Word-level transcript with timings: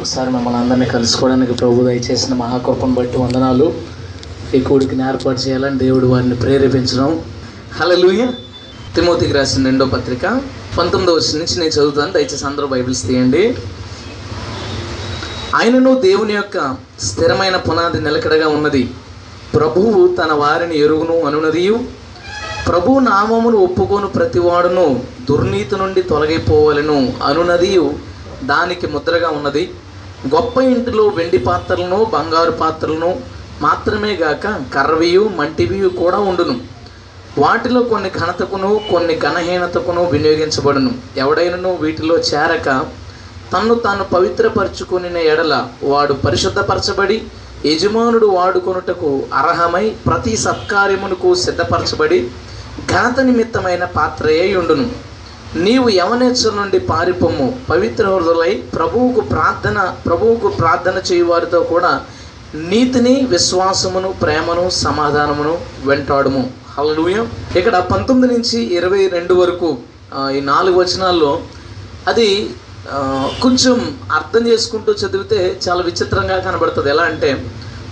ఒకసారి 0.00 0.30
మిమ్మల్ని 0.30 0.60
అందరినీ 0.60 0.86
కలుసుకోవడానికి 0.86 1.52
ప్రభు 1.52 1.84
దయచేసిన 1.84 2.34
మహాకృపను 2.34 2.94
బట్టి 2.94 3.18
వందనాలు. 3.18 3.74
ఈ 4.54 4.60
కోడికి 4.60 4.96
ఏర్పాటు 4.96 5.40
చేయాలని 5.40 5.78
దేవుడు 5.78 6.06
వారిని 6.06 6.34
ప్రేరేపించడం. 6.34 7.22
హలో 7.80 7.96
లూయ 7.96 8.26
తిమోతికి 8.94 9.32
రాసిన 9.32 9.64
రెండో 9.64 9.86
పత్రిక 9.86 10.40
పంతొమ్మిదో 10.78 11.12
వచ్చిన 11.12 11.38
నుంచి 11.38 11.60
నేను 11.60 11.70
చదువుతాను. 11.70 12.12
దయచేసి 12.12 12.46
అందరూ 12.46 12.66
బైబిల్స్ 12.66 13.06
తీయండి. 13.06 13.56
ఆయనను 15.54 16.00
దేవుని 16.00 16.32
యొక్క 16.32 16.76
స్థిరమైన 17.00 17.56
పునాది 17.56 18.00
నిలకడగా 18.00 18.48
ఉన్నది. 18.48 18.90
ప్రభువు 19.54 20.16
తన 20.16 20.32
వారిని 20.32 20.78
ఎరుగును 20.78 21.22
అనునదియు. 21.22 21.80
ప్రభు 22.68 22.98
నామమును 22.98 23.56
ఒప్పుకోను 23.56 24.06
ప్రతివాడును 24.06 25.02
దుర్నీతి 25.28 25.76
నుండి 25.76 26.02
తొలగిపోవలను. 26.02 27.12
అనునదియు 27.22 27.94
దానికి 28.44 28.86
ముద్రగా 28.86 29.28
ఉన్నది. 29.28 29.70
గొప్ప 30.32 30.56
ఇంటిలో 30.74 31.04
వెండి 31.16 31.38
పాత్రలను 31.38 31.98
బంగారు 32.12 32.52
పాత్రలను 32.60 33.10
మాత్రమే 33.62 34.12
గాక 34.22 34.46
కర్రవియు 34.74 35.22
మంటివియు 35.38 35.88
కూడా 35.88 36.18
ఉండును. 36.18 36.54
వాటిలో 37.38 37.80
కొన్ని 37.82 38.10
ఘనతకును 38.10 38.80
కొన్ని 38.90 39.14
ఘనహీనతకును 39.18 40.02
వినియోగించబడును. 40.04 40.90
ఎవడైనను 41.16 41.70
వీటిలో 41.82 42.16
చేరక 42.30 42.68
తన్ను 43.52 43.74
తాను 43.74 44.04
పవిత్రపరచుకుని 44.04 45.24
ఎడల 45.32 45.54
వాడు 45.82 46.12
పరిశుద్ధపరచబడి 46.24 47.18
యజమానుడు 47.66 48.26
వాడుకొనుటకు 48.26 49.10
అర్హమై 49.40 49.86
ప్రతి 50.06 50.36
సత్కార్యమునకు 50.36 51.34
సిద్ధపరచబడి 51.34 52.18
ఘనత 52.90 53.20
నిమిత్తమైన 53.20 53.84
పాత్రయే 53.84 54.46
ఉండును. 54.56 54.86
నీవు 55.56 55.88
యవనేచ్చు 55.88 56.50
నుండి 56.50 56.78
పారిపొమ్ము. 56.78 57.58
పవిత్ర 57.70 58.04
హృదయులై 58.08 58.52
ప్రభువుకు 58.54 59.20
ప్రార్థన 59.20 59.94
ప్రభువుకు 60.06 60.48
ప్రార్థన 60.48 60.96
చేయువారితో 61.12 61.60
కూడా 61.60 62.00
నీతిని 62.54 63.26
విశ్వాసమును 63.30 64.08
ప్రేమను 64.22 64.70
సమాధానమును 64.70 65.58
వెంటాడుము. 65.84 66.50
హల్లెలూయా. 66.78 67.26
ఇక్కడ 67.56 67.78
పంతొమ్మిది 67.78 68.34
నుంచి 68.34 68.58
ఇరవై 68.76 69.06
రెండు 69.08 69.34
వరకు 69.34 69.78
ఈ 70.36 70.40
నాలుగు 70.40 70.76
వచనాల్లో 70.80 71.40
అది 72.08 72.50
కొంచెం 73.42 73.98
అర్థం 74.12 74.46
చేసుకుంటూ 74.46 74.92
చదివితే 74.92 75.60
చాలా 75.68 75.82
విచిత్రంగా 75.82 76.38
కనబడుతుంది. 76.38 76.90
ఎలా 76.90 77.02
అంటే 77.02 77.30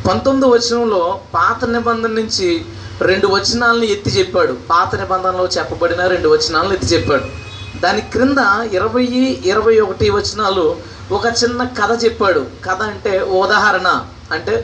పంతొమ్మిది 0.09 0.49
వచనంలో 0.55 1.21
పాత 1.35 1.65
నిబంధన 1.65 2.11
నుంచి 2.11 2.65
రెండు 3.03 3.27
వచనాలను 3.27 3.85
ఎత్తి 3.85 4.11
చెప్పాడు. 4.11 4.53
పాత 4.71 4.95
నిబంధనలో 4.95 5.47
చెప్పబడిన 5.47 6.07
రెండు 6.07 6.29
వచనాలను 6.29 6.73
ఎత్తి 6.73 6.87
చెప్పాడు. 6.87 7.42
దాని 7.75 8.01
క్రింద 8.13 8.41
ఇరవై 8.75 9.05
ఇరవై 9.45 9.79
ఒకటి 9.81 10.11
వచనాలు 10.11 10.65
ఒక 11.11 11.27
చిన్న 11.41 11.65
కథ 11.79 11.93
చెప్పాడు. 12.05 12.43
కథ 12.65 12.83
అంటే 12.83 13.21
ఉదాహరణ. 13.21 13.89
అంటే 14.33 14.55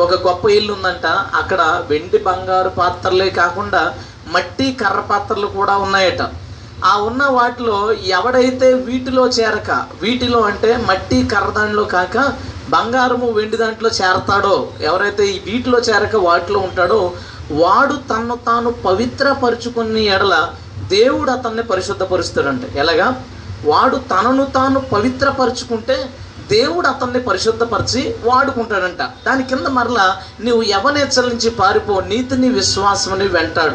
ఒక 0.00 0.14
గొప్ప 0.26 0.50
ఇల్లు 0.50 0.72
ఉందంట. 0.72 1.06
అక్కడ 1.40 1.60
వెండి 1.90 2.18
బంగారు 2.18 2.68
పాత్రలే 2.68 3.30
కాకుండా 3.30 3.82
మట్టి 4.34 4.72
కర్ర 4.72 5.00
పాత్రలు 5.10 5.46
కూడా 5.46 5.76
ఉన్నాయట. 5.76 6.22
ఆ 6.84 6.96
ఉన్న 6.98 7.22
వాటిలో 7.26 7.92
ఎవడైతే 8.18 8.74
వీటిలో 8.88 9.28
చేరక 9.28 9.70
వీటిలో 10.02 10.40
అంటే 10.40 10.76
మట్టి 10.88 11.28
కర్ర 11.28 11.50
దాంట్లో 11.50 11.84
కాక 11.84 12.16
బంగారము 12.70 13.30
వెండి 13.30 13.56
దాంట్లో 13.56 13.88
చేరతాడో 13.88 14.56
ఎవరైతే 14.80 15.24
ఈ 15.26 15.38
వీటిలో 15.38 15.78
చేరక 15.78 16.16
వాటిలో 16.16 16.58
ఉంటాడో 16.58 17.00
వాడు 17.50 17.94
తన్ను 18.10 18.36
తాను 18.46 18.70
పవిత్రపరుచుకుని 18.70 20.04
ఎడల 20.06 20.34
దేవుడు 20.88 21.30
అతన్ని 21.30 21.62
పరిశుద్ధపరుస్తాడంట. 21.62 22.76
ఎలాగా? 22.76 23.24
వాడు 23.64 23.96
తనను 23.96 24.44
తాను 24.44 24.80
పవిత్రపరుచుకుంటే 24.80 26.10
దేవుడు 26.50 26.88
అతన్ని 26.88 27.20
పరిశుద్ధపరిచి 27.20 28.14
వాడుకుంటాడంట. 28.24 29.02
దాని 29.26 29.42
కింద 29.42 29.66
మరలా 29.66 30.16
నీవు 30.40 30.62
యవనేచ్చల 30.62 31.26
నుంచి 31.26 31.50
పారిపో 31.50 32.00
నీతిని 32.00 32.48
విశ్వాసమని 32.48 33.28
వెంటాడు. 33.28 33.74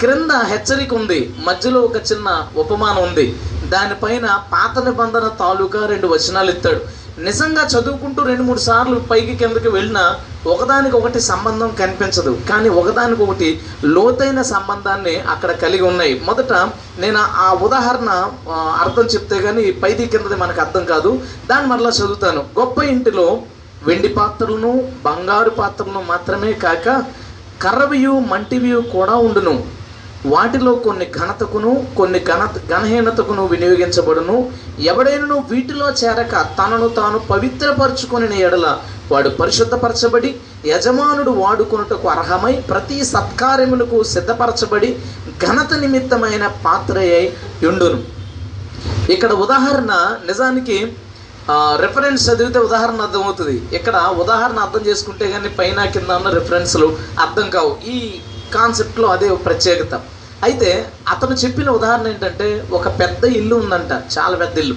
క్రింద 0.00 0.30
హెచ్చరిక 0.30 0.94
ఉంది. 0.94 1.34
మధ్యలో 1.46 1.80
ఒక 1.80 1.96
చిన్న 1.96 2.48
ఉపమానం 2.56 3.02
ఉంది. 3.02 3.40
దానిపైన 3.68 4.40
పాత 4.52 4.84
నిబంధన 4.84 5.28
తాలూకా 5.38 5.86
రెండు 5.86 6.06
వచనాలు 6.06 6.50
ఇస్తాడు. 6.50 7.03
నిజంగా 7.16 7.62
చదువుకుంటూ 7.64 8.20
రెండు 8.22 8.42
మూడు 8.42 8.58
సార్లు 8.58 9.00
పైకి 9.00 9.34
కిందకి 9.36 9.68
వెళ్ళినా 9.68 10.02
ఒకదానికి 10.46 10.96
ఒకటి 10.96 11.20
సంబంధం 11.20 11.70
కనిపించదు. 11.80 12.38
కానీ 12.48 12.68
ఒకదానికి 12.68 13.22
ఒకటి 13.22 13.48
లోతైన 13.84 14.42
సంబంధాన్ని 14.42 15.16
అక్కడ 15.32 15.50
కలిగి 15.62 15.82
ఉన్నాయి. 15.82 16.20
మొదట 16.26 16.52
నేను 16.98 17.18
ఆ 17.44 17.52
ఉదాహరణ 17.66 18.10
అర్థం 18.82 19.06
చెప్తే 19.14 19.38
కానీ 19.42 19.70
పైది 19.82 20.06
కిందది 20.06 20.36
మనకు 20.36 20.60
అర్థం 20.60 20.84
కాదు. 20.84 21.12
దాన్ని 21.46 21.68
మరలా 21.70 21.92
చదువుతాను. 22.00 22.44
గొప్ప 22.58 22.82
ఇంటిలో 22.94 23.26
వెండి 23.82 24.08
పాత్రలను 24.08 24.72
బంగారు 25.06 25.50
పాత్రలను 25.50 26.02
మాత్రమే 26.12 26.52
కాక 26.64 26.86
కర్రవియు 27.62 28.12
మంటివియు 28.32 28.80
కూడా 28.96 29.14
ఉండును. 29.28 29.54
వాటిలో 30.32 30.72
కొన్ని 30.84 31.06
ఘనతకును 31.18 31.70
కొన్ని 31.96 32.20
ఘన 32.28 32.42
ఘనహీనతకును 32.72 33.42
వినియోగించబడును. 33.52 34.36
ఎవడైనను 34.90 35.36
వీటిలో 35.50 35.88
చేరక 36.00 36.34
తనను 36.58 36.88
తాను 36.98 37.18
పవిత్రపరచుకొని 37.32 38.38
ఎడల 38.46 38.68
వాడు 39.10 39.30
పరిశుద్ధపరచబడి 39.40 40.30
యజమానుడు 40.70 41.32
వాడుకొనుటకు 41.40 42.06
అర్హమై 42.14 42.54
ప్రతి 42.70 42.98
సత్కార్యములకు 43.12 43.98
సిద్ధపరచబడి 44.12 44.90
ఘనత 45.44 45.72
నిమిత్తమైన 45.82 46.44
పాత్రయై 46.66 47.24
ఉండును. 47.70 47.98
ఇక్కడ 49.14 49.32
ఉదాహరణ 49.44 49.92
నిజానికి 50.30 50.78
రెఫరెన్స్ 51.84 52.22
చదివితే 52.28 52.58
ఉదాహరణ 52.68 52.98
అర్థమవుతుంది. 53.06 53.56
ఇక్కడ 53.78 53.96
ఉదాహరణ 54.22 54.58
అర్థం 54.66 54.82
చేసుకుంటే 54.88 55.26
కానీ 55.32 55.48
పైన 55.60 55.84
కింద 55.96 56.10
ఉన్న 56.20 56.30
రెఫరెన్స్లు 56.38 56.88
అర్థం 57.24 57.46
కావు. 57.56 57.72
ఈ 57.94 57.98
కాన్సెప్ట్లో 58.56 59.06
అదే 59.16 59.28
ప్రత్యేకత. 59.46 59.94
అయితే 60.44 60.70
అతను 61.08 61.34
చెప్పిన 61.34 61.68
ఉదాహరణ 61.70 62.06
ఏంటంటే 62.06 62.48
ఒక 62.72 62.88
పెద్ద 63.00 63.24
ఇల్లు 63.38 63.54
ఉందంట 63.56 63.92
చాలా 64.14 64.36
పెద్ద 64.36 64.56
ఇల్లు. 64.58 64.76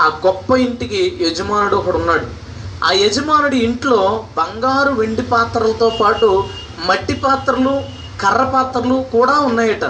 ఆ 0.00 0.06
గొప్ప 0.26 0.56
ఇంటికి 0.66 1.00
యజమానుడు 1.20 1.76
ఒకడు 1.76 1.98
ఉన్నాడు. 1.98 2.26
ఆ 2.84 2.90
యజమానుడి 3.02 3.58
ఇంట్లో 3.58 4.00
బంగారు 4.36 4.90
వెండి 4.92 5.24
పాత్రలతో 5.34 5.88
పాటు 6.00 6.30
మట్టి 6.88 7.14
పాత్రలు 7.14 7.74
కర్ర 8.22 8.42
పాత్రలు 8.54 8.96
కూడా 9.14 9.36
ఉన్నాయట. 9.40 9.84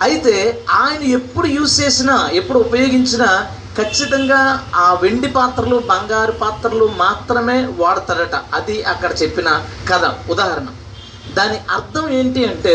అయితే 0.00 0.34
ఆయన 0.82 1.02
ఎప్పుడు 1.18 1.46
యూజ్ 1.56 1.74
చేసినా 1.80 2.14
ఎప్పుడు 2.40 2.58
ఉపయోగించినా 2.58 3.28
ఖచ్చితంగా 3.76 4.40
ఆ 4.74 4.86
వెండి 5.02 5.28
పాత్రలు 5.28 5.76
బంగారు 5.90 6.32
పాత్రలు 6.40 6.86
మాత్రమే 7.04 7.58
వాడతాడట 7.78 8.36
అది 8.54 8.76
అక్కడ 8.92 9.10
చెప్పిన 9.22 9.48
కథ 9.90 10.04
ఉదాహరణ. 10.30 10.68
దాని 11.34 11.58
అర్థం 11.76 12.06
ఏంటి 12.18 12.40
అంటే 12.44 12.74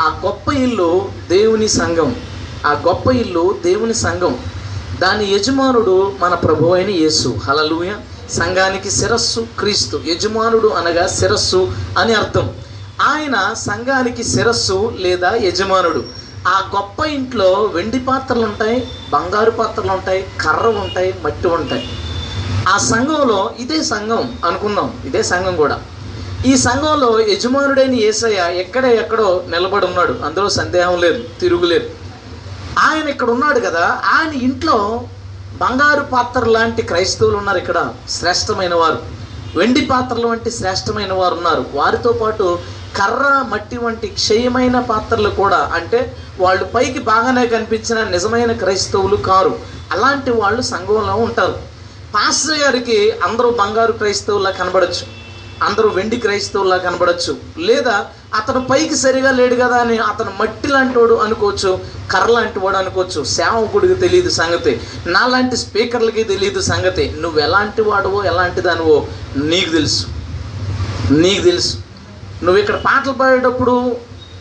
ఆ 0.00 0.20
గొప్ప 0.24 0.52
ఇల్లు 0.52 1.08
దేవుని 1.28 1.68
సంఘం. 1.68 2.16
ఆ 2.66 2.72
గొప్ప 2.72 3.10
ఇల్లు 3.10 3.58
దేవుని 3.62 3.94
సంఘం. 3.94 4.38
దాని 5.00 5.34
యజమానుడు 5.34 6.12
మన 6.20 6.34
ప్రభు 6.34 6.68
అయిన 6.68 6.90
యేసు. 6.90 7.28
హలలుయ 7.44 7.92
సంఘానికి 8.30 8.90
శిరస్సు 8.90 9.46
క్రీస్తు. 9.58 10.00
యజమానుడు 10.06 10.68
అనగా 10.68 11.06
శిరస్సు 11.06 11.72
అని 11.98 12.14
అర్థం. 12.14 12.50
ఆయన 13.00 13.52
సంఘానికి 13.52 14.24
శిరస్సు 14.24 14.92
లేదా 14.98 15.34
యజమానుడు. 15.34 16.04
ఆ 16.46 16.70
గొప్ప 16.76 17.04
ఇంట్లో 17.04 17.70
వెండి 17.74 17.98
పాత్రలు 17.98 18.44
ఉంటాయి 18.44 18.88
బంగారు 19.12 19.50
పాత్రలు 19.50 19.92
ఉంటాయి 19.92 20.26
కర్ర 20.40 20.66
ఉంటాయి 20.68 21.14
మట్టి 21.24 21.48
ఉంటాయి. 21.48 21.88
ఆ 22.68 22.78
సంఘంలో 22.78 23.50
ఇదే 23.58 23.82
సంఘం 23.82 24.38
అనుకుందాం 24.44 24.92
ఇదే 25.04 25.22
సంఘం 25.22 25.56
కూడా. 25.56 25.80
ఈ 26.48 26.52
సంఘంలో 26.64 27.20
యజమానుడైన 27.32 27.94
యేసయ్య 27.94 28.40
ఎక్కడ 28.62 28.84
ఎక్కడో 29.02 29.28
నిలబడి 29.52 29.86
ఉన్నాడు. 29.86 30.14
అందులో 30.26 30.48
సందేహం 30.56 30.94
లేదు 31.04 31.20
తిరుగులేదు 31.40 31.88
ఆయన 32.78 33.06
ఇక్కడ 33.08 33.30
ఉన్నాడు 33.30 33.60
కదా 33.60 33.84
ఆయన 34.14 34.32
ఇంట్లో 34.48 34.76
బంగారు 35.62 36.00
పాత్ర 36.12 36.42
లాంటి 36.56 36.82
క్రైస్తవులు 36.82 37.36
ఉన్నారు 37.36 37.58
ఇక్కడ 37.58 37.78
శ్రేష్టమైన 38.10 38.74
వారు. 38.74 38.98
వెండి 39.58 39.80
పాత్రలు 39.80 40.26
వంటి 40.26 40.50
శ్రేష్టమైన 40.50 41.12
వారు 41.12 41.34
ఉన్నారు. 41.34 41.64
వారితో 41.74 42.12
పాటు 42.12 42.46
కర్ర 42.98 43.24
మట్టి 43.48 43.78
వంటి 43.78 44.08
క్షయమైన 44.18 44.80
పాత్రలు 44.80 45.30
కూడా 45.40 45.60
అంటే 45.74 46.00
వాళ్ళు 46.40 46.64
పైకి 46.64 46.98
బాగానే 46.98 47.46
కనిపించిన 47.46 47.98
నిజమైన 48.14 48.52
క్రైస్తవులు 48.52 49.16
కారు. 49.16 49.52
అలాంటి 49.92 50.30
వాళ్ళు 50.30 50.62
సంఘంలో 50.72 51.16
ఉంటారు. 51.26 51.56
పాస్టర్ 52.14 52.58
గారికి 52.58 52.98
అందరూ 53.10 53.50
బంగారు 53.50 53.92
క్రైస్తవులా 53.92 54.50
కనబడచ్చు. 54.50 55.15
అందరూ 55.62 55.88
వెండి 55.88 56.16
క్రైస్తవులా 56.16 56.76
కనబడచ్చు. 56.76 57.36
లేదా 57.58 58.06
అతను 58.34 58.66
పైకి 58.70 58.96
సరిగా 58.96 59.30
లేడు 59.30 59.54
కదా 59.54 59.76
అని 59.76 59.98
అతను 59.98 60.32
మట్టి 60.40 60.68
లాంటి 60.68 60.98
వాడు 60.98 61.14
అనుకోవచ్చు 61.14 61.80
కర్ర 62.10 62.32
లాంటి 62.32 62.58
వాడు 62.58 62.76
అనుకోవచ్చు. 62.76 63.24
సేవకుడికి 63.24 63.94
తెలియదు 63.94 64.30
సంగతి. 64.30 64.80
నాలాంటి 65.06 65.56
స్పీకర్లకి 65.56 66.24
తెలియదు 66.24 66.60
సంగతి. 66.60 67.16
నువ్వు 67.20 67.40
ఎలాంటి 67.40 67.82
వాడవో 67.82 68.24
ఎలాంటి 68.24 68.60
దానివో 68.60 69.06
నీకు 69.36 69.70
తెలుసు. 69.70 70.06
నీకు 71.10 71.42
తెలుసు. 71.44 71.76
నువ్వు 72.42 72.60
ఇక్కడ 72.60 72.74
పాటలు 72.76 73.12
పాడేటప్పుడు 73.12 73.96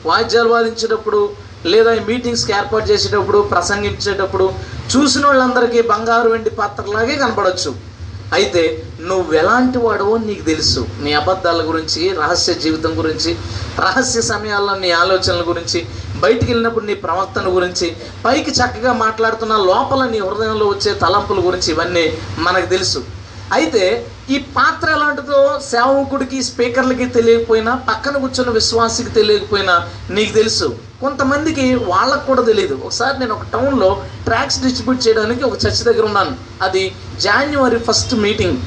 వాద్యాలు 0.06 0.50
వాదించేటప్పుడు 0.50 1.30
లేదా 1.66 1.94
మీటింగ్స్కి 1.94 2.54
ఏర్పాటు 2.54 2.86
చేసేటప్పుడు 2.86 3.38
ప్రసంగించేటప్పుడు 3.38 4.54
చూసిన 4.98 5.26
వాళ్ళందరికీ 5.26 5.82
బంగారు 5.82 6.30
వెండి 6.30 6.50
పాత్రలాగే 6.50 7.16
కనపడవచ్చు 7.16 7.95
అయితే 8.34 8.84
నువ్వు 9.00 9.34
ఎలాంటి 9.34 9.78
వాడవో 9.78 10.18
నీకు 10.18 10.42
తెలుసు. 10.42 10.86
నీ 11.00 11.14
అబద్ధాల 11.14 11.62
గురించి 11.68 12.10
రహస్య 12.10 12.54
జీవితం 12.54 12.98
గురించి 12.98 13.36
రహస్య 13.80 14.22
సమయాల్లో 14.22 14.76
నీ 14.76 14.92
ఆలోచనల 14.92 15.44
గురించి 15.48 15.86
బయటికి 16.16 16.52
వెళ్ళినప్పుడు 16.52 16.86
నీ 16.86 16.94
ప్రవర్తన 16.94 17.56
గురించి 17.56 17.96
పైకి 18.26 18.52
చక్కగా 18.52 18.94
మాట్లాడుతున్న 18.94 19.56
లోపల 19.56 20.10
నీ 20.10 20.20
హృదయంలో 20.20 20.68
వచ్చే 20.68 20.94
తలంపుల 20.94 21.48
గురించి 21.48 21.72
ఇవన్నీ 21.74 22.18
మనకు 22.40 22.66
తెలుసు. 22.66 23.04
అయితే 23.54 24.08
ఈ 24.30 24.38
పాత్ర 24.38 24.90
ఎలాంటిదో 24.90 25.60
సేవకుడికి 25.72 26.44
స్పీకర్లకి 26.44 27.06
తెలియకపోయినా 27.06 27.76
పక్కన 27.76 28.18
కూర్చున్న 28.18 28.52
విశ్వాసికి 28.52 29.10
తెలియకపోయినా 29.10 29.90
నీకు 30.10 30.34
తెలుసు. 30.34 30.76
కొంతమందికి 31.02 31.76
వాళ్ళకు 31.76 32.26
కూడా 32.26 32.42
తెలియదు 32.42 32.76
ఒకసారి 32.86 33.20
నేను 33.20 33.34
ఒక 33.34 33.46
టౌన్లో 33.54 34.04
ట్రాక్స్ 34.26 34.62
డిస్ట్రిబ్యూట్ 34.62 35.08
చేయడానికి 35.08 35.44
ఒక 35.44 35.54
చర్చ్ 35.66 35.84
దగ్గర 35.84 36.06
ఉన్నాను. 36.06 36.38
అది 36.62 36.96
జాన్యువరి 37.22 37.80
ఫస్ట్ 37.80 38.16
మీటింగ్ 38.16 38.58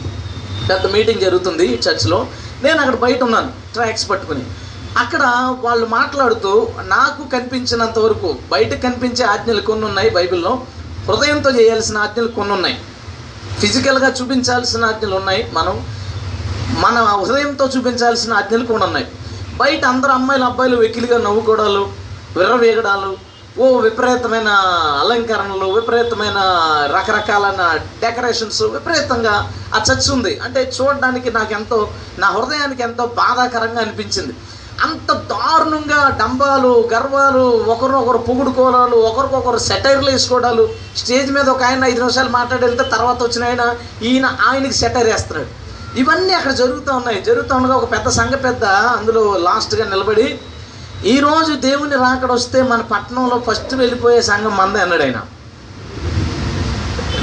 పెద్ద 0.71 0.87
మీటింగ్ 0.87 1.21
జరుగుతుంది 1.21 1.67
ఈ 1.67 1.79
చర్చ్లో. 1.89 2.27
నేను 2.63 2.81
అక్కడ 2.81 2.95
బయట 2.95 3.23
ఉన్నాను 3.23 3.51
ట్రాక్స్ 3.75 4.11
పట్టుకుని. 4.11 4.45
అక్కడ 4.99 5.23
వాళ్ళు 5.61 5.87
మాట్లాడుతూ 5.87 6.69
నాకు 6.83 7.31
కనిపించినంత 7.31 7.99
వరకు 7.99 8.37
బయట 8.51 8.83
కనిపించే 8.83 9.25
ఆజ్ఞలు 9.25 9.61
కొన్ని 9.61 9.87
ఉన్నాయి 9.87 10.11
బైబిల్లో. 10.11 10.63
హృదయంతో 11.09 11.51
చేయాల్సిన 11.51 11.99
ఆజ్ఞలు 11.99 12.29
కొన్ని 12.29 12.55
ఉన్నాయి 12.55 12.79
ఫిజికల్గా 13.61 14.09
చూపించాల్సిన 14.19 14.91
ఆజ్ఞలు 14.91 15.17
ఉన్నాయి. 15.21 15.43
మనం 15.59 15.77
మన 16.85 16.97
హృదయంతో 17.21 17.65
చూపించాల్సిన 17.75 18.33
ఆజ్ఞలు 18.41 18.67
కూడా 18.73 18.85
ఉన్నాయి. 18.89 19.07
బయట 19.63 19.83
అందరు 19.93 20.13
అమ్మాయిలు 20.19 20.45
అబ్బాయిలు 20.49 20.77
వెకిలిగా 20.83 21.17
నవ్వుకోవడాలు 21.27 21.83
విర్రవేగడాలు 22.37 23.11
ఓ 23.63 23.67
విపరీతమైన 23.85 24.51
అలంకరణలు 25.03 25.69
విపరీతమైన 25.77 26.39
రకరకాలైన 26.97 27.63
డెకరేషన్స్ 28.03 28.63
విపరీతంగా 28.75 29.33
ఆ 29.77 29.79
చర్చ్ 29.89 30.09
ఉంది 30.17 30.33
అంటే 30.47 30.61
చూడడానికి 30.77 31.29
నాకు 31.39 31.53
ఎంతో 31.59 31.79
నా 32.23 32.29
హృదయానికి 32.37 32.83
ఎంతో 32.89 33.07
బాధాకరంగా 33.21 33.81
అనిపించింది. 33.85 34.35
అంత 34.83 35.13
దారుణంగా 35.13 36.19
డంబాలు 36.21 36.89
గర్వాలు 36.95 37.45
ఒకరినొకరు 37.73 38.19
పొగుడుకోవడాలు 38.19 38.97
ఒకరికొకరు 38.97 39.59
సెటైర్లు 39.59 40.11
వేసుకోవడాలు. 40.11 40.69
స్టేజ్ 40.97 41.33
మీద 41.33 41.49
ఒక 41.49 41.63
ఆయన 41.63 41.85
ఐదు 41.85 42.01
నిమిషాలు 42.01 42.29
మాట్లాడి 42.29 42.65
వెళ్తే 42.67 42.85
తర్వాత 42.85 43.23
వచ్చిన 43.23 43.45
ఆయన 43.45 43.75
ఈయన 44.03 44.37
ఆయనకి 44.49 44.75
సెటైర్ 44.75 45.07
వేస్తున్నాడు. 45.07 45.49
ఇవన్నీ 45.99 46.33
అక్కడ 46.33 46.53
జరుగుతూ 46.53 46.97
ఉన్నాయి. 46.97 47.23
జరుగుతూ 47.23 47.57
ఉండగా 47.57 47.75
ఒక 47.75 47.93
పెద్ద 47.93 48.09
సంఘ 48.09 48.33
పెద్ద 48.45 48.65
అందులో 48.65 49.37
లాస్ట్గా 49.37 49.85
నిలబడి 49.91 50.41
ఈరోజు 51.05 51.53
దేవుని 51.53 51.97
రాకడ 51.97 52.33
వస్తే 52.33 52.63
మన 52.63 52.81
పట్టణంలో 52.81 53.43
ఫస్ట్ 53.51 53.75
వెళ్ళిపోయే 53.75 54.23
సంఘం 54.23 54.57
మందే 54.57 54.81
అన్నాడు 54.81 55.03
ఆయన. 55.03 55.21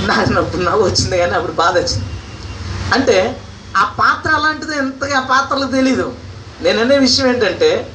నాకు 0.06 0.30
నవ్వు 0.30 0.62
నవ్వు 0.62 0.84
వచ్చింది 0.84 1.18
కానీ 1.18 1.32
అప్పుడు 1.32 1.52
బాధ 1.52 1.78
వచ్చింది. 1.78 2.06
అంటే 2.94 3.42
ఆ 3.78 3.84
పాత్ర 3.84 4.32
అలాంటిది 4.32 4.78
ఎంతగా 4.78 5.18
ఆ 5.18 5.22
పాత్రలు 5.22 5.66
తెలీదు. 5.66 6.14
నేను 6.62 7.00
విషయం 7.00 7.28
ఏంటంటే 7.28 7.92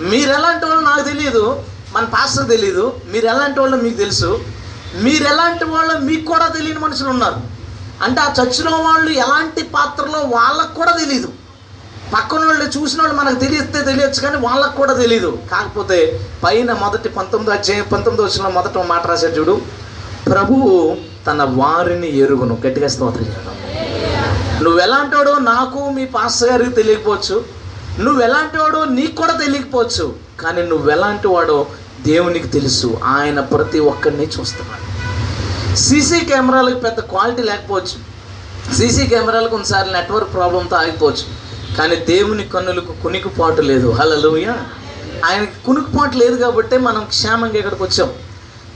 మీరు 0.00 0.30
ఎలాంటి 0.30 0.66
వాళ్ళు 0.66 0.84
నాకు 0.84 1.08
తెలియదు 1.08 1.62
మన 1.92 2.04
పాస్టర్ 2.04 2.48
తెలియదు 2.48 2.96
మీరు 3.12 3.26
ఎలాంటి 3.26 3.60
వాళ్ళు 3.60 3.76
మీకు 3.76 3.96
తెలుసు 3.96 4.40
మీరు 5.02 5.24
ఎలాంటి 5.24 5.64
వాళ్ళు 5.64 5.98
మీకు 5.98 6.32
కూడా 6.32 6.46
తెలియని 6.48 6.80
మనుషులు 6.80 7.08
ఉన్నారు. 7.08 7.36
అంటే 8.04 8.20
ఆ 8.20 8.34
చర్చిలో 8.40 8.70
వాళ్ళు 8.70 9.10
ఎలాంటి 9.10 9.62
పాత్రలో 9.62 10.18
వాళ్ళకు 10.18 10.74
కూడా 10.74 10.92
తెలియదు 10.92 11.28
పక్కన 12.14 12.38
వాళ్ళు 12.38 12.64
చూసిన 12.64 13.02
వాళ్ళు 13.02 13.16
మనకు 13.16 13.34
తెలియస్తే 13.34 13.82
తెలియచ్చు 13.82 14.20
కానీ 14.20 14.46
వాళ్ళకు 14.46 14.76
కూడా 14.76 14.94
తెలియదు 14.94 15.38
కాకపోతే 15.50 16.20
పైన 16.44 16.72
మొదటి 16.72 17.08
పంతొమ్మిది 17.08 17.58
అధ్యాయం 17.58 17.84
పంతొమ్మిది 17.92 18.22
వచ్చిన 18.22 18.54
మొదట 18.54 18.78
మాట 18.78 19.06
రాశాడు 19.06 19.32
చూడు. 19.32 19.62
ప్రభువు 20.26 20.96
తన 21.26 21.42
వారిని 21.42 22.16
ఎరుగును. 22.16 22.58
గట్టిగా 22.66 22.88
స్తోత్రం 22.88 23.26
నువ్వు 24.64 24.80
ఎలాంటోడో 24.80 25.38
నాకు 25.38 25.90
మీ 25.90 26.06
పాస్టర్ 26.06 26.50
గారికి 26.50 26.70
తెలియకపోవచ్చు. 26.70 27.57
నువ్వు 28.00 28.22
ఎలాంటి 28.22 28.58
వాడో 28.58 28.84
నీకు 28.84 29.14
కూడా 29.16 29.32
తెలియకపోవచ్చు. 29.32 30.16
కానీ 30.40 30.62
నువ్వు 30.62 30.90
ఎలాంటి 30.90 31.28
వాడో 31.28 31.66
దేవునికి 32.06 32.48
తెలుసు. 32.48 33.00
ఆయన 33.04 33.40
ప్రతి 33.40 33.78
ఒక్కరిని 33.78 34.22
చూస్తున్నాడు. 34.22 34.88
సీసీ 35.76 36.20
కెమెరాలకు 36.20 36.78
పెద్ద 36.78 37.00
క్వాలిటీ 37.00 37.42
లేకపోవచ్చు. 37.42 37.96
సీసీ 38.74 39.06
కెమెరాలకు 39.06 39.50
కొన్నిసార్లు 39.50 39.92
నెట్వర్క్ 39.92 40.32
ప్రాబ్లంతో 40.32 40.76
ఆగిపోవచ్చు. 40.76 41.24
కానీ 41.76 41.96
దేవుని 41.96 42.44
కన్నులకు 42.44 42.92
కునికిపాటు 43.02 43.62
లేదు. 43.62 43.88
హలలుయ 43.90 44.46
ఆయనకి 45.24 45.52
కునుకుపాటు 45.66 46.16
లేదు 46.16 46.36
కాబట్టి 46.36 46.78
మనం 46.78 47.04
క్షేమంగా 47.04 47.56
ఇక్కడికి 47.56 47.82
వచ్చాం. 47.82 48.10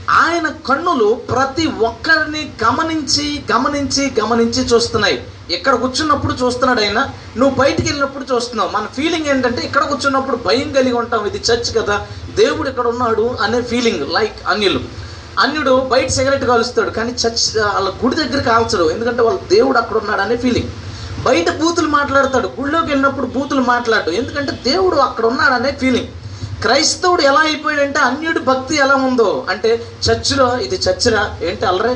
ఆయన 0.09 0.47
కన్నులు 0.47 1.13
ప్రతి 1.13 1.67
ఒక్కరిని 1.67 2.53
గమనించి 2.63 3.43
గమనించి 3.51 4.11
గమనించి 4.21 4.63
చూస్తున్నాయి. 4.63 5.27
ఇక్కడ 5.51 5.75
కూర్చున్నప్పుడు 5.75 6.33
చూస్తున్నాడు 6.33 6.81
ఆయన? 6.81 7.09
నువ్వు 7.37 7.55
బయటికి 7.55 7.83
వెళ్ళినప్పుడు 7.83 8.35
చూస్తున్నావు. 8.35 8.69
మన 8.69 8.85
ఫీలింగ్ 8.95 9.27
ఏంటంటే 9.27 9.61
ఇక్కడ 9.61 9.83
కూర్చున్నప్పుడు 9.83 10.35
భయం 10.35 10.73
కలిగి 10.73 10.93
ఉంటాం. 10.93 11.25
ఇది 11.25 11.37
చర్చ్ 11.37 11.77
కదా. 11.77 12.07
దేవుడు 12.35 12.69
ఇక్కడ 12.69 12.87
ఉన్నాడు 12.87 13.37
అనే 13.41 13.61
ఫీలింగ్ 13.61 14.13
లైక్ 14.13 14.35
అన్యులు. 14.47 14.79
అన్యుడు 15.39 15.87
బయట 15.91 16.09
సిగరెట్ 16.09 16.43
కాలుస్తాడు 16.43 16.89
కానీ 16.89 17.11
చర్చ్ 17.11 17.57
వాళ్ళ 17.57 17.89
గుడి 17.89 18.15
దగ్గర 18.15 18.41
కాల్చడు. 18.41 18.89
ఎందుకంటే 18.89 19.21
వాళ్ళ 19.21 19.39
దేవుడు 19.39 19.77
అక్కడ 19.77 19.97
ఉన్నాడు 19.97 20.21
అనే 20.21 20.37
ఫీలింగ్ 20.37 20.67
బయట 21.25 21.49
బూతులు 21.49 21.87
మాట్లాడతాడు. 21.87 22.49
గుళ్ళోకి 22.59 22.87
వెళ్ళినప్పుడు 22.87 23.25
బూతులు 23.25 23.61
మాట్లాడు 23.61 24.09
ఎందుకంటే 24.09 24.51
దేవుడు 24.51 24.95
అక్కడ 24.95 25.25
ఉన్నాడు 25.25 25.53
అనే 25.53 25.71
ఫీలింగ్ 25.71 26.07
క్రైస్తవుడు 26.63 27.21
ఎలా 27.21 27.39
అయిపోయాడంటే 27.39 27.99
అన్యుడి 27.99 28.39
భక్తి 28.39 28.75
ఎలా 28.75 28.95
ఉందో. 28.95 29.45
అంటే 29.49 29.69
చర్చిలో 30.05 30.57
ఇది 30.57 30.75
చర్చిరా? 30.75 31.35
ఏంటి 31.41 31.65
అల్లరే? 31.65 31.95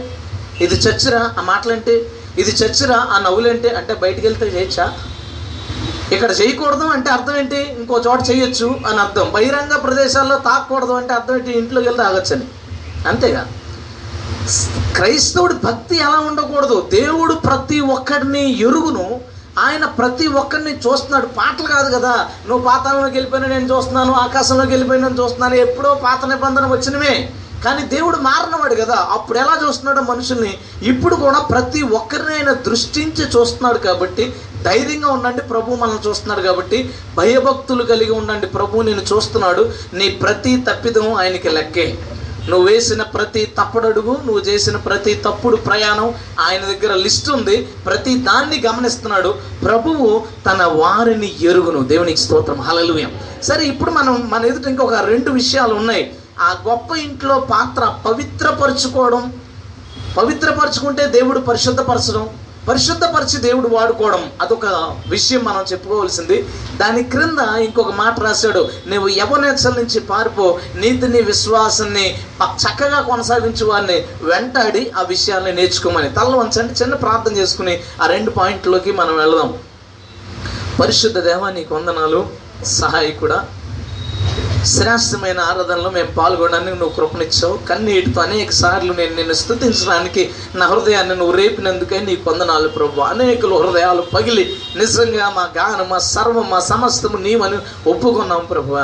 ఇది 0.61 0.75
చర్చిరా? 0.75 1.21
ఆ 1.39 1.41
మాటలేంటి 1.41 1.95
ఇది 2.37 2.51
చర్చిరా? 2.51 2.97
ఆ 3.11 3.19
నవ్వులేంటి? 3.19 3.69
అంటే 3.69 3.93
బయటికి 3.93 4.27
వెళ్తే 4.27 4.45
చేయొచ్చా? 4.45 4.93
ఇక్కడ 6.11 6.31
చేయకూడదు 6.31 6.83
అంటే 6.83 7.09
అర్థం 7.09 7.35
ఏంటి? 7.37 7.59
ఇంకో 7.79 8.03
చోట 8.07 8.19
చేయొచ్చు 8.29 8.67
అని 8.87 8.99
అర్థం. 8.99 9.31
బహిరంగ 9.31 9.77
ప్రదేశాల్లో 9.77 10.37
తాకూడదు 10.37 10.93
అంటే 10.93 11.13
అర్థం 11.13 11.35
ఏంటి? 11.35 11.51
ఇంట్లోకి 11.51 11.87
వెళ్ళి 11.87 12.03
తాగొచ్చని 12.03 12.45
అంతేగా? 13.07 13.47
క్రైస్తవుడి 14.95 15.53
భక్తి 15.53 15.95
ఎలా 15.97 16.19
ఉండకూడదు? 16.19 16.89
దేవుడు 16.91 17.33
ప్రతి 17.33 17.79
ఒక్కరిని 17.79 18.59
ఎరుగును 18.67 19.07
ఆయన 19.57 19.85
ప్రతి 19.85 20.27
ఒక్కరిని 20.27 20.77
చూస్తున్నాడు. 20.77 21.25
పాటలు 21.25 21.67
కాదు 21.67 21.95
కదా. 21.95 22.29
నువ్వు 22.47 22.65
పాతాళంలోకి 22.65 23.13
వెళ్ళిపోయినా 23.13 23.49
నేను 23.49 23.75
చూస్తున్నాను 23.75 24.13
ఆకాశంలోకి 24.13 24.69
వెళ్ళిపోయినా 24.69 25.07
నేను 25.07 25.23
చూస్తున్నాను 25.23 25.55
ఎప్పుడో 25.55 25.93
పాత 25.93 26.25
నిబంధన 26.25 26.67
వచ్చినవే. 26.67 27.29
కానీ 27.65 27.83
దేవుడు 27.83 28.17
మారినవాడు 28.17 28.75
కదా. 28.75 29.07
అప్పుడు 29.11 29.37
ఎలా 29.37 29.67
చూస్తున్నాడో 29.67 30.01
మనుషుల్ని? 30.01 30.57
ఇప్పుడు 30.81 31.15
కూడా 31.15 31.39
ప్రతి 31.39 31.81
ఒక్కరిని 31.81 32.35
ఆయన 32.35 32.53
దృష్టించి 32.53 33.25
చూస్తున్నాడు 33.25 33.77
కాబట్టి 33.77 34.33
ధైర్యంగా 34.63 35.11
ఉండండి 35.11 35.41
ప్రభు 35.41 35.75
మనల్ని 35.75 36.09
చూస్తున్నాడు 36.09 36.41
కాబట్టి 36.41 36.93
భయభక్తులు 37.15 37.83
కలిగి 37.83 38.11
ఉండండి 38.11 38.47
ప్రభు 38.47 38.81
నేను 38.81 39.01
చూస్తున్నాడు. 39.01 39.71
నీ 39.93 40.09
ప్రతి 40.09 40.65
తప్పిదం 40.69 41.13
ఆయనకి 41.13 41.49
లెక్కే. 41.49 41.97
నువ్వు 42.49 42.67
వేసిన 42.67 43.03
ప్రతి 43.03 43.45
తప్పుడడుగు 43.45 44.11
నువ్వు 44.11 44.39
చేసిన 44.39 44.77
ప్రతి 44.77 45.13
తప్పుడు 45.13 45.55
ప్రయాణం 45.55 46.13
ఆయన 46.39 46.61
దగ్గర 46.61 46.93
లిస్ట్ 46.93 47.29
ఉంది. 47.29 47.57
ప్రతి 47.57 48.17
దాన్ని 48.17 48.63
గమనిస్తున్నాడు. 48.65 49.35
ప్రభువు 49.65 50.23
తన 50.45 50.63
వారిని 50.63 51.35
ఎరుగును. 51.41 51.83
దేవునికి 51.83 52.17
స్తోత్రం. 52.17 52.61
హలలుయం 52.61 53.19
సరే 53.43 53.65
ఇప్పుడు 53.65 53.91
మనం 53.91 54.29
మన 54.29 54.45
ఎదుట 54.45 54.67
ఇంకొక 54.67 54.93
రెండు 54.93 55.31
విషయాలు 55.31 55.73
ఉన్నాయి. 55.73 56.15
ఆ 56.39 56.55
గొప్ప 56.67 56.95
ఇంట్లో 56.95 57.39
పాత్ర 57.39 57.95
పవిత్రపరుచుకోవడం. 58.05 59.33
పవిత్రపరచుకుంటే 60.17 61.07
దేవుడు 61.07 61.39
పరిశుద్ధపరచడం. 61.39 62.29
పరిశుద్ధపరిచి 62.67 63.37
దేవుడు 63.37 63.67
వాడుకోవడం 63.67 64.31
అదొక 64.41 64.65
విషయం 65.07 65.43
మనం 65.43 65.65
చెప్పుకోవాల్సింది. 65.71 66.49
దాని 66.75 67.03
క్రింద 67.03 67.39
ఇంకొక 67.39 67.91
మాట 67.91 68.19
రాశాడు. 68.19 68.69
నువ్వు 68.87 69.07
యవనేచ్చల 69.07 69.73
నుంచి 69.77 69.99
పారిపో 69.99 70.59
నీతిని 70.75 71.21
విశ్వాసాన్ని 71.21 72.25
చక్కగా 72.41 73.01
కొనసాగించు 73.01 73.65
వారిని. 73.65 74.07
వెంటాడి 74.21 74.91
ఆ 74.97 75.01
విషయాల్ని 75.01 75.53
నేర్చుకోమని. 75.53 76.09
తల 76.09 76.35
వంచండి 76.35 76.73
చిన్న 76.73 76.95
ప్రార్థన 76.95 77.37
చేసుకుని 77.37 77.79
ఆ 78.03 78.05
రెండు 78.05 78.31
పాయింట్లోకి 78.31 78.91
మనం 78.91 79.17
వెళదాం. 79.17 79.57
పరిశుద్ధ 80.79 81.17
దేవా 81.17 81.49
నీకు 81.49 81.75
వందనాలు. 81.75 82.27
సహాయకుడా 82.65 83.45
శ్రేష్టమైన 84.73 85.39
ఆరాధనలో 85.49 85.89
మేము 85.89 86.11
పాల్గొనడానికి 86.17 86.77
నువ్వు 86.79 86.95
కృపనిచ్చావు. 86.95 87.55
కన్నీటితో 87.69 88.21
అనేక 88.21 88.51
సార్లు 88.51 88.93
నేను 88.93 89.15
నిన్ను 89.15 89.33
స్థుతించడానికి 89.33 90.23
నా 90.55 90.65
హృదయాన్ని 90.67 91.15
నువ్వు 91.15 91.35
రేపినందుకే 91.35 91.99
నీ 91.99 92.15
పొందనాలు 92.15 92.67
ప్రభు. 92.67 93.01
అనేకులు 93.01 93.55
హృదయాలు 93.55 94.01
పగిలి 94.01 94.45
నిజంగా 94.75 95.29
మా 95.35 95.45
గానం 95.57 95.89
మా 95.89 95.99
సర్వం 96.13 96.49
మా 96.49 96.59
సమస్తము 96.59 97.17
నీవని 97.17 97.59
ఒప్పుకున్నాం 97.89 98.45
ప్రభు. 98.51 98.75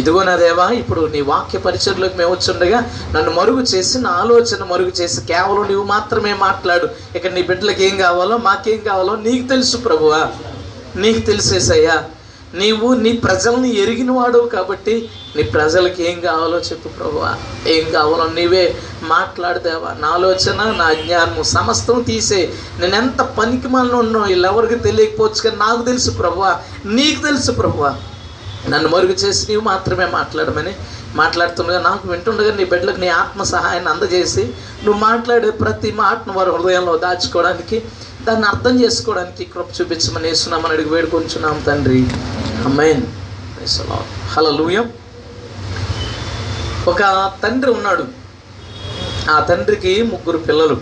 ఇదిగో 0.00 0.20
నా 0.22 0.34
దేవా 0.36 0.66
ఇప్పుడు 0.70 1.00
నీ 1.14 1.20
వాక్య 1.20 1.58
పరిచయలోకి 1.58 2.16
మేము 2.18 2.30
వచ్చుండగా 2.32 2.78
నన్ను 3.14 3.30
మరుగు 3.30 3.62
చేసి 3.62 3.98
నా 3.98 4.10
ఆలోచన 4.10 4.64
మరుగు 4.64 4.92
చేసి 5.00 5.20
కేవలం 5.20 5.68
నీవు 5.68 5.82
మాత్రమే 5.82 6.32
మాట్లాడు. 6.34 6.88
ఇక 7.16 7.26
నీ 7.26 7.42
బిడ్డలకు 7.42 7.82
ఏం 7.82 7.96
కావాలో 7.96 8.36
మాకేం 8.48 8.80
కావాలో 8.88 9.16
నీకు 9.16 9.46
తెలుసు 9.48 9.76
ప్రభువా 9.76 10.22
నీకు 10.96 11.18
తెలిసేసయ్యా. 11.18 11.96
నీవు 12.54 12.94
నీ 12.94 13.12
ప్రజల్ని 13.12 13.76
ఎరిగిన 13.76 14.10
వాడు 14.10 14.38
కాబట్టి 14.38 15.10
నీ 15.36 15.42
ప్రజలకి 15.42 16.10
ఏం 16.10 16.20
కావాలో 16.20 16.58
చెప్పు 16.58 16.88
ప్రభువా. 16.88 17.36
ఏం 17.66 17.92
కావాలో 17.92 18.24
నీవే 18.28 18.76
మాట్లాడదేవా 19.02 19.96
నా 20.00 20.08
ఆలోచన 20.08 20.72
నా 20.72 20.92
జ్ఞానము 20.92 21.42
సమస్తం 21.42 22.02
తీసే. 22.02 22.54
నేను 22.80 22.94
ఎంత 22.94 23.22
పనికి 23.22 23.68
మనలో 23.68 23.98
ఉన్నో 23.98 24.20
వీళ్ళెవరికి 24.20 24.74
తెలియకపోవచ్చు 24.74 25.42
కానీ 25.42 25.56
నాకు 25.56 25.82
తెలుసు 25.82 26.10
ప్రభువా. 26.10 26.60
నీకు 26.84 27.22
తెలుసు 27.22 27.52
ప్రభువా. 27.52 27.96
నన్ను 28.68 28.88
మరుగు 28.88 29.12
చేసి 29.12 29.46
నీవు 29.48 29.62
మాత్రమే 29.62 30.06
మాట్లాడమని 30.06 30.72
మాట్లాడుతుండగా 31.16 31.80
నాకు 31.80 32.08
వింటుండగా 32.08 32.54
నీ 32.54 32.64
బిడ్డలకు 32.64 33.00
నీ 33.00 33.08
ఆత్మ 33.08 33.42
సహాయాన్ని 33.42 33.90
అందజేసి 33.90 34.44
నువ్వు 34.84 35.00
మాట్లాడే 35.00 35.50
ప్రతి 35.50 35.92
మాటను 35.92 36.32
వారి 36.32 36.50
హృదయంలో 36.50 36.98
దాచుకోవడానికి 36.98 37.82
దాన్ని 38.22 38.46
అర్థం 38.46 38.82
చేసుకోవడానికి 38.82 39.44
కృప 39.44 39.66
చూపించమని 39.80 40.28
వేస్తున్నామని 40.28 40.74
అడిగి 40.74 40.88
వేడుకొంచున్నాం 40.88 41.62
తండ్రి. 41.66 42.06
అమ్మాయిన్ 42.68 43.02
హలో 44.34 44.50
ఒక 46.88 47.02
తండ్రి 47.42 47.70
ఉన్నాడు. 47.70 48.04
ఆ 49.30 49.40
తండ్రికి 49.40 50.02
ముగ్గురు 50.02 50.38
పిల్లలు. 50.38 50.76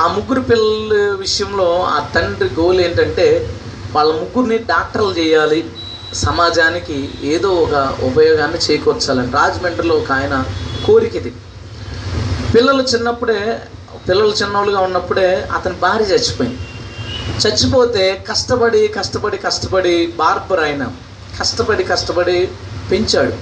ఆ 0.00 0.06
ముగ్గురు 0.06 0.40
పిల్లల 0.40 0.94
విషయంలో 1.18 1.82
ఆ 1.84 1.98
తండ్రి 2.14 2.48
గోల్ 2.60 2.80
ఏంటంటే 2.80 3.26
వాళ్ళ 3.92 4.10
ముగ్గురిని 4.12 4.58
డాక్టర్లు 4.58 5.12
చేయాలి. 5.18 5.64
సమాజానికి 6.14 7.10
ఏదో 7.22 7.48
ఒక 7.48 7.74
ఉపయోగాన్ని 8.02 8.58
చేకూర్చాలని. 8.58 9.32
రాజమండ్రిలో 9.32 9.94
ఒక 9.94 10.12
ఆయన 10.12 10.44
కోరిక 10.86 11.16
ఇది. 11.16 11.32
పిల్లలు 12.54 12.82
చిన్నప్పుడే 12.82 13.62
పిల్లలు 14.08 14.34
చిన్నోళ్ళుగా 14.42 14.80
ఉన్నప్పుడే 14.80 15.48
అతని 15.54 15.74
భార్య 15.74 16.04
చచ్చిపోయింది. 16.04 16.58
చచ్చిపోతే 17.40 18.24
కష్టపడి 18.30 18.88
కష్టపడి 18.88 19.36
కష్టపడి 19.36 19.94
బార్బర్ 20.06 20.60
ఆయన 20.60 20.84
కష్టపడి 21.40 21.84
కష్టపడి 21.84 22.38
పెంచాడు. 22.90 23.36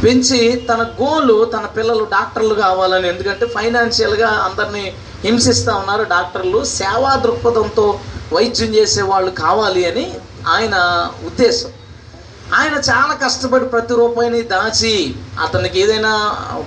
పెంచి 0.00 0.66
తన 0.68 0.82
గోలు 1.00 1.44
తన 1.44 1.66
పిల్లలు 1.76 2.04
డాక్టర్లు 2.04 2.54
కావాలని 2.54 3.08
ఎందుకంటే 3.08 3.46
ఫైనాన్షియల్గా 3.46 4.28
అందరినీ 4.28 4.84
హింసిస్తూ 5.24 5.72
ఉన్నారు 5.72 6.02
డాక్టర్లు. 6.02 6.64
సేవా 6.64 7.12
దృక్పథంతో 7.24 8.00
వైద్యం 8.32 8.74
చేసే 8.74 9.02
వాళ్ళు 9.02 9.30
కావాలి 9.30 9.82
అని 9.90 10.04
ఆయన 10.48 10.74
ఉద్దేశం. 11.26 11.70
ఆయన 12.54 12.74
చాలా 12.90 13.14
కష్టపడి 13.24 13.64
ప్రతి 13.64 13.94
రూపాయిని 13.94 14.42
దాచి 14.42 15.14
అతనికి 15.42 15.80
ఏదైనా 15.80 16.12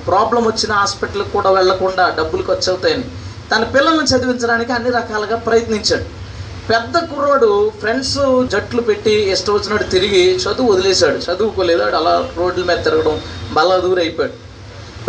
ప్రాబ్లం 0.07 0.45
వచ్చిన 0.45 0.71
హాస్పిటల్కి 0.73 1.29
కూడా 1.29 1.49
వెళ్ళకుండా 1.49 2.05
డబ్బులు 2.19 2.43
ఖర్చు 2.43 2.69
అవుతాయని 2.73 3.03
తన 3.51 3.63
పిల్లల్ని 3.63 4.05
చదివించడానికి 4.05 4.71
అన్ని 4.73 4.91
రకాలుగా 4.91 5.35
ప్రయత్నించాడు. 5.47 6.24
పెద్ద 6.69 6.97
కుర్రాడు 6.97 7.71
ఫ్రెండ్స్ 7.79 8.45
జట్లు 8.51 8.81
పెట్టి 8.81 9.11
ఇష్టం 9.11 9.53
వచ్చినట్టు 9.53 9.87
తిరిగి 9.87 10.21
చదువు 10.35 10.71
వదిలేశాడు. 10.71 11.17
చదువుకోలేదు. 11.17 11.81
అలా 11.81 12.29
రోడ్ల 12.37 12.63
మీద 12.63 12.83
తిరగడం 12.83 13.21
బలా 13.53 13.75
దూరం 13.77 13.99
అయిపోయాడు 13.99 14.33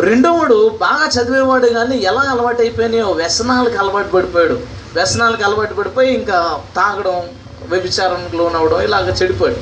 రెండోవాడు 0.02 0.78
బాగా 0.80 1.06
చదివేవాడు 1.16 1.66
కానీ 1.66 1.96
ఎలా 1.96 2.25
అలవాటు 2.30 2.60
అయిపోయినాయో 2.62 3.08
వ్యసనాలకు 3.10 3.78
అలవాటు 3.78 4.08
పడిపోయాడు. 4.08 4.56
వ్యసనాలకు 4.94 5.44
అలవాటు 5.44 5.75
పడిపోయి 5.75 6.10
ఇంకా 6.14 6.58
తాగడం 6.76 7.18
వ్యభిచారానికి 7.68 8.36
లోనవడం 8.36 8.80
ఇలాగ 8.80 9.08
చెడిపోయాడు. 9.22 9.60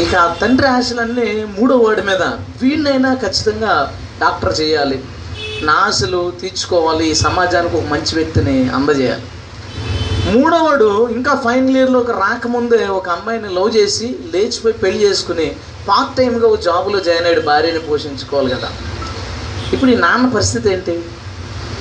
ఇక 0.00 0.14
ఆ 0.14 0.32
తండ్రి 0.32 0.68
ఆశలన్నీ 0.68 1.46
మూడో 1.58 1.76
వాడి 1.76 2.02
మీద. 2.02 2.22
వీడినైనా 2.62 3.14
ఖచ్చితంగా 3.14 3.74
డాక్టర్ 4.20 4.60
చేయాలి. 4.60 5.04
నా 5.62 5.72
ఆశలు 5.72 6.32
తీర్చుకోవాలి. 6.40 7.10
ఈ 7.10 7.14
సమాజానికి 7.14 7.76
ఒక 7.76 7.82
మంచి 7.82 8.14
వ్యక్తిని 8.14 8.56
అందజేయాలి. 8.70 9.22
మూడోవాడు 10.32 11.08
ఇంకా 11.08 11.40
ఫైనల్ 11.44 11.76
ఇయర్లోకి 11.76 12.12
రాకముందే 12.12 12.86
ఒక 12.86 13.08
అమ్మాయిని 13.08 13.48
లవ్ 13.48 13.76
చేసి 13.76 14.18
లేచిపోయి 14.34 14.74
పెళ్ళి 14.74 15.02
చేసుకుని 15.02 15.56
పార్ట్ 15.88 16.16
టైంగా 16.16 16.46
ఒక 16.46 16.60
జాబ్లో 16.60 17.00
జాయిన్ 17.00 17.26
అయ్యాడు. 17.26 17.46
భార్యని 17.46 17.78
పోషించుకోవాలి 17.78 18.50
కదా. 18.54 18.68
ఇప్పుడు 19.72 19.90
ఈ 19.90 19.96
నాన్న 19.96 20.26
పరిస్థితి 20.26 20.72
ఏంటి? 20.72 21.04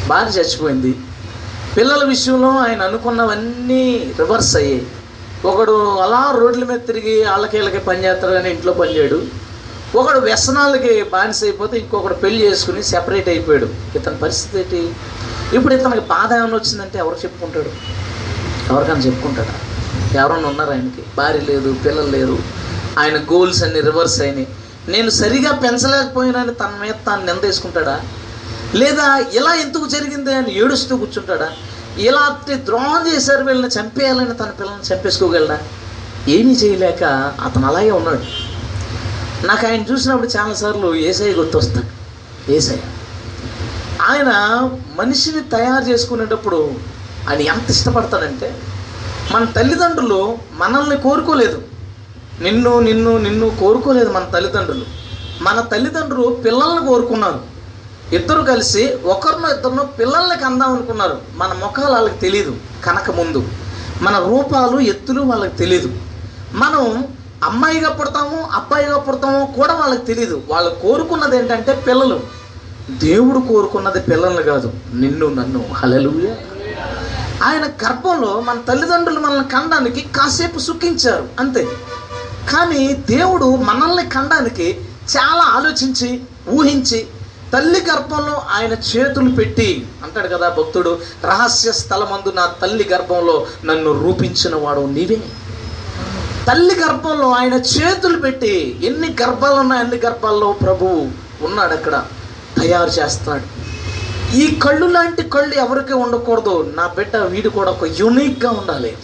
భార్య 0.07 0.39
చచ్చిపోయింది. 0.39 0.95
పిల్లల 1.77 2.03
విషయంలో 2.03 2.49
ఆయన 2.49 2.81
అనుకున్నవన్నీ 2.81 4.13
రివర్స్ 4.19 4.55
అయ్యాయి. 4.55 4.87
ఒకడు 5.45 5.95
అలా 5.95 6.35
రోడ్ల 6.39 6.63
మీద 6.63 6.79
తిరిగి 6.87 7.23
వాళ్ళకి 7.23 7.57
వీళ్ళకి 7.57 7.79
పని 7.79 8.03
చేస్తాడు 8.03 8.47
ఇంట్లో 8.47 8.73
పనిచేయడు 8.73 9.21
ఒకడు 9.95 10.19
వ్యసనాలకి 10.19 11.03
బానిస 11.03 11.43
అయిపోతే 11.43 11.77
ఇంకొకడు 11.77 12.13
పెళ్ళి 12.13 12.45
చేసుకుని 12.45 12.83
సెపరేట్ 12.83 13.29
అయిపోయాడు. 13.29 13.67
ఇతని 13.95 14.17
పరిస్థితి 14.17 14.59
ఏంటి? 14.59 14.95
ఇప్పుడు 15.55 15.73
ఇతనికి 15.73 16.01
బాధ 16.01 16.33
ఏమైనా 16.33 16.55
వచ్చిందంటే 16.55 16.99
ఎవరు 16.99 17.15
చెప్పుకుంటాడు 17.15 17.71
ఎవరికైనా 18.69 18.99
చెప్పుకుంటాడా? 18.99 19.53
ఎవరన్నా 20.21 20.49
ఉన్నారు 20.49 20.71
ఆయనకి? 20.71 21.03
భార్య 21.17 21.39
లేదు 21.39 21.75
పిల్లలు 21.85 22.07
లేరు. 22.07 22.39
ఆయన 22.99 23.17
గోల్స్ 23.17 23.63
అన్ని 23.63 23.81
రివర్స్ 23.81 24.21
అయినాయి. 24.21 24.47
నేను 24.87 25.09
సరిగా 25.09 25.51
పెంచలేకపోయినాని 25.51 26.53
తన 26.53 26.71
మీద 26.81 26.93
తాను 27.07 27.25
నిందేసుకుంటాడా? 27.25 28.01
లేదా 28.75 29.17
ఇలా 29.33 29.53
ఎందుకు 29.53 29.87
జరిగింది 29.87 30.33
అని 30.33 30.59
ఏడుస్తూ 30.59 30.97
కూర్చుంటాడా? 30.97 31.49
ఇలాంటి 31.97 32.65
ద్రోహం 32.65 33.15
చేశారు 33.15 33.43
వీళ్ళని 33.43 33.81
చంపేయాలని 33.81 34.33
తన 34.33 34.45
పిల్లల్ని 34.45 34.95
చంపేసుకోగలడా? 34.95 35.59
ఏమీ 36.27 36.53
చేయలేక 36.53 37.03
అతను 37.43 37.67
అలాగే 37.67 37.91
ఉన్నాడు. 37.91 38.53
నాకు 39.47 39.67
ఆయన 39.67 39.83
చూసినప్పుడు 39.91 40.27
చాలాసార్లు 40.27 40.95
ఏసఐ 40.95 41.33
గుర్తొస్తాడు. 41.33 42.03
ఏసఐ 42.51 42.75
ఆయన 44.01 44.31
మనిషిని 44.95 45.41
తయారు 45.41 45.83
చేసుకునేటప్పుడు 45.83 46.92
ఆయన 47.29 47.41
ఎంత 47.41 47.69
ఇష్టపడతాడంటే 47.69 48.61
మన 49.31 49.45
తల్లిదండ్రులు 49.45 50.37
మనల్ని 50.53 50.97
కోరుకోలేదు. 50.97 51.61
నిన్ను 52.41 52.79
నిన్ను 52.79 53.17
నిన్ను 53.17 53.57
కోరుకోలేదు 53.59 54.11
మన 54.11 54.23
తల్లిదండ్రులు. 54.23 54.85
మన 55.41 55.61
తల్లిదండ్రులు 55.61 56.27
పిల్లల్ని 56.45 56.87
కోరుకున్నారు. 56.87 57.39
ఇద్దరు 58.15 58.41
కలిసి 58.41 58.97
ఒకరినో 59.05 59.55
ఇద్దరినో 59.55 59.83
పిల్లల్ని 59.83 60.35
కందాం 60.37 60.73
అనుకున్నారు. 60.73 61.17
మన 61.35 61.47
ముఖాలు 61.47 61.91
వాళ్ళకి 61.91 62.17
తెలియదు 62.17 62.55
కనక 62.85 63.11
ముందు. 63.11 63.47
మన 64.01 64.19
రూపాలు 64.19 64.79
ఎత్తులు 64.79 65.21
వాళ్ళకి 65.21 65.57
తెలియదు 65.57 65.97
మనం 66.53 67.07
అమ్మాయిగా 67.43 67.89
పుడతాము 67.89 68.49
అబ్బాయిగా 68.53 68.97
పుడతాము 68.97 69.53
కూడా 69.55 69.73
వాళ్ళకి 69.73 70.05
తెలియదు 70.05 70.41
వాళ్ళు 70.49 70.69
కోరుకున్నది 70.69 71.37
ఏంటంటే 71.37 71.83
పిల్లలు. 71.87 72.19
దేవుడు 72.89 73.39
కోరుకున్నది 73.39 73.99
పిల్లల్ని 73.99 74.43
కాదు. 74.43 74.73
నిన్ను 74.93 75.27
నన్ను. 75.27 75.65
హలలుయా 75.73 76.35
ఆయన 77.43 77.65
గర్భంలో 77.65 78.39
మన 78.39 78.61
తల్లిదండ్రులు 78.67 79.19
మనల్ని 79.19 79.49
కండానికి 79.49 80.01
కాసేపు 80.01 80.59
సుఖించారు 80.59 81.27
అంతే. 81.39 81.63
కానీ 82.51 82.93
దేవుడు 83.09 83.45
మనల్ని 83.55 84.09
కండానికి 84.09 84.79
చాలా 85.17 85.43
ఆలోచించి 85.43 86.21
ఊహించి 86.49 87.07
తల్లి 87.53 87.85
గర్భంలో 87.91 88.41
ఆయన 88.51 88.73
చేతులు 88.73 89.35
పెట్టి 89.35 89.87
అంటాడు 90.03 90.27
కదా 90.27 90.49
భక్తుడు 90.49 90.99
రహస్య 91.23 91.71
స్థలమందు 91.71 92.29
నా 92.35 92.45
తల్లి 92.61 92.89
గర్భంలో 92.93 93.47
నన్ను 93.65 94.03
రూపించిన 94.03 94.55
వాడు 94.55 94.79
నీవే. 94.79 95.17
తల్లి 96.47 96.75
గర్భంలో 96.75 97.31
ఆయన 97.31 97.53
చేతులు 97.53 98.19
పెట్టి 98.19 98.79
ఎన్ని 98.83 99.15
గర్భాలు 99.21 99.55
ఉన్నాయి 99.55 99.81
అన్ని 99.81 99.97
గర్భాల్లో 99.97 100.51
ప్రభువు 100.51 101.09
ఉన్నాడు 101.45 101.73
అక్కడ 101.73 102.03
తయారు 102.61 102.89
చేస్తాడు. 102.89 103.62
ఈ 104.33 104.59
కళ్ళు 104.59 104.87
లాంటి 104.87 105.23
కళ్ళు 105.23 105.55
ఎవరికి 105.55 105.93
ఉండకూడదు. 105.93 106.73
నా 106.77 106.87
బిడ్డ 106.87 107.15
వీడు 107.17 107.49
కూడా 107.49 107.71
ఒక 107.71 107.83
యూనిక్గా 107.83 108.51
ఉండాలి. 108.51 108.97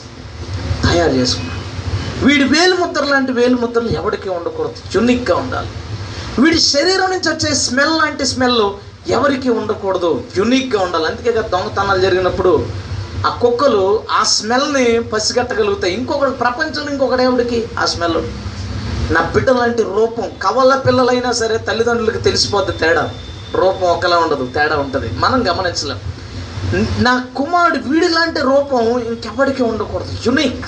తయారు 0.84 1.12
చేసుకున్నాడు. 1.12 1.60
వీడి 2.26 2.44
వేలు 2.44 2.76
ముద్ర 2.76 3.04
లాంటి 3.04 3.32
వేలు 3.32 3.58
ముద్రలు 3.58 3.88
ఎవరికి 3.88 4.30
ఉండకూడదు. 4.30 4.74
యూనిక్గా 4.96 5.38
ఉండాలి. 5.38 5.68
వీడి 6.42 6.60
శరీరం 6.60 7.10
నుంచి 7.10 7.30
వచ్చే 7.30 7.56
స్మెల్ 7.56 7.98
లాంటి 7.98 8.26
స్మెల్ 8.26 8.74
ఎవరికి 9.08 9.50
ఉండకూడదు. 9.50 10.24
యూనిక్గా 10.38 10.82
ఉండాలి. 10.82 11.06
అందుకే 11.06 11.32
కదా 11.32 11.48
దొంగతనాలు 11.48 12.02
జరిగినప్పుడు 12.02 12.66
ఆ 13.28 13.30
కుక్కలు 13.42 14.04
ఆ 14.12 14.24
స్మెల్ని 14.24 15.04
పసిగట్టగలుగుతాయి. 15.04 15.94
ఇంకొకటి 15.94 16.32
ప్రపంచంలో 16.32 16.92
ఇంకొకటి 16.92 17.24
ఎవరికి 17.24 17.68
ఆ 17.80 17.86
స్మెల్. 17.86 18.22
నా 19.14 19.22
బిడ్డ 19.22 19.50
లాంటి 19.50 19.84
రూపం 19.84 20.32
కవల 20.42 20.76
పిల్లలైనా 20.76 21.32
సరే 21.32 21.58
తల్లిదండ్రులకు 21.58 22.18
తెలిసిపోద్ది 22.18 22.78
తేడా. 22.78 23.10
రూపం 23.56 23.88
ఒకలా 23.88 24.18
ఉండదు 24.18 24.46
తేడా 24.46 24.78
ఉంటుంది. 24.78 25.12
మనం 25.20 25.50
గమనించలేం. 25.50 26.00
నా 27.04 27.24
కుమారుడు 27.36 27.90
వీడి 27.90 28.08
లాంటి 28.08 28.40
రూపం 28.40 29.00
ఇంకెవరికి 29.00 29.64
ఉండకూడదు. 29.64 30.18
యునిక్. 30.26 30.66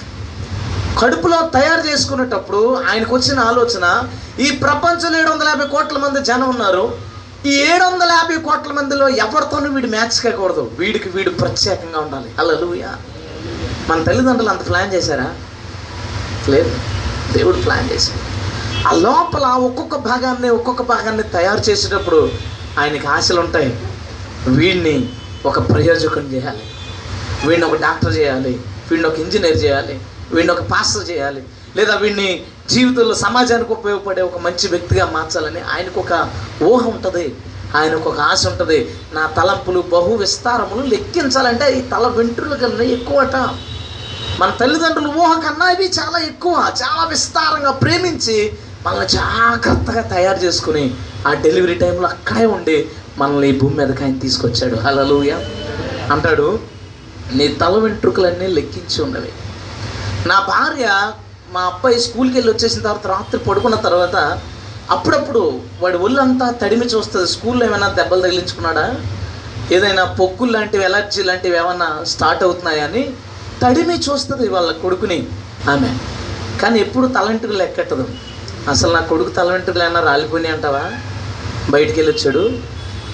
కడుపులో 1.00 1.50
తయారు 1.53 1.88
చేసుకునేటప్పుడు 1.88 2.83
ఆయనకు 2.89 3.15
వచ్చిన 3.15 3.39
ఆలోచన 3.39 4.03
ఈ 4.39 4.51
ప్రపంచంలో 4.51 5.19
ఏడు 5.19 5.29
వందల 5.29 5.47
యాభై 5.47 5.67
కోట్ల 5.67 5.97
మంది 5.97 6.21
జనం 6.21 6.50
ఉన్నారు. 6.50 6.97
ఈ 7.45 7.50
ఏడు 7.50 7.83
వందల 7.83 8.09
యాభై 8.09 8.35
కోట్ల 8.38 8.71
మందిలో 8.71 9.09
ఎవరితోనూ 9.09 9.69
వీడు 9.69 9.88
మ్యాచ్ 9.88 10.21
కాకూడదు. 10.23 10.71
వీడికి 10.79 11.09
వీడు 11.09 11.29
ప్రత్యేకంగా 11.29 12.00
ఉండాలి. 12.00 12.31
అల్లలుయా 12.39 12.95
మన 13.89 14.03
తల్లిదండ్రులు 14.03 14.50
అంత 14.50 14.67
ప్లాన్ 14.67 14.93
చేశారా? 14.93 15.33
లేదు. 16.50 16.71
దేవుడు 17.38 17.55
ప్లాన్ 17.55 17.91
చేశాడు. 17.91 18.31
ఆ 18.88 18.91
లోపల 18.91 19.45
ఒక్కొక్క 19.45 19.95
భాగాన్ని 19.95 20.50
ఒక్కొక్క 20.50 20.81
భాగాన్ని 20.81 21.23
తయారు 21.23 21.59
చేసేటప్పుడు 21.59 22.31
ఆయనకి 22.79 23.07
ఆశలు 23.07 23.39
ఉంటాయి. 23.41 23.79
వీడిని 24.47 25.09
ఒక 25.45 25.69
ప్రయోజకుని 25.69 26.33
చేయాలి. 26.33 26.63
వీడిని 27.45 27.67
ఒక 27.67 27.81
డాక్టర్ 27.81 28.17
చేయాలి. 28.17 28.61
వీడిని 28.91 29.07
ఒక 29.07 29.19
ఇంజనీర్ 29.19 29.63
చేయాలి. 29.63 29.99
వీడిని 30.31 30.53
ఒక 30.53 30.61
పాస్టర్ 30.61 31.09
చేయాలి. 31.09 31.43
లేదా 31.75 31.95
వీడిని 31.95 32.45
జీవితంలో 32.69 33.15
సమాజానికి 33.15 33.71
ఉపయోగపడే 33.71 34.21
ఒక 34.21 34.37
మంచి 34.37 34.67
వ్యక్తిగా 34.67 35.05
మార్చాలని 35.05 35.61
ఆయనకు 35.61 35.99
ఒక 35.99 36.29
ఊహ 36.63 36.87
ఉంటుంది. 36.87 37.35
ఆయనకు 37.75 38.09
ఒక 38.09 38.19
ఆశ 38.19 38.47
ఉంటుంది. 38.47 38.95
నా 39.13 39.25
తలంపులు 39.25 39.81
బహు 39.81 40.15
విస్తారములు 40.15 40.87
లెక్కించాలంటే 40.87 41.77
ఈ 41.77 41.81
తల 41.81 42.07
వెంట్రుల 42.07 42.53
కన్నా 42.53 42.83
ఎక్కువట. 42.83 43.35
మన 44.39 44.49
తల్లిదండ్రుల 44.59 45.07
ఊహ 45.07 45.39
కన్నా 45.39 45.71
ఇవి 45.71 45.85
చాలా 45.85 46.19
ఎక్కువ. 46.19 46.71
చాలా 46.83 47.03
విస్తారంగా 47.05 47.71
ప్రేమించి 47.71 48.53
మనల్ని 48.85 49.07
జాగ్రత్తగా 49.07 50.01
తయారు 50.01 50.39
చేసుకుని 50.39 50.95
ఆ 51.27 51.33
డెలివరీ 51.33 51.75
టైంలో 51.75 52.07
అక్కడే 52.07 52.45
ఉండి 52.45 52.89
మనల్ని 53.17 53.50
ఈ 53.50 53.59
భూమి 53.59 53.75
మీదకి 53.75 54.03
ఆయన 54.03 54.19
తీసుకొచ్చాడు. 54.19 54.75
హలలుయ 54.75 55.31
అంటాడు 56.11 56.59
నీ 57.33 57.47
తల 57.47 57.75
వెంట్రుకలన్నీ 57.77 58.47
లెక్కించి 58.47 59.03
ఉన్నవి. 59.03 59.31
నా 60.27 60.39
భార్య 60.39 61.13
మా 61.51 61.61
అబ్బాయి 61.61 62.00
స్కూల్కి 62.00 62.35
వెళ్ళి 62.38 62.51
వచ్చేసిన 62.51 62.81
తర్వాత 62.81 63.07
రాత్రి 63.07 63.39
పడుకున్న 63.39 63.75
తర్వాత 63.75 64.15
అప్పుడప్పుడు 64.89 65.61
వాడి 65.81 65.97
ఒళ్ళంతా 65.97 66.51
తడిమి 66.51 66.85
చూస్తుంది. 66.85 67.27
స్కూల్లో 67.27 67.65
ఏమైనా 67.65 67.88
దెబ్బలు 67.89 68.21
తగిలించుకున్నాడా? 68.21 68.95
ఏదైనా 69.71 70.03
పొక్కులు 70.03 70.51
లాంటివి 70.51 70.83
ఎలర్జీ 70.83 71.23
లాంటివి 71.23 71.57
ఏమైనా 71.57 72.03
స్టార్ట్ 72.03 72.43
అవుతున్నాయా 72.43 72.83
అని 72.83 73.03
తడిమి 73.63 73.95
చూస్తుంది 73.97 74.50
వాళ్ళ 74.50 74.71
కొడుకుని 74.71 75.27
ఆమె. 75.69 75.91
కానీ 76.61 76.79
ఎప్పుడు 76.79 77.07
తలంటుకులు 77.07 77.63
ఎక్కట్టదు 77.63 78.05
అసలు 78.70 78.94
నా 78.94 79.00
కొడుకు 79.00 79.30
తలంటుకులు 79.30 79.84
ఏమన్నా 79.84 80.00
రాలిపోయినాయి 80.00 80.56
అంటావా? 80.56 80.84
బయటికి 81.70 82.00
వెళ్ళి 82.00 82.13
వచ్చాడు 82.13 82.60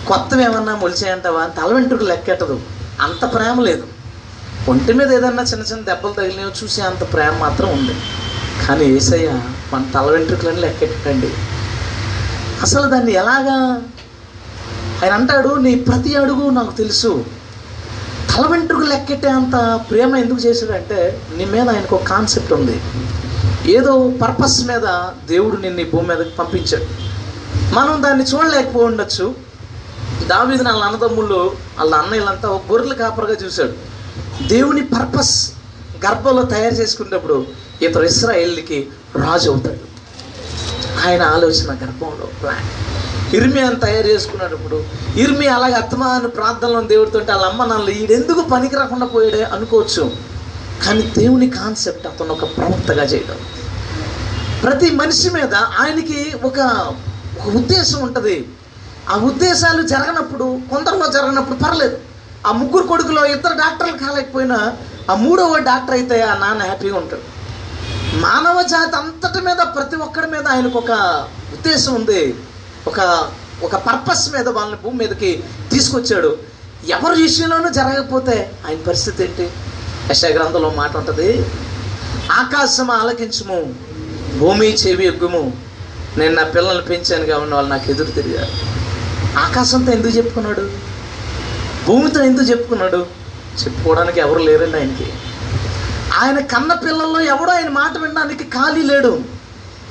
కొత్తవి 0.07 0.43
ఏమన్నా 0.43 0.75
మొలిచాయంటావా? 0.75 1.47
తల 1.47 1.73
వెంట్రుకలు 1.73 2.07
లెక్కెట్టదు. 2.07 2.59
అంత 3.01 3.33
ప్రేమ 3.33 3.61
లేదు. 3.61 3.87
ఒంటి 4.69 4.93
మీద 4.93 5.11
ఏదన్నా 5.11 5.43
చిన్న 5.43 5.63
చిన్న 5.63 5.83
దెబ్బలు 5.83 6.13
తగిలినవి 6.13 6.51
చూసి 6.63 6.81
అంత 6.81 7.13
ప్రేమ 7.13 7.37
మాత్రం 7.37 7.69
ఉంది. 7.69 7.95
కానీ 8.67 8.85
ఏసయ్య 8.85 9.41
మన 9.73 9.91
తల 9.93 10.11
వెంట్రుకలని 10.11 10.59
లెక్కెట్టండి 10.59 11.29
అసలు 12.61 12.89
దాన్ని 12.89 13.11
ఎలాగా? 13.11 13.81
ఆయన 15.03 15.13
అంటాడు 15.13 15.55
నీ 15.55 15.75
ప్రతి 15.75 16.15
అడుగు 16.15 16.49
నాకు 16.49 16.71
తెలుసు. 16.71 17.25
తల 18.35 18.47
వెంట్రుకలు 18.47 18.85
లెక్కెట్టే 18.85 19.27
అంత 19.27 19.55
ప్రేమ 19.91 20.15
ఎందుకు 20.15 20.39
చేశాడంటే 20.39 21.21
నీ 21.37 21.45
మీద 21.45 21.69
ఆయనకు 21.69 21.95
ఒక 21.95 22.03
కాన్సెప్ట్ 22.03 22.53
ఉంది. 22.53 22.79
ఏదో 23.69 24.13
పర్పస్ 24.21 24.65
మీద 24.65 24.85
దేవుడు 25.27 25.57
నిన్ను 25.57 25.81
ఈ 25.81 25.83
భూమి 25.83 26.07
మీదకి 26.07 26.29
పంపించాడు. 26.29 26.85
మనం 27.73 28.03
దాన్ని 28.03 28.23
చూడలేకపోయి 28.23 28.85
ఉండొచ్చు 28.85 29.35
దావీదు 30.27 30.63
వాళ్ళ 30.63 30.83
అన్నదమ్ముళ్ళు 30.83 31.55
వాళ్ళ 31.79 31.95
అన్నయ్యలంతా 31.95 32.49
ఒక 32.49 32.61
గొర్రెల 32.71 32.93
కాపరగా 32.93 33.35
చూశాడు. 33.45 33.73
దేవుని 34.47 34.85
పర్పస్ 34.85 35.51
గర్భంలో 36.05 36.43
తయారు 36.43 36.73
చేసుకునేటప్పుడు 36.73 37.45
ఇతరు 37.81 38.03
ఇస్రాయేల్కి 38.03 38.87
రాజు 39.15 39.49
అవుతాడు. 39.51 39.87
ఆయన 41.07 41.21
ఆలోచన 41.21 41.71
గర్భంలో 41.73 42.27
ప్లాన్ 42.41 42.67
ఇర్మియాను 43.35 43.75
తయారు 43.75 44.07
చేసుకున్నప్పుడు 44.07 44.83
ఇర్మి 45.17 45.47
అలాగే 45.47 45.73
అత్తమాను 45.73 46.27
ప్రార్థనలో 46.27 46.81
దేవుడితో 46.81 47.19
వాళ్ళ 47.19 47.45
అమ్మ 47.45 47.65
నాన్న 47.65 47.89
ఈడెందుకు 47.89 48.41
పనికి 48.41 48.75
రాకుండా 48.75 49.05
పోయాడే 49.05 49.43
అనుకోవచ్చు. 49.43 50.11
కానీ 50.85 51.01
దేవుని 51.17 51.49
కాన్సెప్ట్ 51.49 52.07
అతను 52.07 52.31
ఒక 52.31 52.43
ప్రవక్తగా 52.57 53.03
చేయడం. 53.03 53.35
ప్రతి 54.63 54.87
మనిషి 54.99 55.29
మీద 55.29 55.55
ఆయనకి 55.81 56.19
ఒక 56.43 56.59
ఒక 57.39 57.47
ఉద్దేశం 57.59 57.99
ఉంటుంది. 58.07 58.35
ఆ 59.11 59.15
ఉద్దేశాలు 59.29 59.81
జరగనప్పుడు 59.93 60.45
కొందరిలో 60.71 61.07
జరగనప్పుడు 61.15 61.57
పర్లేదు. 61.63 61.97
ఆ 62.47 62.51
ముగ్గురు 62.51 62.85
కొడుకులో 62.87 63.25
ఇద్దరు 63.25 63.55
డాక్టర్లు 63.63 63.97
కాలేకపోయినా 63.97 64.57
ఆ 65.11 65.15
మూడవ 65.15 65.57
డాక్టర్ 65.69 65.95
అయితే 65.95 66.21
ఆ 66.21 66.33
నాన్న 66.37 66.61
హ్యాపీగా 66.61 66.97
ఉంటాడు. 66.97 67.25
మానవ 68.25 68.61
జాతి 68.61 68.95
అంతటి 68.95 69.41
మీద 69.41 69.61
ప్రతి 69.75 69.95
ఒక్కడి 69.95 70.27
మీద 70.31 70.45
ఆయనకు 70.47 70.77
ఒక 70.77 70.91
ఉద్దేశం 71.55 71.93
ఉంది. 71.93 72.21
ఒక 72.87 72.99
ఒక 73.63 73.75
పర్పస్ 73.75 74.25
మీద 74.33 74.47
వాళ్ళని 74.47 74.77
భూమి 74.83 74.97
మీదకి 74.97 75.31
తీసుకొచ్చాడు. 75.71 76.31
ఎవరి 76.95 77.15
విషయంలోనూ 77.21 77.69
జరగకపోతే 77.79 78.35
ఆయన 78.67 78.79
పరిస్థితి 78.87 79.23
ఏంటి? 79.23 79.45
యశ 80.11 80.25
గ్రంథంలో 80.25 80.69
మాట 80.81 80.97
ఉంటుంది 80.97 81.29
ఆకాశం 82.41 82.91
ఆలకించము 82.91 83.59
భూమి 84.37 84.73
చెవి 84.73 85.05
ఎగ్గుము. 85.05 85.53
నేను 86.17 86.33
నా 86.33 86.43
పిల్లల్ని 86.43 86.85
పెంచాను 86.85 87.25
కాబట్టి 87.25 87.53
వాళ్ళు 87.53 87.69
నాకు 87.69 87.91
ఎదురు 87.91 88.11
తిరిగారు. 88.11 88.51
ఆకాశంతో 89.39 89.91
ఎందుకు 89.91 90.17
చెప్పుకున్నాడు? 90.17 90.69
భూమితో 91.87 92.23
ఎందుకు 92.23 92.45
చెప్పుకున్నాడు? 92.45 93.05
చెప్పుకోవడానికి 93.63 94.19
ఎవరు 94.19 94.39
లేరండి 94.39 94.77
ఆయనకి. 94.77 95.13
ఆయన 96.19 96.39
కన్న 96.39 96.73
పిల్లల్లో 96.73 97.21
ఎవడో 97.21 97.51
ఆయన 97.51 97.69
మాట 97.69 97.97
వినడానికి 97.97 98.43
ఖాళీ 98.43 98.81
లేడు. 98.81 99.19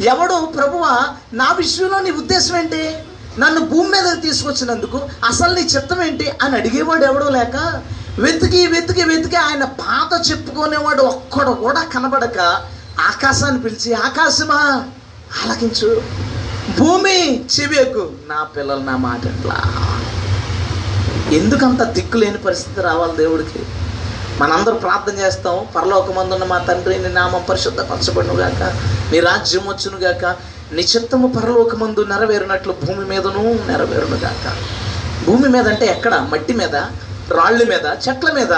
ఎవడు? 0.00 0.46
ప్రభువా 0.46 1.06
నా 1.32 1.52
విషయంలో 1.52 2.00
నీ 2.00 2.10
ఉద్దేశం 2.10 2.56
ఏంటి? 2.56 2.98
నన్ను 3.38 3.60
భూమి 3.60 3.90
మీద 3.90 4.22
తీసుకొచ్చినందుకు 4.22 5.00
అసలు 5.24 5.54
నీ 5.54 5.60
చిత్తం 5.60 6.02
ఏంటి? 6.02 6.30
అని 6.42 6.56
అడిగేవాడు 6.56 7.04
ఎవడో 7.04 7.30
లేక 7.30 7.82
వెతికి 8.18 8.66
వెతికి 8.66 9.04
వెతికి 9.04 9.36
ఆయన 9.36 9.64
బాధ 9.64 10.30
చెప్పుకునేవాడు 10.30 11.02
ఒక్కడు 11.02 11.50
కూడా 11.50 11.82
కనబడక 11.94 12.66
ఆకాశాన్ని 13.00 13.62
పిలిచి 13.62 13.94
ఆకాశమా 13.94 14.84
ఆలకించు. 15.44 16.02
భూమి 16.78 17.44
చెవియకు. 17.44 18.10
నా 18.28 18.42
పిల్లలు 18.42 18.80
నా 18.80 18.96
మాట 18.96 19.26
ఎట్లా? 19.26 19.56
ఎందుకంత 21.32 21.82
దిక్కు 21.82 22.16
లేని 22.16 22.38
పరిస్థితి 22.38 22.80
రావాలి 22.80 23.16
దేవుడికి. 23.16 23.58
మనందరూ 24.40 24.74
ప్రార్థన 24.74 25.18
చేస్తాం. 25.18 25.66
పరలోకమందున్న 25.76 26.44
మా 26.44 26.58
తండ్రి 26.58 26.98
నీ 26.98 27.08
నామం 27.08 27.44
పరిశుద్ధపరచబడును 27.48 28.34
గాక 28.34 28.62
నీ 29.12 29.20
రాజ్యం 29.20 29.68
వచ్చును 29.68 29.98
గాక 29.98 30.24
నీ 30.72 30.82
చిత్తము 30.82 31.28
పరలోకమందు 31.28 32.04
నెరవేరినట్లు 32.04 32.72
భూమి 32.72 33.04
మీదను 33.04 33.60
నెరవేరును 33.66 34.16
గాక 34.16 34.56
భూమి 35.26 35.48
మీద 35.48 35.68
అంటే 35.68 35.86
ఎక్కడ? 35.86 36.28
మట్టి 36.32 36.52
మీద? 36.52 36.74
రాళ్ళ 37.30 37.68
మీద? 37.68 37.86
చెట్ల 38.08 38.32
మీద? 38.32 38.52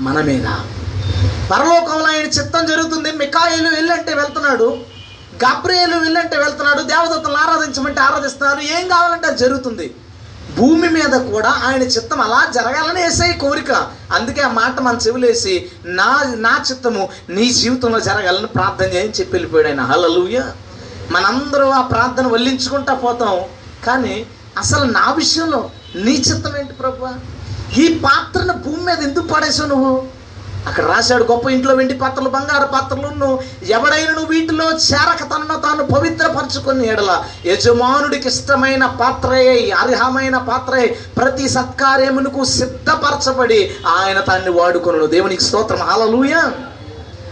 మన 0.00 0.20
మీద. 0.20 0.46
పరలోకంలో 1.50 2.06
ఆయన 2.06 2.26
చిత్తం 2.26 2.66
జరుగుతుంది. 2.66 3.12
మికాయిలు 3.12 3.68
వెళ్ళంటే 3.68 4.14
వెళ్తున్నాడు. 4.14 4.78
గాబ్రియేలు 5.44 5.96
వెళ్ళంటే 5.96 6.36
వెళ్తున్నాడు. 6.36 6.82
దేవదత్తలను 6.82 7.36
ఆరాధించమంటే 7.36 8.00
ఆరాధిస్తున్నారు. 8.00 8.60
ఏం 8.60 8.88
కావాలంటే 8.88 9.26
అది 9.26 9.38
జరుగుతుంది. 9.38 9.94
భూమి 10.56 10.88
మీద 10.88 11.32
కూడా 11.32 11.50
ఆయన 11.50 11.82
చిత్తం 11.82 12.20
అలా 12.20 12.50
జరగాలని 12.54 13.02
వేసే 13.02 13.32
కోరిక. 13.32 13.72
అందుకే 14.12 14.42
ఆ 14.42 14.48
మాట 14.48 14.80
మన 14.80 14.98
చెవులేసి 15.06 15.70
నా 15.84 16.22
నా 16.36 16.64
చిత్తము 16.70 17.08
నీ 17.28 17.50
జీవితంలో 17.50 18.00
జరగాలని 18.00 18.46
ప్రార్థన 18.46 18.84
చేయని 18.84 19.08
చెప్పి 19.08 19.32
వెళ్ళిపోయాడు 19.32 19.68
ఆయన. 19.68 19.80
హలలుయ 19.80 20.42
మనందరూ 21.10 21.68
ఆ 21.68 21.80
ప్రార్థన 21.80 22.26
వల్లించుకుంటా 22.26 22.94
పోతాం. 22.94 23.40
కానీ 23.86 24.26
అసలు 24.58 24.84
నా 24.84 25.12
విషయంలో 25.12 25.70
నీ 25.94 26.12
చిత్తం 26.12 26.56
ఏంటి 26.56 26.72
ప్రభు? 26.72 27.08
ఈ 27.80 27.98
పాత్రను 27.98 28.52
భూమి 28.52 28.82
మీద 28.82 28.98
ఎందుకు 28.98 29.26
పడేసావు 29.26 29.68
నువ్వు? 29.68 30.15
అక్కడ 30.66 30.84
రాశాడు 30.84 31.24
గొప్ప 31.24 31.48
ఇంట్లో 31.48 31.74
వెండి 31.74 31.94
పాత్రలు 31.94 32.28
బంగారు 32.28 32.66
పాత్రలు 32.66 33.06
ఉన్ను 33.06 33.40
ఎవడైనా 33.66 34.12
నువ్వు 34.12 34.30
వీటిలో 34.30 34.64
చేరక 34.64 35.22
తనను 35.22 35.60
తాను 35.60 35.84
పవిత్రపరచుకుని 35.84 36.88
ఎడల. 36.88 37.24
యజమానుడికి 37.46 38.28
ఇష్టమైన 38.28 38.86
పాత్రయే 38.86 39.70
అర్హమైన 39.70 40.38
పాత్రే 40.38 40.98
ప్రతి 41.16 41.48
సత్కార్యమునకు 41.48 42.44
సిద్ధపరచబడి 42.44 43.76
ఆయన 43.86 44.20
తాన్ని 44.20 44.50
వాడుకొను 44.50 45.06
దేవునికి 45.06 45.42
స్తోత్రం. 45.42 45.78
హల్లెలూయ. 45.78 46.34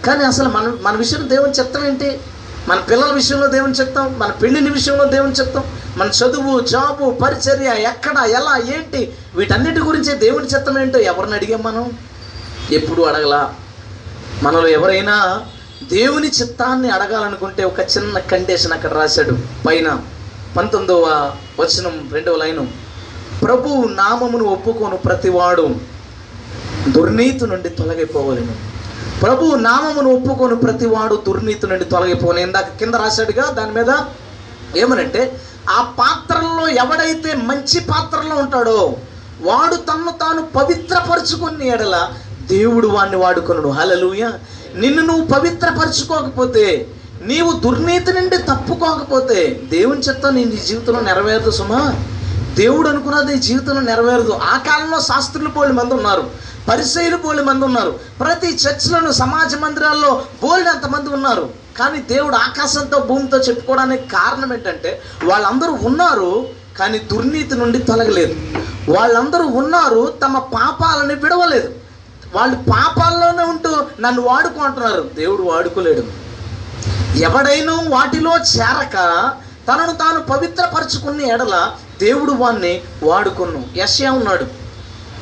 కానీ 0.06 0.24
అసలు 0.24 0.48
మన 0.48 0.72
మన 0.82 0.96
విషయంలో 0.96 1.28
దేవుని 1.28 1.52
చిత్తం 1.52 1.86
ఏంటి? 1.86 2.20
మన 2.68 2.78
పిల్లల 2.80 3.12
విషయంలో 3.12 3.46
దేవుని 3.46 3.72
చెప్తాం 3.72 4.14
మన 4.18 4.30
పెళ్ళిళ్ళ 4.30 4.72
విషయంలో 4.72 5.04
దేవుని 5.04 5.32
చెప్తాం 5.32 5.64
మన 5.96 6.06
చదువు 6.06 6.60
జాబు 6.60 7.10
పరిచర్య 7.10 7.66
ఎక్కడ 7.66 8.18
ఎలా 8.18 8.56
ఏంటి? 8.56 9.14
వీటన్నిటి 9.34 9.80
గురించి 9.80 10.14
దేవుని 10.14 10.46
చిత్తం 10.46 10.78
ఏంటో 10.78 10.98
ఎవరిని 10.98 11.34
అడిగాం 11.34 11.62
మనం? 11.62 11.92
ఎప్పుడు 12.70 13.02
అడగలా. 13.02 13.54
మనలో 14.42 14.68
ఎవరైనా 14.68 15.46
దేవుని 15.82 16.28
చిత్తాన్ని 16.28 16.90
అడగాలనుకుంటే 16.90 17.64
ఒక 17.64 17.80
చిన్న 17.80 18.18
కండిషన్ 18.18 18.72
అక్కడ 18.72 18.92
రాశాడు. 18.92 19.38
పైన 19.66 20.00
పంతొమ్మిదవ 20.56 21.32
వచనం 21.60 22.10
రెండవ 22.12 22.36
లైను. 22.36 22.68
ప్రభు 23.42 23.88
నామమును 23.88 24.44
ఒప్పుకోను 24.44 24.96
ప్రతివాడు 24.96 25.74
దుర్నీతి 26.88 27.46
నుండి 27.46 27.68
తొలగిపోవలను. 27.68 28.52
ప్రభు 29.20 29.54
నామమును 29.54 30.10
ఒప్పుకోను 30.14 30.56
ప్రతివాడు 30.56 31.22
దుర్నీతి 31.26 31.66
నుండి 31.66 31.84
తొలగిపోను. 31.84 32.38
ఇందాక 32.38 32.76
కింద 32.76 32.94
రాశాడుగా 32.94 33.50
దాని 33.50 33.70
మీద 33.70 33.86
ఏమనంటే 34.76 35.40
ఆ 35.70 35.82
పాత్రల్లో 35.98 36.68
ఎవడైతే 36.68 37.34
మంచి 37.34 37.80
పాత్రలో 37.80 38.36
ఉంటాడో 38.36 38.96
వాడు 39.40 39.74
తన్ను 39.74 40.10
తాను 40.10 40.46
పవిత్రపరుచుకుని 40.46 41.68
ఎడల 41.68 42.08
దేవుడు 42.50 42.88
వాడిని 42.88 43.16
వాడుకొనుడు. 43.16 43.68
హలలుయ 43.68 44.30
నిన్ను 44.76 45.02
నువ్వు 45.02 45.24
పవిత్రపరచుకోకపోతే 45.24 46.86
నీవు 47.22 47.52
దుర్నీతి 47.52 48.12
నుండి 48.12 48.36
తప్పుకోకపోతే 48.36 49.60
దేవుని 49.70 50.00
చెత్త 50.00 50.26
నీ 50.26 50.44
నీ 50.44 50.56
జీవితంలో 50.56 51.00
నెరవేరదు 51.00 51.50
సుమా. 51.50 51.94
దేవుడు 52.54 52.88
అనుకున్నది 52.88 53.36
జీవితంలో 53.38 53.80
నెరవేరదు. 53.80 54.32
ఆ 54.32 54.56
కాలంలో 54.56 55.00
శాస్త్రులు 55.00 55.48
పోలి 55.48 55.72
మంది 55.72 55.94
ఉన్నారు 55.94 56.30
పరిశైలు 56.68 57.16
బోలి 57.16 57.42
మంది 57.42 57.64
ఉన్నారు 57.64 57.90
ప్రతి 58.20 58.56
చర్చ్లోను 58.56 59.12
సమాజ 59.12 59.54
మందిరాల్లో 59.54 60.22
బోల్డ్ 60.42 60.68
అంతమంది 60.68 61.10
ఉన్నారు. 61.10 61.50
కానీ 61.78 61.98
దేవుడు 62.10 62.36
ఆకాశంతో 62.36 62.98
భూమితో 62.98 63.38
చెప్పుకోవడానికి 63.38 64.08
కారణం 64.08 64.52
ఏంటంటే 64.52 65.02
వాళ్ళందరూ 65.24 65.78
ఉన్నారు 65.82 66.46
కానీ 66.78 66.98
దుర్నీతి 66.98 67.54
నుండి 67.54 67.78
తొలగలేదు. 67.78 68.34
వాళ్ళందరూ 68.90 69.44
ఉన్నారు 69.46 70.14
తమ 70.22 70.38
పాపాలని 70.38 71.14
విడవలేదు. 71.14 71.83
వాళ్ళు 72.34 72.56
పాపాల్లోనే 72.56 73.42
ఉంటూ 73.42 73.86
నన్ను 74.00 74.22
వాడుకుంటున్నారు. 74.22 75.10
దేవుడు 75.14 75.42
వాడుకోలేడు. 75.42 76.24
ఎవడైనా 77.18 77.72
వాటిలో 77.88 78.36
చేరక 78.36 79.32
తనను 79.68 79.92
తాను 79.92 80.20
పవిత్రపరచుకున్న 80.20 81.20
ఎడల 81.20 81.72
దేవుడు 82.00 82.32
వాణ్ణి 82.32 82.80
వాడుకున్నాం 83.02 83.64
యశ 83.76 84.02
ఉన్నాడు. 84.02 84.46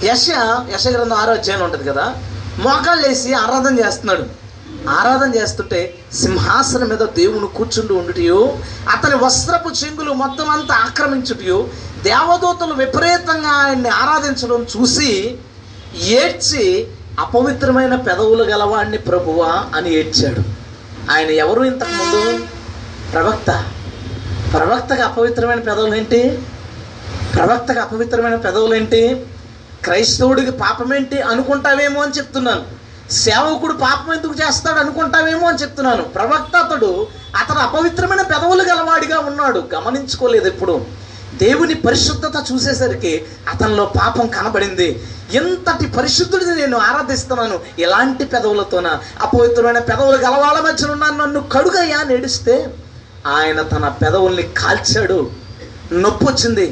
యశ 0.04 0.28
యశ 0.74 0.88
గ్రంథం 0.88 1.64
ఉంటుంది 1.64 1.84
కదా? 1.84 2.14
మోకాళ్ళు 2.58 3.08
వేసి 3.08 3.34
ఆరాధన 3.34 3.78
చేస్తున్నాడు. 3.78 4.42
ఆరాధన 4.88 5.34
చేస్తుంటే 5.34 5.98
సింహాసనం 6.12 6.88
మీద 6.88 6.98
దేవుని 6.98 7.46
కూర్చుంటూ 7.46 7.94
ఉండుటయో 7.94 8.58
అతని 8.90 9.14
వస్త్రపు 9.14 9.68
చెంగులు 9.68 10.12
మొత్తం 10.12 10.50
అంతా 10.50 10.74
ఆక్రమించుటయో 10.74 11.68
దేవదూతలు 12.02 12.74
విపరీతంగా 12.74 13.48
ఆయన్ని 13.48 13.88
ఆరాధించడం 13.88 14.66
చూసి 14.76 15.38
ఏడ్చి 16.02 16.88
అపవిత్రమైన 17.20 17.96
పెదవులు 17.96 18.44
గలవాడిని 18.44 18.98
ప్రభువా 18.98 19.64
అని 19.74 19.94
ఏడ్చాడు. 19.94 20.42
ఆయన 21.12 21.30
ఎవరు 21.30 21.64
ఇంతకుముందు 21.64 22.38
ప్రవక్త. 23.12 23.64
ప్రవక్తకు 24.52 25.02
అపవిత్రమైన 25.02 25.60
పెదవులు 25.60 25.94
ఏంటి? 25.94 26.42
ప్రవక్తకు 27.34 27.80
అపవిత్రమైన 27.80 28.34
పెదవులు 28.34 28.74
ఏంటి? 28.74 29.26
క్రైస్తవుడికి 29.84 30.50
పాపమేంటి 30.50 31.22
అనుకుంటావేమో 31.22 32.02
అని 32.02 32.12
చెప్తున్నాను. 32.12 32.82
సేవకుడు 33.12 33.72
పాపం 33.72 34.14
ఎందుకు 34.14 34.34
చేస్తాడు 34.34 34.78
అనుకుంటావేమో 34.78 35.48
అని 35.48 35.58
చెప్తున్నాను. 35.58 36.02
ప్రవక్త 36.02 36.56
అతడు 36.56 37.06
అతను 37.36 37.58
అపవిత్రమైన 37.58 38.22
పెదవులు 38.22 38.62
గలవాడిగా 38.62 39.18
ఉన్నాడు. 39.18 39.64
గమనించుకోలేదు 39.74 40.46
ఎప్పుడు. 40.46 40.84
దేవుని 41.42 41.74
పరిశుద్ధత 41.74 42.44
చూసేసరికి 42.52 43.22
అతనిలో 43.48 43.84
పాపం 43.84 44.26
కనబడింది. 44.26 45.02
ఎంతటి 45.32 45.86
పరిశుద్ధుడిని 45.86 46.56
నేను 46.56 46.78
ఆరాధిస్తున్నాను? 46.78 47.60
ఎలాంటి 47.78 48.24
పెదవులతోన? 48.24 48.98
అపవిత్రమైన 49.20 49.78
పెదవులు 49.78 50.16
గలవాళ్ళ 50.16 50.60
మధ్యన 50.60 50.90
ఉన్నాను. 50.90 51.24
నన్ను 51.24 51.40
కడుగయ్యా 51.52 52.02
నేడిస్తే 52.02 52.74
ఆయన 53.26 53.62
తన 53.62 53.88
పెదవుల్ని 53.88 54.42
కాల్చాడు. 54.42 55.30
నొప్పి 55.92 56.24
వచ్చింది 56.24 56.66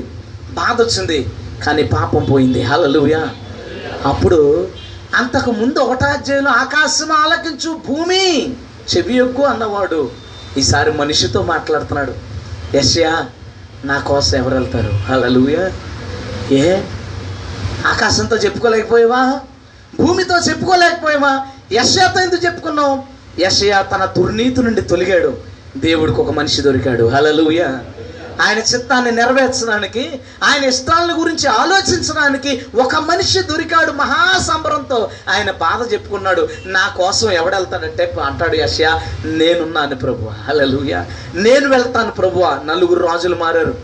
బాధ 0.53 0.83
వచ్చింది 0.83 1.29
కానీ 1.67 1.83
పాపం 1.83 2.25
పోయింది. 2.25 2.63
హలలుయా 2.63 3.29
అప్పుడు 4.07 4.69
అంతకు 5.15 5.51
ముందు 5.51 5.79
ఒకటాధ్యాయులు 5.79 6.49
ఆకాశం 6.49 7.13
ఆలకించు 7.13 7.81
భూమి 7.89 8.53
చెవి 8.91 9.17
ఎక్కువ 9.17 9.45
అన్నవాడు. 9.47 10.11
ఈసారి 10.57 10.93
మనిషితో 10.93 11.43
మాట్లాడుతున్నాడు. 11.43 12.15
యశ్యా 12.77 13.27
నా 13.85 13.99
కోసం 13.99 14.39
ఎవరు 14.39 14.55
వెళ్తారు? 14.55 14.93
హల్లెలూయా 14.93 15.73
ఏ? 16.57 16.83
ఆకాశంతో 17.87 18.37
చెప్పుకోలేకపోయావా? 18.37 19.41
భూమితో 20.01 20.39
చెప్పుకోలేకపోయావా? 20.39 21.47
యశయాత 21.73 22.17
ఎందుకు 22.17 22.45
చెప్పుకున్నావు? 22.45 23.03
యశయా 23.41 23.83
తన 23.83 24.05
దుర్నీతి 24.05 24.63
నుండి 24.63 24.81
తొలిగాడు. 24.81 25.37
దేవుడికి 25.77 26.21
ఒక 26.21 26.31
మనిషి 26.31 26.63
దొరికాడు. 26.63 27.05
హలలుయా 27.05 27.79
ఆయన 28.41 28.59
చిత్తాన్ని 28.59 29.13
నెరవేర్చడానికి 29.13 30.21
ఆయన 30.45 30.65
ఇష్టాలను 30.65 31.21
గురించి 31.21 31.47
ఆలోచించడానికి 31.47 32.67
ఒక 32.75 32.97
మనిషి 32.97 33.43
దొరికాడు 33.43 33.93
మహాసంబరంతో. 33.93 35.11
ఆయన 35.29 35.51
బాధ 35.51 35.93
చెప్పుకున్నాడు 35.93 36.49
నా 36.67 36.89
కోసం 36.89 37.31
ఎవడెళ్తాడంటే 37.31 38.17
అంటాడు 38.25 38.57
యశ్యా 38.57 39.01
నేనున్నాను 39.25 39.97
ప్రభు 39.97 40.31
హలలుయ 40.49 41.05
నేను 41.35 41.69
వెళ్తాను 41.69 42.11
ప్రభు. 42.11 42.45
నలుగురు 42.65 43.07
రాజులు 43.07 43.35
మారారు. 43.35 43.75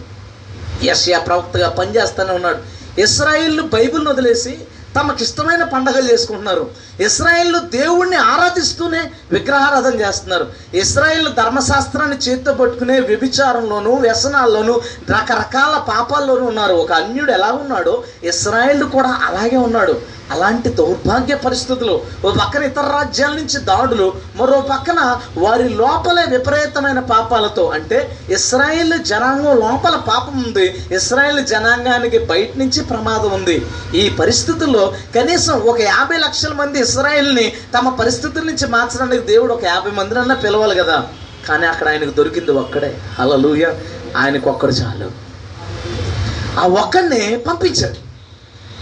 యశ్యా 0.82 1.18
ప్రవక్తగా 1.18 1.68
పనిచేస్తూనే 1.68 2.32
ఉన్నాడు. 2.32 2.76
ఇస్రాయిల్ 3.00 3.60
బైబిల్ని 3.60 4.08
వదిలేసి 4.08 4.58
తమకిష్టమైన 4.96 5.64
పండగలు 5.64 6.12
చేసుకుంటున్నారు. 6.12 6.70
ఇస్రాయిల్ 7.00 7.56
దేవుణ్ణి 7.60 8.16
ఆరాధిస్తూనే 8.16 9.10
విగ్రహారాధన 9.32 10.00
చేస్తున్నారు. 10.00 10.46
ఇస్రాయిల్ 10.74 11.28
ధర్మశాస్త్రాన్ని 11.28 12.16
చేతితో 12.16 12.54
పట్టుకునే 12.54 13.00
వ్యభిచారంలోను 13.00 13.94
వ్యసనాల్లోనూ 13.94 14.80
రకరకాల 15.10 15.78
పాపాల్లోనూ 15.78 16.46
ఉన్నారు. 16.46 16.74
ఒక 16.74 16.92
అన్యుడు 16.92 17.32
ఎలా 17.32 17.46
ఉన్నాడో 17.46 18.04
ఇస్రాయిల్ 18.24 18.84
కూడా 18.84 19.18
అలాగే 19.24 19.56
ఉన్నాడు. 19.56 20.16
అలాంటి 20.30 20.68
దౌర్భాగ్య 20.68 21.34
పరిస్థితులు 21.34 22.00
ఓ 22.24 22.30
పక్కన 22.30 22.62
ఇతర 22.62 22.82
రాజ్యాల 22.82 23.30
నుంచి 23.30 23.58
దాడులు 23.60 24.14
మరో 24.36 24.60
పక్కన 24.60 25.20
వారి 25.36 25.68
లోపలే 25.68 26.24
విపరీతమైన 26.28 27.00
పాపాలతో. 27.00 27.66
అంటే 27.66 28.18
ఇస్రాయేల్ 28.30 29.04
జనాంగం 29.04 29.56
లోపల 29.56 29.96
పాపం 29.96 30.44
ఉంది. 30.46 30.94
ఇస్రాయేల్ 30.94 31.46
జనాంగానికి 31.46 32.18
బయట 32.18 32.56
నుంచి 32.56 32.84
ప్రమాదం 32.84 33.30
ఉంది. 33.30 33.66
ఈ 33.94 34.08
పరిస్థితుల్లో 34.08 34.94
కనీసం 35.14 35.60
ఒక 35.60 35.80
యాభై 35.80 36.16
లక్షల 36.16 36.52
మంది 36.52 36.78
ఇస్రాయేల్ని 36.86 37.52
తమ 37.78 37.88
పరిస్థితుల 37.88 38.42
నుంచి 38.42 38.66
మార్చడానికి 38.66 39.22
దేవుడు 39.22 39.52
ఒక 39.52 39.64
యాభై 39.64 39.90
మందినన్నా 39.90 40.34
పిలవాలి 40.34 40.74
కదా. 40.74 40.98
కానీ 41.48 41.66
అక్కడ 41.66 41.88
ఆయనకు 41.88 42.10
దొరికింది 42.10 42.50
ఒక్కడే. 42.50 42.90
అలలుయ 43.18 43.66
ఆయనకు 44.16 44.50
ఒక్కడు 44.50 44.70
చాలు. 44.70 45.08
ఆ 46.60 46.66
ఒక్కడిని 46.66 47.36
పంపించాడు. 47.48 48.06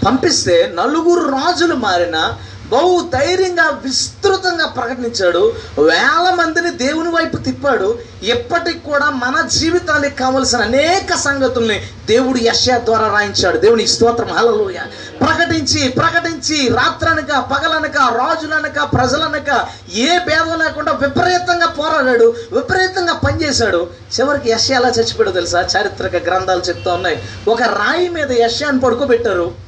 పంపిస్తే 0.05 0.73
నలుగురు 0.75 1.25
రాజులు 1.31 1.75
మారిన 1.75 2.19
బహు 2.69 3.11
ధైర్యంగా 3.13 3.81
విస్తృతంగా 3.85 4.67
ప్రకటించాడు. 4.67 5.53
వేల 5.79 6.35
మందిని 6.35 6.71
దేవుని 6.71 7.09
వైపు 7.09 7.37
తిప్పాడు. 7.37 7.99
ఎప్పటికి 8.23 8.79
కూడా 8.79 9.11
మన 9.11 9.49
జీవితానికి 9.49 10.17
కావలసిన 10.17 10.59
అనేక 10.59 11.15
సంగతుల్ని 11.15 11.87
దేవుడు 12.07 12.39
యశ్యా 12.43 12.79
ద్వారా 12.79 13.09
రాయించాడు. 13.09 13.59
దేవుని 13.59 13.87
స్తోత్రం. 13.87 14.29
హలలోయ 14.29 14.79
ప్రకటించి 15.21 15.89
ప్రకటించి 15.89 16.69
రాత్రనక 16.69 17.39
పగలనక 17.39 17.97
రాజులనక 17.97 18.83
ప్రజలనక 18.83 19.67
ఏ 19.95 20.19
భేదం 20.19 20.59
లేకుండా 20.59 20.93
విపరీతంగా 20.93 21.67
పోరాడాడు. 21.67 22.35
విపరీతంగా 22.53 23.13
పనిచేశాడు. 23.13 23.87
చివరికి 24.21 24.51
యశ్యా 24.51 24.79
ఎలా 24.79 24.89
చచ్చిపోయాడో 24.89 25.33
తెలుసా? 25.33 25.69
చారిత్రక 25.77 26.17
గ్రంథాలు 26.27 26.61
చెప్తా 26.61 26.95
ఉన్నాయి. 26.95 27.23
ఒక 27.49 27.63
రాయి 27.63 28.09
మీద 28.09 28.33
యశ్యాన్ని 28.33 28.81
పడుకోబెట్టారు. 28.81 29.64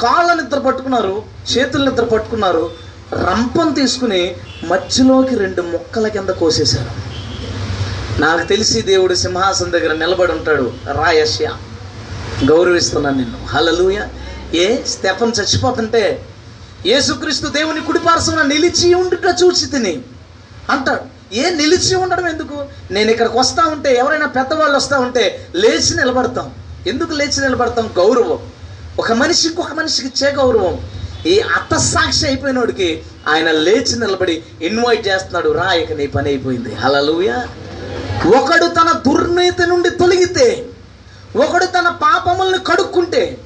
కాళ్ళ 0.00 0.42
నిద్ర 0.42 0.58
పట్టుకున్నారు 0.58 1.22
చేతుల 1.52 1.88
నిద్ర 1.88 2.04
పట్టుకున్నారు 2.04 2.70
రంపం 3.12 3.72
తీసుకుని 3.72 4.36
మధ్యలోకి 4.64 5.34
రెండు 5.34 5.62
ముక్కల 5.62 6.08
కింద 6.08 6.28
కోసేశారు. 6.28 7.06
నాకు 8.20 8.48
తెలిసి 8.48 8.82
దేవుడు 8.82 9.14
సింహాసనం 9.14 9.72
దగ్గర 9.72 9.92
నిలబడి 9.94 10.32
ఉంటాడు. 10.32 10.72
రాయస్య 10.92 11.56
గౌరవిస్తున్నాను 12.50 13.16
నిన్ను. 13.16 13.44
హలలుయ 13.46 14.06
ఏ 14.54 14.82
స్టెఫన్ 14.82 15.32
చచ్చిపోతుంటే 15.40 16.26
యేసుక్రీస్తు 16.86 17.46
దేవుని 17.46 17.80
కుడిపార్శ్వన 17.80 18.42
నిలిచి 18.42 18.94
ఉండుట 18.94 19.36
చూసి 19.44 19.66
తిని. 19.66 20.02
అంటాడు 20.70 21.34
ఏ 21.34 21.50
నిలిచి 21.50 21.96
ఉండడం 21.96 22.28
ఎందుకు? 22.28 22.64
నేను 22.90 23.10
ఇక్కడికి 23.10 23.38
వస్తా 23.38 23.64
ఉంటే 23.64 23.94
ఎవరైనా 23.94 24.26
పెద్దవాళ్ళు 24.26 24.76
వస్తూ 24.76 25.00
ఉంటే 25.00 25.46
లేచి 25.54 25.96
నిలబడతాం. 25.96 26.54
ఎందుకు 26.86 27.12
లేచి 27.12 27.40
నిలబడతాం? 27.40 27.90
గౌరవం. 27.98 28.38
ఒక 28.98 29.12
మనిషి 29.12 29.48
ఇంకొక 29.48 29.72
మనిషికి 29.72 30.08
ఇచ్చే 30.08 30.34
గౌరవం. 30.34 30.80
ఈ 31.26 31.40
అత్తసాక్షి 31.40 32.26
అయిపోయినోడికి 32.26 33.02
ఆయన 33.28 33.50
లేచి 33.50 33.98
నిలబడి 33.98 34.42
ఇన్వైట్ 34.62 35.08
చేస్తున్నాడు 35.08 35.50
రా 35.50 35.72
ఇక 35.72 35.92
నీ 35.92 36.06
పని 36.06 36.28
అయిపోయింది. 36.28 36.74
హలలుయ 36.74 37.30
ఒకడు 38.36 38.66
తన 38.66 39.02
దుర్నీతి 39.06 39.66
నుండి 39.66 39.90
తొలగితే 39.90 40.66
ఒకడు 41.36 41.64
తన 41.64 41.88
పాపములను 41.88 42.58
కడుక్కుంటే 42.58 43.38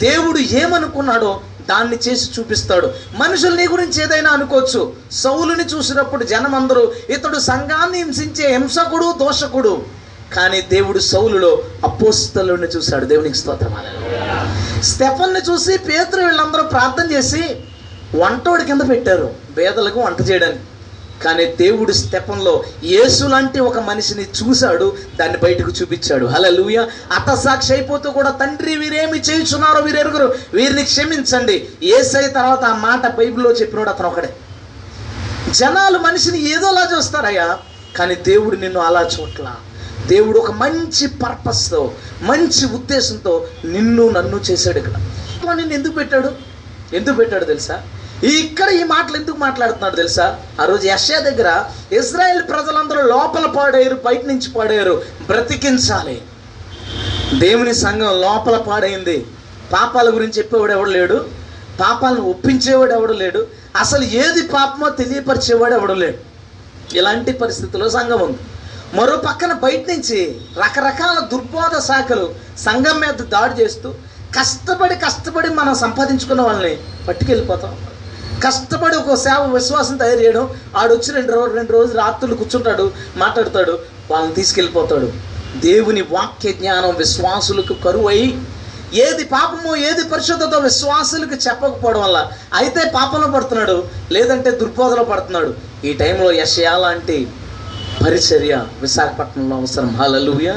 దేవుడు 0.00 0.38
ఏమనుకున్నాడో 0.38 1.40
దాన్ని 1.70 1.96
చేసి 1.96 2.30
చూపిస్తాడు. 2.38 2.90
మనుషులు 3.16 3.56
నీ 3.56 3.68
గురించి 3.68 4.02
ఏదైనా 4.02 4.30
అనుకోవచ్చు. 4.30 4.92
సౌలుని 5.12 5.64
చూసినప్పుడు 5.64 6.24
జనమందరూ 6.24 6.92
ఇతడు 7.10 7.38
సంఘాన్ని 7.38 7.98
హింసించే 7.98 8.52
హింసకుడు 8.52 9.14
దోషకుడు. 9.18 9.82
కానీ 10.34 10.60
దేవుడు 10.60 10.98
సౌలులో 10.98 11.64
అపోస్తలుని 11.84 12.66
చూశాడు. 12.66 13.04
దేవునికి 13.04 13.38
స్తోత్రమాల 13.38 13.86
స్టెఫన్ని 14.82 15.40
చూసి 15.40 15.78
పేతురు 15.78 16.22
వీళ్ళందరూ 16.22 16.62
ప్రార్థన 16.62 17.12
చేసి 17.12 17.42
వంటోడి 18.16 18.64
కింద 18.64 18.80
పెట్టారు. 18.90 19.34
పేదలకు 19.58 20.00
వంట 20.00 20.30
చేయడానికి. 20.30 20.60
కానీ 21.24 21.44
దేవుడు 21.44 21.92
స్టెపంలో 21.92 22.64
యేసు 22.84 23.24
లాంటి 23.24 23.60
ఒక 23.60 23.78
మనిషిని 23.78 24.22
చూశాడు. 24.22 24.96
దాన్ని 25.20 25.38
బయటకు 25.38 25.70
చూపించాడు. 25.70 26.26
అలా 26.26 26.48
లూయ 26.48 26.76
అత 27.12 27.34
సాక్షి 27.34 27.72
అయిపోతూ 27.74 28.10
కూడా 28.10 28.30
తండ్రి 28.30 28.76
వీరేమి 28.76 29.18
చేయుచున్నారో 29.18 29.80
వీరెరుగురు. 29.80 30.34
వీరిని 30.54 30.84
క్షమించండి. 30.84 31.68
ఏసై 31.82 32.26
తర్వాత 32.26 32.64
ఆ 32.64 32.76
మాట 32.76 33.14
బైబిల్లో 33.14 33.52
చెప్పినోడు 33.52 33.90
అతను 33.90 34.08
ఒకడే. 34.08 34.36
జనాలు 35.50 35.98
మనిషిని 35.98 36.50
ఏదోలా 36.52 36.88
చూస్తారయ్యా 36.96 37.58
కానీ 37.96 38.14
దేవుడు 38.14 38.56
నిన్ను 38.56 38.80
అలా 38.80 39.02
చూట్లా 39.02 39.56
దేవుడు 40.06 40.38
ఒక 40.38 40.50
మంచి 40.50 41.06
పర్పస్తో 41.06 41.92
మంచి 42.22 42.66
ఉద్దేశంతో 42.66 43.46
నిన్ను 43.64 44.10
నన్ను 44.10 44.36
చేశాడు 44.36 44.78
ఇక్కడ. 44.78 44.92
నిన్ను 45.56 45.74
ఎందుకు 45.74 45.92
పెట్టాడు? 45.92 46.32
ఎందుకు 46.96 47.14
పెట్టాడు 47.14 47.44
తెలుసా? 47.44 47.82
ఈ 48.24 48.26
ఇక్కడ 48.26 48.68
ఈ 48.68 48.82
మాటలు 48.82 49.16
ఎందుకు 49.16 49.36
మాట్లాడుతున్నాడు 49.36 49.96
తెలుసా? 49.96 50.40
ఆ 50.60 50.64
రోజు 50.64 50.86
యశ్యా 50.86 51.20
దగ్గర 51.20 51.64
ఇజ్రాయెల్ 51.92 52.42
ప్రజలందరూ 52.42 53.02
లోపల 53.02 53.46
పాడేరు 53.46 53.94
బయట 53.94 54.26
నుంచి 54.26 54.50
పాడేరు 54.50 55.02
బ్రతికించాలి. 55.26 56.22
దేవుని 57.38 57.74
సంఘం 57.74 58.20
లోపల 58.20 58.56
పాడైంది. 58.56 59.26
పాపాల 59.72 60.14
గురించి 60.14 60.32
చెప్పేవాడు 60.38 60.72
ఎవడు 60.72 60.90
లేడు? 60.90 61.24
పాపాలను 61.80 62.20
ఒప్పించేవాడు 62.20 62.92
ఎవడు 62.92 63.12
లేడు? 63.12 63.46
అసలు 63.76 64.04
ఏది 64.04 64.42
పాపమో 64.42 64.88
తెలియపరిచేవాడు 64.88 65.74
ఎవడు 65.74 65.92
లేడు? 65.92 66.16
ఇలాంటి 66.96 67.32
పరిస్థితుల్లో 67.32 67.90
సంఘం 67.90 68.20
ఉంది. 68.20 68.38
మరో 68.96 69.14
పక్కన 69.26 69.52
బయట 69.62 69.82
నుంచి 69.90 70.18
రకరకాల 70.62 71.18
దుర్బోధ 71.32 71.74
శాఖలు 71.86 72.26
సంఘం 72.64 72.96
మీద 73.00 73.24
దాడి 73.34 73.54
చేస్తూ 73.60 73.88
కష్టపడి 74.36 74.96
కష్టపడి 75.04 75.48
మనం 75.58 75.74
సంపాదించుకున్న 75.82 76.42
వాళ్ళని 76.48 76.74
పట్టుకెళ్ళిపోతాం. 77.08 77.72
కష్టపడి 78.44 78.96
ఒక 78.96 79.14
సేవ 79.24 79.42
విశ్వాసం 79.58 79.96
తయారు 80.02 80.20
చేయడం 80.24 80.44
ఆడొచ్చి 80.80 81.10
రెండు 81.18 81.32
రోజు 81.36 81.52
రెండు 81.58 81.72
రోజులు 81.76 81.98
రాత్రులు 82.02 82.34
కూర్చుంటాడు 82.40 82.86
మాట్లాడతాడు 83.22 83.74
వాళ్ళని 84.10 84.34
తీసుకెళ్ళిపోతాడు. 84.38 85.08
దేవుని 85.66 86.02
వాక్య 86.16 86.52
జ్ఞానం 86.60 86.92
విశ్వాసులకు 87.02 87.74
కరువై 87.86 88.18
ఏది 89.04 89.24
పాపమో 89.32 89.72
ఏది 89.88 90.02
పరిశుద్ధతో 90.10 90.58
విశ్వాసులకు 90.66 91.36
చెప్పకపోవడం 91.46 92.02
వల్ల 92.02 92.18
అయితే 92.58 92.82
పాపంలో 92.98 93.28
పడుతున్నాడు 93.36 93.78
లేదంటే 94.16 94.50
దుర్బోధలో 94.60 95.04
పడుతున్నాడు. 95.12 95.50
ఈ 95.88 95.92
టైంలో 96.02 96.30
యశయా 96.42 96.74
లాంటి 96.84 97.16
పరిచర్య 98.04 98.64
విశాఖపట్నంలో 98.80 99.56
అవసరం. 99.56 99.96
హలలుయ 99.96 100.52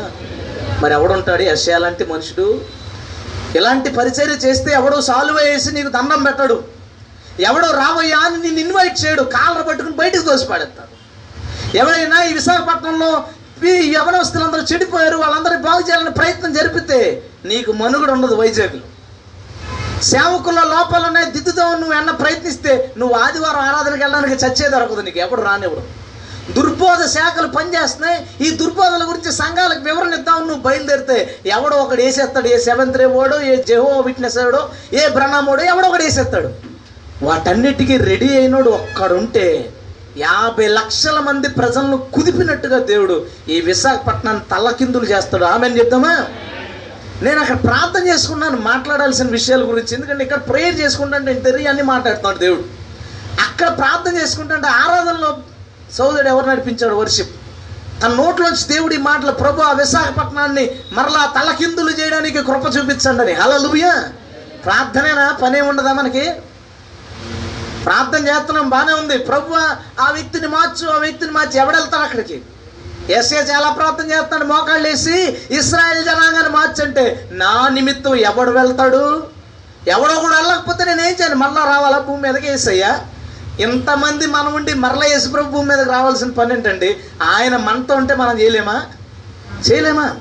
మరి 0.81 0.93
ఎవడుంటాడు? 0.93 1.43
యశయా 1.43 1.77
లాంటి 1.77 2.05
మనుషుడు. 2.05 2.61
ఇలాంటి 3.55 3.89
పరిచర్య 3.89 4.33
చేస్తే 4.33 4.71
ఎవడో 4.71 5.01
సాల్వ 5.01 5.35
వేసి 5.35 5.71
నీకు 5.71 5.89
దండం 5.89 6.23
పెట్టడు. 6.23 6.63
ఎవడో 7.39 7.71
రావయ్యా 7.71 8.17
అని 8.17 8.37
నిన్ను 8.37 8.59
ఇన్వైట్ 8.59 9.05
చేయడు. 9.05 9.21
కాళ్ళ 9.21 9.61
పట్టుకుని 9.61 9.95
బయటకు 9.95 10.21
తోసిపాడేస్తాడు. 10.21 10.93
ఎవరైనా 11.77 12.23
ఈ 12.23 12.33
విశాఖపట్నంలో 12.33 13.23
ఈ 13.67 13.93
యవనస్తులందరూ 13.95 14.61
చెడిపోయారు 14.61 15.17
వాళ్ళందరూ 15.17 15.57
బాగు 15.57 15.79
చేయాలని 15.79 16.09
ప్రయత్నం 16.09 16.53
జరిపితే 16.53 17.23
నీకు 17.45 17.71
మనుగడ 17.71 18.11
ఉండదు 18.11 18.35
వైజాగ్లో. 18.35 18.85
సేవకుల 20.03 20.55
లోపలనే 20.55 21.31
దిద్దుదాం 21.31 21.71
నువ్వు 21.81 21.93
ఎన్న 21.93 22.11
ప్రయత్నిస్తే 22.11 22.93
నువ్వు 22.97 23.17
ఆదివారం 23.17 23.59
ఆరాధనకి 23.59 24.03
వెళ్ళడానికి 24.03 24.45
చచ్చే 24.45 24.69
దొరకదు 24.69 25.01
నీకు. 25.01 25.19
ఎప్పుడు 25.19 25.41
రానివ్వడం. 25.41 25.87
దుర్బోధ 26.57 27.05
శాఖలు 27.05 27.47
పనిచేస్తున్నాయి. 27.47 28.27
ఈ 28.41 28.49
దుర్బోధల 28.49 29.03
గురించి 29.03 29.31
సంఘాలకు 29.31 29.79
వివరణ 29.79 30.13
ఇద్దాం 30.13 30.47
నువ్వు 30.47 30.61
బయలుదేరితే 30.61 31.39
ఎవడో 31.45 31.77
ఒకడు 31.77 32.01
వేసేస్తాడు 32.01 32.47
ఏ 32.47 32.57
సెవెంత్ 32.57 32.97
రే 32.97 33.05
ఓడో 33.05 33.41
ఏ 33.41 33.63
జెహో 33.63 33.99
విట్నెస్ 33.99 34.37
ఏడో 34.37 34.69
ఏ 34.93 35.07
బ్రహ్మోడో 35.07 35.63
ఎవడో 35.63 35.87
ఒకడు 35.87 36.03
వేసేస్తాడు 36.03 36.49
వాటన్నిటికీ 37.25 37.97
రెడీ 37.97 38.37
అయినోడు 38.37 38.69
ఒక్కడుంటే 38.69 39.73
యాభై 40.17 40.67
లక్షల 40.67 41.19
మంది 41.19 41.49
ప్రజలను 41.49 41.97
కుదిపినట్టుగా 41.97 42.79
దేవుడు 42.79 43.25
ఈ 43.49 43.61
విశాఖపట్నాన్ని 43.61 44.43
తల్లకిందులు 44.51 45.05
చేస్తాడు. 45.05 45.43
ఆమెను 45.43 45.77
చెప్తామా 45.77 46.27
నేను 47.21 47.39
అక్కడ 47.41 47.63
ప్రార్థన 47.63 48.07
చేసుకున్నాను 48.07 48.57
మాట్లాడాల్సిన 48.57 49.27
విషయాల 49.27 49.61
గురించి. 49.61 49.95
ఎందుకంటే 49.95 50.23
ఇక్కడ 50.23 50.37
ప్రేయర్ 50.37 50.81
చేసుకుంటుంటే 50.81 51.31
నేను 51.31 51.43
తెలియ 51.43 51.67
అన్ని 51.67 51.83
మాట్లాడుతున్నాడు 51.83 52.37
దేవుడు. 52.37 52.63
అక్కడ 53.41 53.77
ప్రార్థన 53.77 54.17
చేసుకుంటుంటే 54.17 54.67
ఆరాధనలో 54.67 55.37
సోదరుడు 55.97 56.29
ఎవరు 56.29 56.45
నడిపించాడు 56.45 56.95
వర్షిప్ 56.95 57.35
తన 58.01 58.07
నోట్లోంచి 58.07 58.73
దేవుడి 58.73 58.97
మాటలు 58.97 59.31
ప్రభు 59.31 59.61
ఆ 59.61 59.71
విశాఖపట్నాన్ని 59.71 60.71
మరలా 60.91 61.41
తలకిందులు 61.41 61.91
చేయడానికి 61.91 62.43
కృప 62.43 62.77
చూపించండి 62.77 63.21
అని. 63.21 63.33
హలలుయా 63.33 64.03
ప్రార్థనేనా? 64.65 65.37
పనే 65.41 65.61
ఉండదా 65.61 65.93
మనకి? 65.93 66.33
ప్రార్థన 67.85 68.27
చేస్తున్నాం 68.27 68.69
బాగానే 68.69 68.93
ఉంది. 68.93 69.17
ప్రభు 69.17 69.53
ఆ 70.01 70.11
వ్యక్తిని 70.11 70.47
మార్చు 70.47 70.87
ఆ 70.87 70.97
వ్యక్తిని 70.97 71.31
మార్చి. 71.31 71.59
ఎవడెళ్తాడు 71.59 72.03
అక్కడికి? 72.03 72.41
ఎస్ఏ 73.09 73.37
చాలా 73.37 73.69
ప్రార్థన 73.69 74.11
చేస్తాడు 74.11 74.43
మోకాళ్ళు 74.43 74.87
వేసి 74.87 75.37
ఇస్రాయేల్ 75.51 76.05
జనాంగాన్ని 76.05 76.49
మార్చంటే 76.49 77.29
నా 77.31 77.67
నిమిత్తం 77.67 78.15
ఎవడు 78.15 78.51
వెళ్తాడు? 78.51 79.27
ఎవడో 79.87 80.19
కూడా 80.19 80.35
వెళ్ళకపోతే 80.35 80.85
నేను 80.85 81.01
ఏం 81.01 81.15
చేయను 81.21 81.35
మళ్ళా 81.35 81.63
రావాలా? 81.65 81.99
భూమి 81.99 82.21
మీదకి 82.21 82.49
వేసయ్యా 82.49 83.05
ఇంతమంది 83.59 84.25
మనం 84.25 84.53
ఉండి 84.53 84.73
మరలా 84.73 85.05
యేసుప్రభు 85.05 85.51
భూమి 85.51 85.69
మీదకి 85.69 85.89
రావాల్సిన 85.89 86.29
పని 86.29 86.53
ఏంటండి? 86.53 86.97
ఆయన 87.23 87.57
మనతో 87.57 87.95
ఉంటే 87.95 88.15
మనం 88.15 88.39
చేయలేమా? 88.39 88.85
చేయలేమా? 89.71 90.15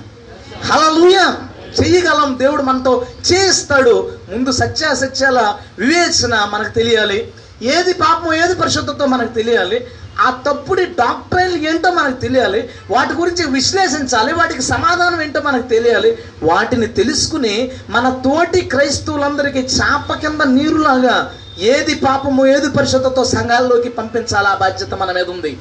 హలలుయా 0.64 1.36
చేయగలం 1.82 2.38
దేవుడు 2.38 2.62
మనతో 2.62 3.06
చేస్తాడు. 3.32 4.12
ముందు 4.32 4.52
సత్యాసత్యాల 4.52 5.54
వివేచన 5.78 6.48
మనకు 6.52 6.68
తెలియాలి. 6.68 7.32
ఏది 7.62 7.92
పాపం 7.92 8.34
ఏది 8.34 8.54
పరిశుద్ధతో 8.54 9.06
మనకు 9.06 9.32
తెలియాలి. 9.32 9.86
ఆ 10.20 10.42
తప్పుడి 10.46 10.84
డాక్టరైన్లు 10.84 11.68
ఏంటో 11.68 11.90
మనకు 11.90 12.20
తెలియాలి. 12.20 12.70
వాటి 12.90 13.12
గురించి 13.12 13.46
విశ్లేషించాలి. 13.46 14.32
వాటికి 14.32 14.62
సమాధానం 14.62 15.22
ఏంటో 15.22 15.40
మనకు 15.40 15.68
తెలియాలి. 15.68 16.18
వాటిని 16.42 16.86
తెలుసుకుని 16.86 17.70
మన 17.90 18.08
తోటి 18.24 18.60
క్రైస్తవులందరికీ 18.60 19.58
చాప 19.58 20.12
కింద 20.12 20.40
నీరులాగా 20.40 21.34
ఏది 21.58 21.94
పాపము 21.94 22.46
ఏది 22.46 22.70
పరిశుద్ధతో 22.70 23.24
సంఘాల్లోకి 23.24 23.88
పంపించాలా 23.88 24.54
బాధ్యత 24.54 24.94
మన 24.94 25.12
మీద 25.12 25.28
ఉంది. 25.30 25.58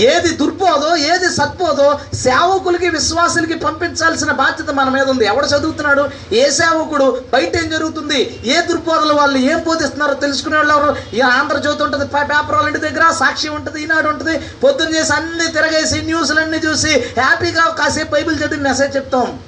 ఏది 0.00 0.28
దుర్బోధో 0.28 0.96
ఏది 0.96 1.28
సత్బోధో 1.34 2.00
సేవకులకి 2.14 2.88
విశ్వాసులకి 2.88 3.54
పంపించాల్సిన 3.58 4.32
బాధ్యత 4.32 4.70
మన 4.70 4.88
మీద 4.88 5.08
ఉంది. 5.10 5.24
ఎవడు 5.26 5.46
చదువుతున్నాడు? 5.46 6.10
ఏ 6.32 6.50
సేవకుడు? 6.50 7.22
బయట 7.32 7.56
ఏం 7.56 7.70
జరుగుతుంది? 7.70 8.40
ఏ 8.44 8.60
దుర్బోధలు 8.60 9.14
వాళ్ళు 9.14 9.38
ఏం 9.38 9.62
బోధిస్తున్నారో 9.66 10.14
తెలుసుకునే 10.14 10.56
వాళ్ళు 10.56 10.74
ఎవరు? 10.74 11.16
ఈ 11.16 11.20
ఆంధ్రజ్యోతి 11.20 11.82
ఉంటుంది 11.82 12.06
పేపర్ 12.06 12.56
వాళ్ళ 12.56 12.76
దగ్గర 12.76 13.12
సాక్షి 13.12 13.48
ఉంటుంది 13.48 13.82
ఈనాడు 13.82 14.08
ఉంటుంది. 14.08 14.38
పొద్దున్న 14.64 14.94
చేసి 14.94 15.12
అన్ని 15.12 15.52
తిరగేసి 15.52 16.02
న్యూస్లన్నీ 16.02 16.58
చూసి 16.58 16.92
హ్యాపీగా 17.20 17.76
కాసేపు 17.78 18.10
బైబిల్ 18.10 18.40
చదివి 18.44 18.62
మెసేజ్ 18.62 18.96
చెప్తాం. 18.96 19.40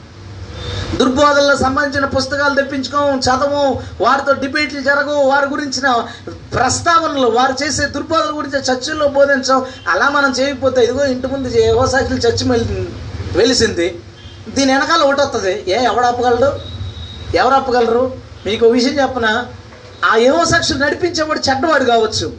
దుర్బోధనలకు 0.94 1.62
సంబంధించిన 1.62 2.04
పుస్తకాలు 2.04 2.54
తెప్పించుకోము 2.54 3.18
చదవం 3.18 3.78
వారితో 4.00 4.33
డిబేట్లు 4.33 4.80
జరగవు 4.80 5.28
వారి 5.28 5.46
గురించిన 5.46 6.04
ప్రస్తావనలు 6.54 7.26
వారు 7.26 7.64
చేసే 7.64 7.87
దుర్బోధన 7.87 8.37
గురించి 8.37 8.59
చర్చిల్లో 8.59 9.09
బోధించం 9.09 9.66
అలా 9.88 10.09
మనం 10.09 10.30
చేయకపోతే 10.30 10.85
ఇదిగో 10.85 11.04
ఇంటి 11.04 11.26
ముందు 11.26 11.48
ఏవో 11.48 11.85
చర్చి 11.85 12.48
వెలిసింది. 13.37 13.98
దీని 14.48 14.72
వెనకాల 14.72 15.00
ఒకటి 15.00 15.20
వస్తుంది 15.20 15.64
ఏ 15.68 15.85
ఎవడు 15.85 16.06
ఆపగలడు? 16.06 16.61
ఎవరు 17.37 17.54
ఆపగలరు? 17.54 18.14
మీకు 18.46 18.66
విషయం 18.66 19.00
చెప్పిన? 19.02 19.44
ఆ 20.04 20.16
ఏవో 20.16 20.44
సాక్షులు 20.44 20.78
నడిపించేవాడు 20.78 21.38
చెడ్డవాడు 21.38 21.85
కావచ్చు. 21.85 22.33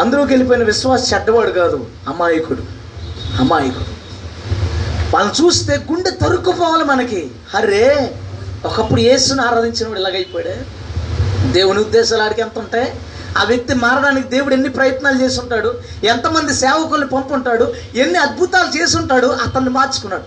అందరూ 0.00 0.22
వెళ్ళిపోయిన 0.22 0.64
విశ్వాస 0.64 1.14
చెడ్డవాడు 1.14 1.50
కాదు. 1.50 1.86
అమాయకుడు. 2.08 2.62
అమాయకుడు. 3.40 3.97
వాళ్ళు 5.14 5.32
చూస్తే 5.42 5.74
గుండె 5.92 6.10
తరుక్కుపోవాలి 6.10 6.84
మనకి. 6.84 7.30
అరే 7.54 8.16
ఒకప్పుడు 8.64 9.00
యేసుని 9.00 9.42
ఆరాధించినవాడు 9.42 10.00
ఇలాగైపోయాడే 10.00 10.56
దేవుని 11.52 11.78
ఉద్దేశాలు 11.78 12.22
ఆడికి 12.22 12.40
ఎంత 12.40 12.58
ఉంటాయి? 12.58 12.92
ఆ 13.38 13.44
వ్యక్తి 13.44 13.74
మారడానికి 13.74 14.28
దేవుడు 14.28 14.54
ఎన్ని 14.54 14.68
ప్రయత్నాలు 14.68 15.22
చేసి 15.22 15.40
ఉంటాడు 15.40 15.80
ఎంతమంది 16.04 16.54
సేవకుల్ని 16.54 17.08
పంపుంటాడు? 17.08 17.74
ఎన్ని 17.94 18.18
అద్భుతాలు 18.18 18.70
చేసి 18.78 18.96
అతన్ని 19.46 19.70
మార్చుకున్నాడు. 19.70 20.26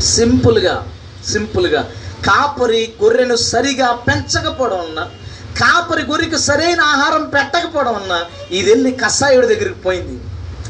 సింపుల్గా 0.00 0.86
సింపుల్గా 1.32 1.90
కాపరి 2.26 2.94
గొర్రెను 3.02 3.36
సరిగా 3.36 3.92
పెంచకపోవడం 3.92 4.76
వలన 4.76 5.10
కాపరి 5.60 6.02
గొర్రెకి 6.02 6.38
సరైన 6.38 6.80
ఆహారం 6.80 7.28
పెట్టకపోవడం 7.28 7.94
వలన 7.94 8.24
ఇది 8.54 8.70
వెళ్ళి 8.70 8.90
కషాయుడి 8.92 9.46
దగ్గరికి 9.46 9.80
పోయింది. 9.80 10.24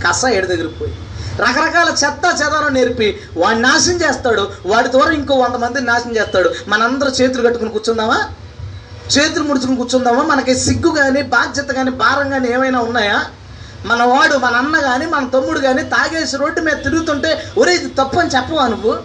కషాయుడి 0.09 0.47
దగ్గరికి 0.47 0.79
పోయింది. 0.79 1.01
రకరకాల 1.41 1.89
చెత్త 1.89 2.43
చెదారం 2.43 2.75
నేర్పి 2.75 3.21
వాడిని 3.37 3.63
నాశనం 3.63 3.97
చేస్తాడు. 3.97 4.51
వాడి 4.67 4.91
ద్వారా 4.91 5.13
ఇంకో 5.13 5.35
వంద 5.35 5.55
మందిని 5.55 5.87
నాశనం 5.87 6.17
చేస్తాడు. 6.17 6.55
మనందరూ 6.69 7.11
చేతులు 7.11 7.43
కట్టుకుని 7.43 7.71
కూర్చుందామా? 7.71 8.29
చేతులు 9.19 9.45
ముడుచుకుని 9.45 9.77
కూర్చుందామా? 9.77 10.23
మనకి 10.23 10.55
సిగ్గు 10.55 10.91
కానీ 10.91 11.23
బాధ్యత 11.23 11.65
కానీ 11.65 11.91
భారం 11.91 12.31
కానీ 12.31 12.49
ఏమైనా 12.49 12.81
ఉన్నాయా? 12.81 13.25
మన 13.85 14.03
వాడు 14.03 14.37
మన 14.37 14.55
అన్న 14.57 14.81
కానీ 14.81 15.07
మన 15.07 15.29
తమ్ముడు 15.35 15.61
కానీ 15.61 15.83
తాగేసి 15.83 16.37
రోడ్డు 16.37 16.61
మీద 16.61 16.85
తిరుగుతుంటే 16.85 17.45
ఒరే 17.59 17.75
ఇది 17.75 17.89
తప్పు 17.89 18.19
అని 18.19 18.31
చెప్పవా 18.31 18.67
నువ్వు? 18.67 18.99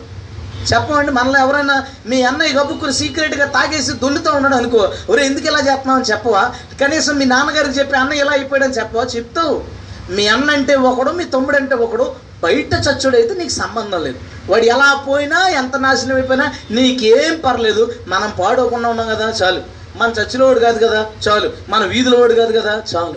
చెప్పమండి 0.74 1.12
మనలో 1.12 1.40
ఎవరైనా 1.40 1.84
మీ 2.06 2.24
అన్నయ్య 2.24 2.54
గబ్బుకుని 2.54 2.94
సీక్రెట్గా 2.94 3.46
తాగేసి 3.46 3.92
దొల్లుతూ 3.92 4.32
ఉన్నాడు 4.32 4.56
అనుకో 4.56 4.94
ఒరే 5.10 5.26
ఎందుకు 5.26 5.48
ఇలా 5.48 5.60
చేస్తున్నావు 5.60 6.00
అని 6.00 6.12
చెప్పవా? 6.12 6.52
కనీసం 6.82 7.16
మీ 7.16 7.26
నాన్నగారికి 7.26 7.80
చెప్పి 7.80 7.98
అన్నయ్య 7.98 8.22
ఇలా 8.22 8.32
అయిపోయాడని 8.32 8.74
చెప్పవా? 8.74 9.04
చెప్తావు. 9.04 9.77
మీ 10.10 10.28
అన్న 10.28 10.52
అంటే 10.52 10.76
ఒకడు 10.76 11.12
మీ 11.12 11.24
తమ్ముడు 11.24 11.56
అంటే 11.56 11.76
ఒకడు 11.76 12.13
బయట 12.43 12.74
చచ్చుడైతే 12.74 13.34
నీకు 13.34 13.50
సంబంధం 13.50 14.04
లేదు. 14.04 14.20
వాడు 14.50 14.63
ఎలా 14.63 15.04
పోయినా 15.08 15.48
ఎంత 15.48 15.76
నాశనం 15.76 16.15
అయిపోయినా 16.15 16.54
నీకేం 16.72 17.39
పర్లేదు. 17.46 17.93
మనం 18.08 18.34
పాడవకుండా 18.39 18.89
ఉన్నాం 18.89 19.08
కదా 19.08 19.34
చాలు. 19.43 19.62
మన 19.96 20.13
చచ్చిలోడు 20.20 20.60
కాదు 20.60 20.88
కదా 20.88 21.06
చాలు. 21.30 21.54
మన 21.70 21.84
వీధిలోడు 21.84 22.34
కాదు 22.34 22.60
కదా 22.60 22.84
చాలు. 22.96 23.15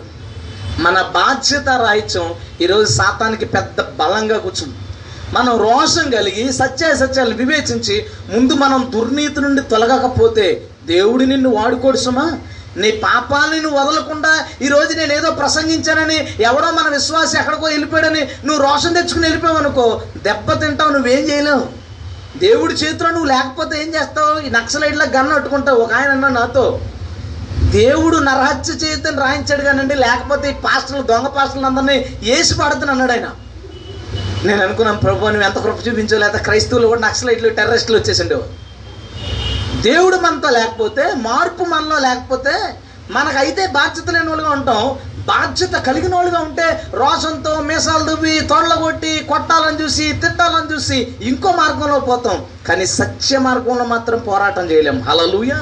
మన 0.79 1.01
బాధ్యత 1.01 1.69
రాహిత్యం 1.69 2.33
ఈరోజు 2.61 2.93
శాతానికి 2.93 3.45
పెద్ద 3.45 3.81
బలంగా 3.81 4.37
కూర్చుంది. 4.37 4.75
మనం 5.33 5.57
రోషం 5.57 6.09
కలిగి 6.09 6.53
సత్యాసత్యాలు 6.53 7.33
వివేచించి 7.35 8.05
ముందు 8.33 8.53
మనం 8.53 8.91
దుర్నీతి 8.95 9.41
నుండి 9.41 9.61
తొలగకపోతే 9.61 10.67
దేవుడు 10.85 11.23
నిన్ను 11.23 11.49
వాడుకోడు 11.49 11.97
సుమా. 11.97 12.37
నీ 12.77 12.91
పాపాలని 12.91 13.61
నువ్వు 13.61 13.79
వదలకుండా 13.79 14.47
ఈరోజు 14.61 14.93
నేను 14.93 15.13
ఏదో 15.13 15.31
ప్రసంగించానని 15.31 16.27
ఎవడో 16.39 16.71
మన 16.71 16.87
విశ్వాసం 16.93 17.39
ఎక్కడికో 17.39 17.65
వెళ్ళిపోయాడని 17.65 18.27
నువ్వు 18.45 18.63
రోషం 18.63 18.93
తెచ్చుకుని 18.93 19.25
వెళ్ళిపోయావనుకో 19.25 20.01
దెబ్బ 20.17 20.61
తింటావు 20.61 20.89
నువ్వేం 20.89 21.29
చేయలేవు. 21.29 21.67
దేవుడి 22.37 22.73
చేతిలో 22.73 23.09
నువ్వు 23.09 23.25
లేకపోతే 23.25 23.83
ఏం 23.83 23.93
చేస్తావు? 23.95 24.39
ఈ 24.39 24.49
నక్సలైట్లో 24.49 25.05
గన్ను 25.05 25.35
అట్టుకుంటావు 25.35 25.81
ఒక 25.81 25.93
ఆయన 25.93 26.11
అన్నా 26.11 26.27
నాతో. 26.27 26.81
దేవుడు 27.71 28.17
నరహత్య 28.17 28.73
చేతిని 28.73 29.17
రాయించాడు 29.17 29.61
కానండి 29.61 29.95
లేకపోతే 29.95 30.49
ఈ 30.49 30.53
పాస్టర్లు 30.53 31.03
దొంగ 31.03 31.27
పాస్టర్లు 31.27 31.65
అందరినీ 31.65 32.15
వేసి 32.23 32.53
పడుతుంది 32.53 32.91
అన్నాడు 32.91 33.11
ఆయన. 33.11 33.29
నేను 34.45 34.63
అనుకున్నాను 34.63 34.99
ప్రభు 34.99 35.25
నువ్వు 35.25 35.41
ఎంత 35.41 35.57
కృప 35.57 35.87
చూపించో 35.87 36.17
లేకపోతే 36.17 36.43
క్రైస్తవులు 36.43 36.87
కూడా 36.87 37.01
నక్సలైట్లు 37.01 37.49
టెర్రరిస్టులు 37.49 37.97
వచ్చేసిండు 37.97 38.60
దేవుడు 39.81 40.17
మనతో 40.17 40.49
లేకపోతే 40.49 41.03
మార్పు 41.27 41.63
మనలో 41.63 41.97
లేకపోతే 41.99 42.53
మనకైతే 43.15 43.63
బాధ్యత 43.67 44.09
లేని 44.09 44.29
వాళ్ళుగా 44.29 44.49
ఉంటాం. 44.49 44.81
బాధ్యత 45.29 45.75
కలిగిన 45.87 46.15
వాళ్ళుగా 46.15 46.39
ఉంటే 46.39 46.67
రోషంతో 46.93 47.51
మీసాలు 47.61 48.03
దువ్వి 48.03 48.33
తోళ్ళ 48.41 48.73
కొట్టి 48.73 49.11
కొట్టాలని 49.29 49.77
చూసి 49.83 50.05
తిట్టాలని 50.13 50.69
చూసి 50.73 50.97
ఇంకో 51.21 51.51
మార్గంలో 51.51 51.99
పోతాం. 51.99 52.37
కానీ 52.67 52.85
సత్య 52.85 53.39
మార్గంలో 53.47 53.85
మాత్రం 53.85 54.19
పోరాటం 54.19 54.65
చేయలేం. 54.71 54.99
హలలుయ 55.09 55.53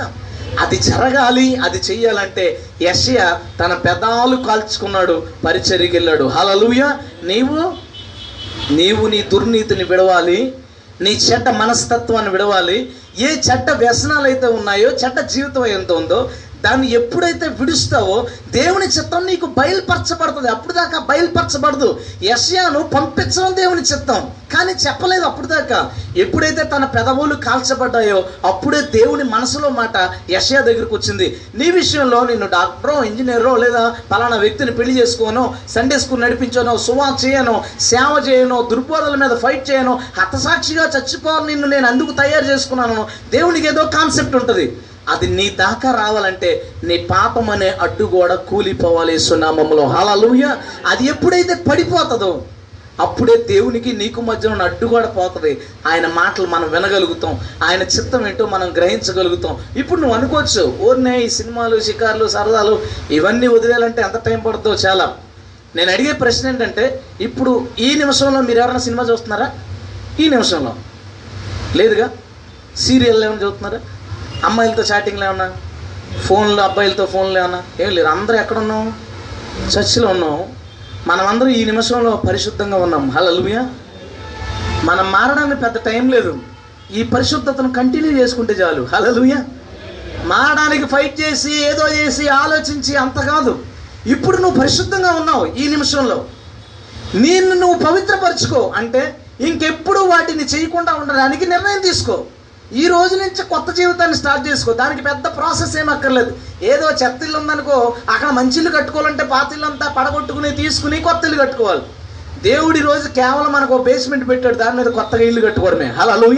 అది 0.59 0.77
జరగాలి 0.77 1.47
అది 1.65 1.79
చెయ్యాలంటే 1.89 2.45
యషయ 2.81 3.19
తన 3.59 3.73
పెదాలు 3.85 4.37
కాల్చుకున్నాడు 4.47 5.15
పరిచర్యకి 5.45 5.95
వెళ్ళాడు. 5.97 6.25
హలలుయ 6.37 6.83
నీవు 7.23 7.59
నీవు 8.73 9.03
నీ 9.07 9.21
దుర్నీతిని 9.33 9.83
విడవాలి 9.83 10.39
నీ 11.01 11.11
చెడ్డ 11.27 11.49
మనస్తత్వాన్ని 11.49 12.31
విడవాలి 12.31 12.77
ఏ 13.19 13.29
చెడ్డ 13.45 13.69
వ్యసనాలు 13.77 14.25
అయితే 14.25 14.47
ఉన్నాయో 14.49 14.89
చెడ్డ 15.01 15.19
జీవితం 15.27 15.65
ఎంత 15.67 15.91
ఉందో 15.91 16.19
దాన్ని 16.63 16.91
ఎప్పుడైతే 16.91 17.47
విడుస్తావో 17.47 18.27
దేవుని 18.51 18.85
చిత్తం 18.85 19.25
నీకు 19.25 19.45
బయలుపరచబడుతుంది. 19.45 20.49
అప్పుడు 20.49 20.73
దాకా 20.73 20.99
బయలుపరచబడదు. 20.99 21.99
యశ్యాను 22.23 22.83
పంపించడం 22.83 23.55
దేవుని 23.55 23.81
చిత్తం. 23.81 24.31
కానీ 24.55 24.71
చెప్పలేదు 24.71 25.23
అప్పుడు 25.23 25.47
దాకా 25.47 25.91
ఎప్పుడైతే 26.17 26.63
తన 26.63 26.85
పెదవులు 26.85 27.35
కాల్చబడ్డాయో 27.35 28.23
అప్పుడే 28.45 28.81
దేవుని 28.81 29.23
మనసులో 29.23 29.69
మాట 29.69 30.09
యశయా 30.29 30.61
దగ్గరికి 30.61 30.95
వచ్చింది. 30.95 31.41
నీ 31.55 31.71
విషయంలో 31.71 32.25
నిన్ను 32.25 32.47
డాక్టరో 32.47 33.03
ఇంజనీరో 33.03 33.55
లేదా 33.55 33.95
పలానా 34.11 34.37
వ్యక్తిని 34.37 34.71
పెళ్ళి 34.71 35.01
చేసుకోనో 35.01 35.55
సండే 35.69 35.99
స్కూల్ 35.99 36.21
నడిపించానో 36.21 36.77
సువా 36.77 37.17
చేయనో 37.25 37.63
సేవ 37.79 38.23
చేయనో 38.29 38.67
దుర్బోధల 38.71 39.15
మీద 39.15 39.37
ఫైట్ 39.37 39.71
చేయనో 39.71 39.99
హతసాక్షిగా 40.19 40.83
చచ్చిపోవాలి 40.83 41.47
నిన్ను 41.47 41.67
నేను 41.67 41.87
అందుకు 41.87 42.11
తయారు 42.11 42.45
చేసుకున్నాను. 42.45 43.07
దేవునికి 43.31 43.67
ఏదో 43.67 43.83
కాన్సెప్ట్ 43.85 44.35
ఉంటుంది. 44.35 44.77
అది 45.09 45.27
నీ 45.27 45.49
దాకా 45.49 45.91
రావాలంటే 45.91 46.71
నీ 46.83 46.97
పాపం 46.97 47.49
అనే 47.49 47.69
అడ్డుగోడ 47.69 48.33
కూలిపోవాలి 48.33 49.19
సునామంలో 49.19 49.85
హలలుయ 49.87 50.55
అది 50.87 51.05
ఎప్పుడైతే 51.05 51.53
పడిపోతుందో 51.53 52.45
అప్పుడే 52.99 53.35
దేవునికి 53.47 53.91
నీకు 53.93 54.21
మధ్య 54.21 54.49
ఉన్న 54.49 54.63
అడ్డుగోడ 54.63 55.05
పోతుంది. 55.17 55.61
ఆయన 55.87 56.07
మాటలు 56.07 56.47
మనం 56.47 56.71
వినగలుగుతాం. 56.71 57.39
ఆయన 57.63 57.81
చిత్తం 57.81 58.27
ఏంటో 58.27 58.45
మనం 58.45 58.73
గ్రహించగలుగుతాం. 58.77 59.57
ఇప్పుడు 59.77 60.01
నువ్వు 60.01 60.17
అనుకోవచ్చు 60.17 60.77
ఓర్నే 60.81 61.21
ఈ 61.21 61.29
సినిమాలు 61.29 61.79
షికార్లు 61.79 62.27
సరదాలు 62.27 62.81
ఇవన్నీ 63.11 63.47
వదిలేయాలంటే 63.47 64.01
ఎంత 64.01 64.17
టైం 64.17 64.39
పడుతుందో 64.39 64.75
చాలా. 64.75 65.15
నేను 65.75 65.91
అడిగే 65.91 66.11
ప్రశ్న 66.11 66.49
ఏంటంటే 66.49 67.03
ఇప్పుడు 67.21 67.67
ఈ 67.79 67.95
నిమిషంలో 67.95 68.41
మీరు 68.41 68.59
ఎవరైనా 68.59 68.79
సినిమా 68.79 69.03
చూస్తున్నారా? 69.03 69.51
ఈ 70.19 70.29
నిమిషంలో. 70.29 70.75
లేదుగా? 71.75 72.09
సీరియల్ 72.77 73.23
ఏమైనా 73.23 73.41
చూస్తున్నారా? 73.41 73.79
అమ్మాయిలతో 74.45 74.83
చాటింగ్లు 74.83 75.25
ఏమన్నా? 75.25 75.53
ఫోన్లు 76.25 76.61
అబ్బాయిలతో 76.61 77.05
ఫోన్లు 77.05 77.39
ఏమన్నా? 77.39 77.63
ఏం 77.79 77.89
లేదు 77.89 78.07
అందరూ 78.07 78.37
ఎక్కడ 78.37 78.57
ఉన్నాం 78.57 78.93
చర్చిలో 79.77 80.07
ఉన్నాం 80.07 80.43
మనమందరం 81.07 81.47
ఈ 81.47 81.65
నిమిషంలో 81.65 82.23
పరిశుద్ధంగా 82.29 82.77
ఉన్నాం. 82.77 83.09
హలలుయా 83.09 83.69
మనం 84.83 85.11
మారడానికి 85.11 85.61
పెద్ద 85.61 85.77
టైం 85.77 86.09
లేదు. 86.09 86.39
ఈ 86.91 87.03
పరిశుద్ధతను 87.03 87.73
కంటిన్యూ 87.73 88.11
చేసుకుంటే 88.11 88.53
చాలు. 88.53 88.87
హలలుయా 88.93 89.45
మారడానికి 90.23 90.85
ఫైట్ 90.85 91.21
చేసి 91.21 91.65
ఏదో 91.65 91.87
చేసి 91.89 92.27
ఆలోచించి 92.27 92.95
అంత 92.95 93.19
కాదు. 93.19 93.59
ఇప్పుడు 94.05 94.37
నువ్వు 94.37 94.59
పరిశుద్ధంగా 94.59 95.11
ఉన్నావు 95.11 95.45
ఈ 95.45 95.67
నిమిషంలో. 95.67 96.25
నిన్ను 97.15 97.55
నువ్వు 97.55 97.91
పవిత్రపరచుకో. 97.91 98.73
అంటే 98.75 99.19
ఇంకెప్పుడు 99.39 99.99
వాటిని 99.99 100.45
చేయకుండా 100.45 100.93
ఉండడానికి 100.93 101.45
నిర్ణయం 101.45 101.81
తీసుకో. 101.81 102.23
ఈ 102.73 102.87
రోజు 102.87 103.15
నుంచి 103.15 103.43
కొత్త 103.43 103.71
జీవితాన్ని 103.71 104.17
స్టార్ట్ 104.17 104.47
చేసుకో. 104.47 104.73
దానికి 104.73 105.03
పెద్ద 105.03 105.27
ప్రాసెస్ 105.27 105.77
ఏం 105.77 105.89
అక్కర్లేదు. 105.89 106.37
ఏదో 106.61 106.91
చెత్త 106.91 107.23
ఇల్లు 107.23 107.37
ఉందనుకో 107.37 107.95
అక్కడ 108.09 108.29
మంచి 108.29 108.57
ఇల్లు 108.57 108.71
కట్టుకోవాలంటే 108.71 109.23
పాత 109.23 109.53
ఇల్లు 109.53 109.65
అంతా 109.65 109.87
పడగొట్టుకుని 109.87 110.51
తీసుకుని 110.51 111.01
కొత్త 111.01 111.25
ఇల్లు 111.25 111.41
కట్టుకోవాలి. 111.41 111.81
దేవుడి 112.43 112.79
రోజు 112.79 113.07
కేవలం 113.07 113.51
మనకు 113.51 113.77
బేస్మెంట్ 113.77 114.29
పెట్టాడు. 114.29 114.55
దాని 114.55 114.77
మీద 114.77 114.85
కొత్తగా 114.85 115.21
ఇల్లు 115.21 115.41
కట్టుకోవడమే. 115.41 115.85
హలో 115.85 116.33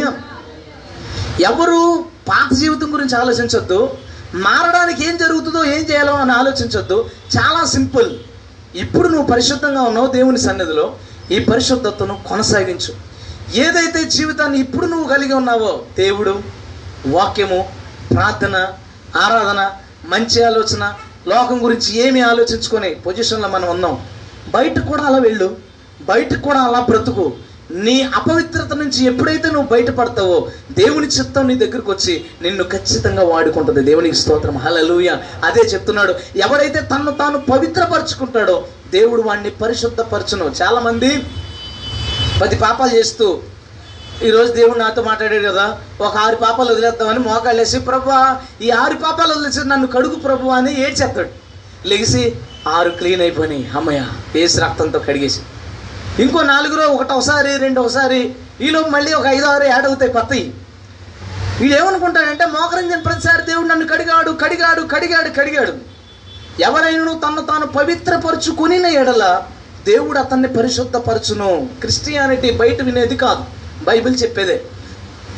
ఎవరు 1.42 2.06
పాత 2.28 2.56
జీవితం 2.56 2.94
గురించి 2.94 3.16
ఆలోచించొద్దు. 3.18 3.90
మారడానికి 4.36 5.10
ఏం 5.10 5.18
జరుగుతుందో 5.18 5.64
ఏం 5.64 5.82
చేయాలో 5.92 6.14
అని 6.14 6.32
ఆలోచించొద్దు. 6.32 7.10
చాలా 7.38 7.66
సింపుల్. 7.66 8.12
ఇప్పుడు 8.76 9.08
నువ్వు 9.08 9.28
పరిశుద్ధంగా 9.28 9.82
ఉన్నావు 9.82 10.08
దేవుని 10.08 10.38
సన్నిధిలో. 10.38 10.96
ఈ 11.32 11.40
పరిశుద్ధతను 11.40 12.20
కొనసాగించు. 12.30 13.11
ఏదైతే 13.54 14.04
జీవితాన్ని 14.04 14.60
ఇప్పుడు 14.60 14.86
నువ్వు 14.86 15.08
కలిగి 15.08 15.34
ఉన్నావో 15.34 15.84
దేవుడు 15.98 16.40
వాక్యము 17.08 17.70
ప్రార్థన 18.12 18.68
ఆరాధన 19.16 19.72
మంచి 20.06 20.44
ఆలోచన 20.44 20.94
లోకం 21.28 21.64
గురించి 21.64 21.98
ఏమి 21.98 22.22
ఆలోచించుకొని 22.22 22.90
పొజిషన్లో 22.90 23.48
మనం 23.48 23.70
ఉన్నాం. 23.70 24.06
బయటకు 24.50 24.86
కూడా 24.86 25.04
అలా 25.04 25.18
వెళ్ళు. 25.18 25.58
బయటకు 26.02 26.40
కూడా 26.40 26.60
అలా 26.60 26.80
బ్రతుకు. 26.80 27.34
నీ 27.72 28.02
అపవిత్రత 28.02 28.74
నుంచి 28.74 29.06
ఎప్పుడైతే 29.06 29.52
నువ్వు 29.52 29.70
బయటపడతావో 29.70 30.52
దేవుని 30.72 31.08
చిత్తం 31.08 31.48
నీ 31.48 31.56
దగ్గరకు 31.56 31.92
వచ్చి 31.92 32.26
నిన్ను 32.42 32.64
ఖచ్చితంగా 32.64 33.24
వాడుకుంటుంది. 33.24 33.84
దేవునికి 33.84 34.16
స్తోత్రం. 34.16 34.58
హలలుయ 34.58 35.18
అదే 35.44 35.60
చెప్తున్నాడు. 35.60 36.16
ఎవరైతే 36.36 36.82
తను 36.82 37.12
తాను 37.12 37.38
పవిత్రపరచుకుంటాడో 37.40 38.66
దేవుడు 38.92 39.22
వాడిని 39.22 39.50
పరిశుద్ధపరచును. 39.50 40.52
చాలామంది 40.62 41.24
పది 42.42 42.56
పాపాలు 42.56 42.92
చేస్తూ 42.98 43.26
ఈరోజు 44.24 44.52
దేవుడు 44.54 44.80
నాతో 44.80 45.02
మాట్లాడాడు 45.02 45.48
కదా 45.48 45.66
ఒక 46.02 46.18
ఆరు 46.18 46.36
పాపాలు 46.36 46.70
వదిలేద్దామని 46.72 47.20
మోకాళ్ళేసి 47.20 47.80
ప్రభా 47.80 48.20
ఈ 48.62 48.70
ఆరు 48.70 48.96
పాపాలు 48.96 49.32
వదిలేసి 49.34 49.68
నన్ను 49.68 49.88
కడుగు 49.88 50.16
ప్రభు 50.16 50.48
అని 50.50 50.74
ఏడ్చేస్తాడు 50.82 51.30
లెగిసి 51.88 52.24
ఆరు 52.68 52.90
క్లీన్ 52.90 53.22
అయిపోయినాయి 53.22 53.72
అమ్మయ్య 53.78 54.02
వేసి 54.36 54.58
రక్తంతో 54.62 55.00
కడిగేసి. 55.00 55.42
ఇంకో 56.24 56.42
నాలుగులో 56.42 56.88
ఒకటోసారి 56.88 57.58
రెండోసారి 57.58 58.36
ఈలో 58.62 58.82
మళ్ళీ 58.90 59.14
ఒక 59.14 59.26
ఐదో 59.26 59.48
ఆరు 59.48 59.64
యాడ్ 59.64 59.88
అవుతాయి 59.88 60.12
కొత్తవి 60.12 60.44
వీడు 61.62 61.74
ఏమనుకుంటాడంటే 61.74 62.46
మోకరంజన్ 62.46 63.06
ప్రతిసారి 63.06 63.44
దేవుడు 63.46 63.68
నన్ను 63.68 63.88
కడిగాడు 63.88 64.32
కడిగాడు 64.44 64.82
కడిగాడు 64.82 65.30
కడిగాడు. 65.30 65.74
ఎవరైనా 66.62 67.14
తను 67.14 67.42
తాను 67.42 67.68
పవిత్రపరుచుకుని 67.68 68.94
ఎడల 68.94 69.24
దేవుడు 69.86 70.20
అతన్ని 70.20 70.48
పరిశుద్ధపరచును. 70.48 71.70
క్రిస్టియానిటీ 71.80 72.52
బయట 72.52 72.82
వినేది 72.82 73.18
కాదు. 73.18 73.44
బైబిల్ 73.84 74.24
చెప్పేదే. 74.24 74.62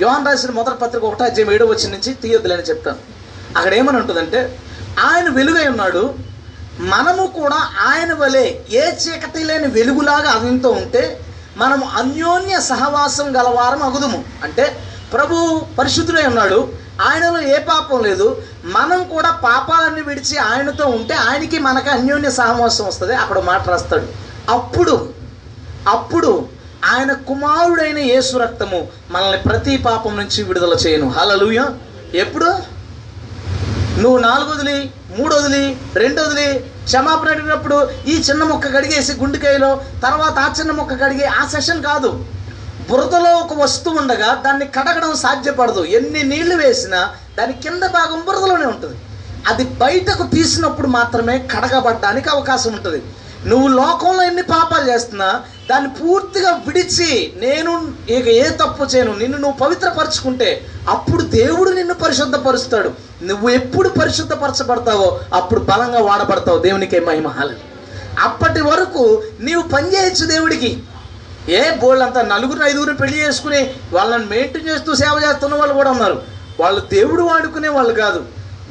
యోహన్ 0.02 0.26
రాసిన 0.26 0.52
మొదటి 0.52 0.78
పత్రిక 0.78 1.04
ఒకటో 1.04 1.26
అధ్యాయం 1.26 1.52
ఏడో 1.52 1.66
వచ్చిన 1.66 1.92
నుంచి 1.92 2.14
తీయొద్దులని 2.14 2.62
చెప్తాను. 2.62 2.98
అక్కడ 3.58 3.74
ఏమని 3.74 3.98
ఉంటుందంటే 3.98 4.60
ఆయన 5.00 5.30
వెలుగై 5.30 5.68
ఉన్నాడు. 5.68 6.14
మనము 6.80 7.28
కూడా 7.28 7.56
ఆయన 7.88 8.14
వలె 8.14 8.56
ఏ 8.70 8.92
చీకటి 8.92 9.44
లేని 9.44 9.68
వెలుగులాగా 9.68 10.32
అతనితో 10.32 10.70
ఉంటే 10.70 11.20
మనము 11.58 11.90
అన్యోన్య 11.98 12.60
సహవాసం 12.60 13.38
గలవారం 13.38 13.84
అగుదుము. 13.84 14.24
అంటే 14.44 14.78
ప్రభు 15.14 15.62
పరిశుద్ధుడై 15.80 16.26
ఉన్నాడు. 16.26 16.74
ఆయనలో 17.02 17.42
ఏ 17.42 17.58
పాపం 17.58 18.04
లేదు. 18.04 18.42
మనం 18.66 19.04
కూడా 19.04 19.32
పాపాలన్నీ 19.32 20.02
విడిచి 20.02 20.38
ఆయనతో 20.38 20.88
ఉంటే 20.88 21.14
ఆయనకి 21.14 21.60
మనకి 21.60 21.90
అన్యోన్య 21.90 22.32
సహవాసం 22.32 22.86
వస్తుంది. 22.86 23.16
అక్కడ 23.16 23.40
మాట 23.40 23.70
రాస్తాడు. 23.70 24.33
అప్పుడు 24.50 25.10
అప్పుడు 25.88 26.50
ఆయన 26.86 27.14
కుమారుడైన 27.14 27.98
యేసు 27.98 28.38
రక్తము 28.38 28.88
మనల్ని 29.12 29.38
ప్రతి 29.38 29.78
పాపం 29.78 30.18
నుంచి 30.18 30.44
విడుదల 30.44 30.74
చేయను. 30.74 31.10
హలలుయ 31.10 31.66
ఎప్పుడు? 32.14 32.46
నువ్వు 34.00 34.18
నాలుగు 34.18 34.52
వదిలి 34.52 34.92
మూడు 35.18 35.36
వదిలి 35.36 35.78
రెండు 35.96 36.22
వదిలి 36.22 36.60
క్షమాపణ 36.60 37.30
అడిగినప్పుడు 37.30 37.90
ఈ 38.08 38.20
చిన్న 38.20 38.44
మొక్క 38.44 38.68
కడిగేసి 38.68 39.14
గుండెకాయలో 39.14 39.82
తర్వాత 40.04 40.40
ఆ 40.40 40.54
చిన్న 40.60 40.72
మొక్క 40.72 40.94
కడిగే 41.04 41.26
ఆ 41.26 41.48
సెషన్ 41.48 41.84
కాదు. 41.84 42.26
బురదలో 42.90 43.36
ఒక 43.36 43.54
వస్తువు 43.54 43.98
ఉండగా 43.98 44.42
దాన్ని 44.46 44.66
కడగడం 44.66 45.16
సాధ్యపడదు. 45.16 45.86
ఎన్ని 45.86 46.24
నీళ్ళు 46.24 46.56
వేసినా 46.56 47.16
దాని 47.38 47.54
కింద 47.54 47.84
భాగం 47.84 48.24
బురదలోనే 48.26 48.66
ఉంటుంది. 48.66 48.98
అది 49.48 49.64
బయటకు 49.64 50.28
తీసినప్పుడు 50.28 50.88
మాత్రమే 50.88 51.38
కడగబడ్డానికి 51.40 52.30
అవకాశం 52.30 52.74
ఉంటుంది. 52.74 53.04
నువ్వు 53.46 53.68
లోకంలో 53.68 54.24
ఎన్ని 54.24 54.44
పాపాలు 54.44 54.92
చేస్తున్నా 54.92 55.44
దాన్ని 55.70 55.90
పూర్తిగా 55.90 56.52
విడిచి 56.68 57.34
నేను 57.36 57.92
ఇక 58.10 58.28
ఏ 58.28 58.50
తప్పు 58.50 58.84
చేయను 58.84 59.16
నిన్ను 59.16 59.38
నువ్వు 59.38 59.58
పవిత్రపరచుకుంటే 59.58 60.66
అప్పుడు 60.90 61.22
దేవుడు 61.22 61.70
నిన్ను 61.70 61.94
పరిశుద్ధపరుస్తాడు. 61.94 62.92
నువ్వు 63.24 63.50
ఎప్పుడు 63.50 63.90
పరిశుద్ధపరచబడతావో 63.90 65.20
అప్పుడు 65.34 65.60
బలంగా 65.60 66.00
వాడబడతావు. 66.00 66.60
దేవునికి 66.60 67.00
మహిమహాలు 67.00 67.56
అప్పటి 68.20 68.62
వరకు 68.62 69.24
నీవు 69.40 69.62
పనిచేయచ్చు 69.62 70.26
దేవుడికి. 70.26 70.84
ఏ 71.50 71.72
బోళ్ళంతా 71.72 72.22
నలుగురు 72.22 72.64
ఐదుగురు 72.64 72.94
పెళ్ళి 72.94 73.18
చేసుకుని 73.18 73.74
వాళ్ళని 73.94 74.26
మెయింటైన్ 74.26 74.70
చేస్తూ 74.70 74.96
సేవ 74.96 75.22
చేస్తున్న 75.28 75.56
వాళ్ళు 75.56 75.74
కూడా 75.74 75.92
ఉన్నారు. 75.92 76.22
వాళ్ళు 76.60 76.82
దేవుడు 76.92 77.22
వాడుకునే 77.22 77.68
వాళ్ళు 77.68 77.94
కాదు. 77.94 78.24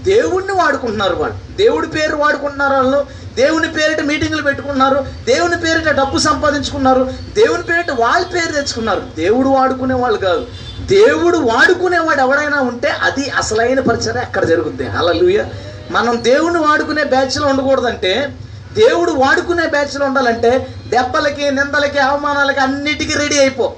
దేవుడిని 0.03 0.53
వాడుకుంటున్నారు 0.53 1.14
వాళ్ళు. 1.16 1.57
దేవుడి 1.57 1.86
పేరు 1.86 2.16
వాడుకుంటున్నారు 2.16 2.74
వాళ్ళు. 2.74 3.07
దేవుని 3.34 3.72
పేరిట 3.72 4.00
మీటింగులు 4.00 4.42
పెట్టుకున్నారు 4.42 5.07
దేవుని 5.26 5.57
పేరిట 5.57 5.88
డబ్బు 5.88 6.18
సంపాదించుకున్నారు. 6.18 7.12
దేవుని 7.36 7.62
పేరిట 7.62 7.90
వాళ్ళ 7.90 8.26
పేరు 8.26 8.53
తెచ్చుకున్నారు. 8.53 9.03
దేవుడు 9.16 9.48
వాడుకునే 9.48 9.94
వాళ్ళు 9.94 10.18
కాదు. 10.18 10.46
దేవుడు 10.80 11.38
వాడుకునేవాడు 11.38 12.20
ఎవడైనా 12.20 12.61
ఉంటే 12.61 12.88
అది 12.88 13.30
అసలైన 13.30 13.80
పరిచయం 13.80 14.18
అక్కడ 14.18 14.44
జరుగుద్ది? 14.44 14.86
అలలుయ 14.86 15.44
మనం 15.90 16.18
దేవుని 16.24 16.59
వాడుకునే 16.59 17.05
బ్యాచ్లో 17.05 17.46
ఉండకూడదంటే 17.46 18.36
దేవుడు 18.72 19.11
వాడుకునే 19.11 19.66
బ్యాచ్లో 19.66 20.07
ఉండాలంటే 20.07 20.66
దెబ్బలకి 20.88 21.50
నిందలకి 21.50 21.98
అవమానాలకి 21.98 22.61
అన్నిటికీ 22.61 23.18
రెడీ 23.18 23.38
అయిపో. 23.38 23.74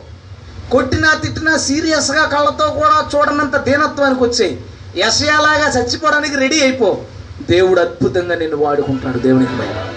కొట్టినా 0.70 1.14
తిట్టినా 1.14 1.56
సీరియస్గా 1.56 2.24
కళ్ళతో 2.24 2.70
కూడా 2.70 3.08
చూడనంత 3.14 3.56
దీనత్వానికి 3.56 4.22
వచ్చాయి. 4.22 4.62
యశయాలాగా 4.96 5.68
చచ్చిపోవడానికి 5.68 6.36
రెడీ 6.36 6.60
అయిపో. 6.60 6.98
దేవుడు 7.50 7.80
అద్భుతంగా 7.80 8.34
నిన్ను 8.34 8.56
వాడుకుంటాడు. 8.56 9.18
దేవునికి 9.18 9.52
భయం 9.52 9.94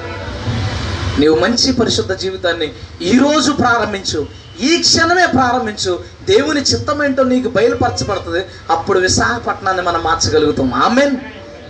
నీవు 1.19 1.35
మంచి 1.35 1.73
పరిశుద్ధ 1.73 2.11
జీవితాన్ని 2.11 2.73
ఈరోజు 3.01 3.51
ప్రారంభించు. 3.51 4.27
ఈ 4.61 4.77
క్షణమే 4.77 5.25
ప్రారంభించు. 5.25 6.03
దేవుని 6.29 6.61
చిత్తం 6.61 7.03
ఏంటో 7.03 7.23
నీకు 7.23 7.49
బయలుపరచబడుతుంది. 7.49 8.45
అప్పుడు 8.69 8.99
విశాఖపట్నాన్ని 8.99 9.83
మనం 9.83 10.03
మార్చగలుగుతాం. 10.03 10.73
ఆమెన్. 10.73 11.15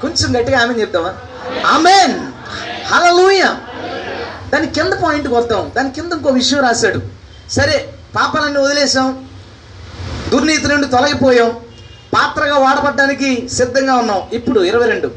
కొంచెం 0.02 0.40
గట్టిగా 0.40 0.60
ఆమెన్ 0.60 0.82
చెప్తామా 0.82 1.14
ఆమెన్. 1.66 2.32
హలలుయ 2.94 3.44
దాని 4.54 4.68
కింద 4.68 4.94
పాయింట్కి 4.94 5.34
వద్దాం. 5.34 5.72
దాని 5.78 5.92
కింద 5.92 6.12
ఇంకో 6.12 6.30
విషయం 6.30 6.60
రాశాడు. 6.60 7.02
సరే 7.52 7.94
పాపాలన్నీ 8.16 8.60
వదిలేసాం. 8.60 9.30
దుర్నీతి 10.30 10.68
నుండి 10.68 10.88
తొలగిపోయాం. 10.88 11.56
పాత్రగా 12.14 12.58
వాడబడ్డానికి 12.58 13.50
సిద్ధంగా 13.50 13.96
ఉన్నాం 13.96 14.22
ఇప్పుడు 14.34 14.60
ఇరవై 14.60 14.90
రెండు. 14.90 15.12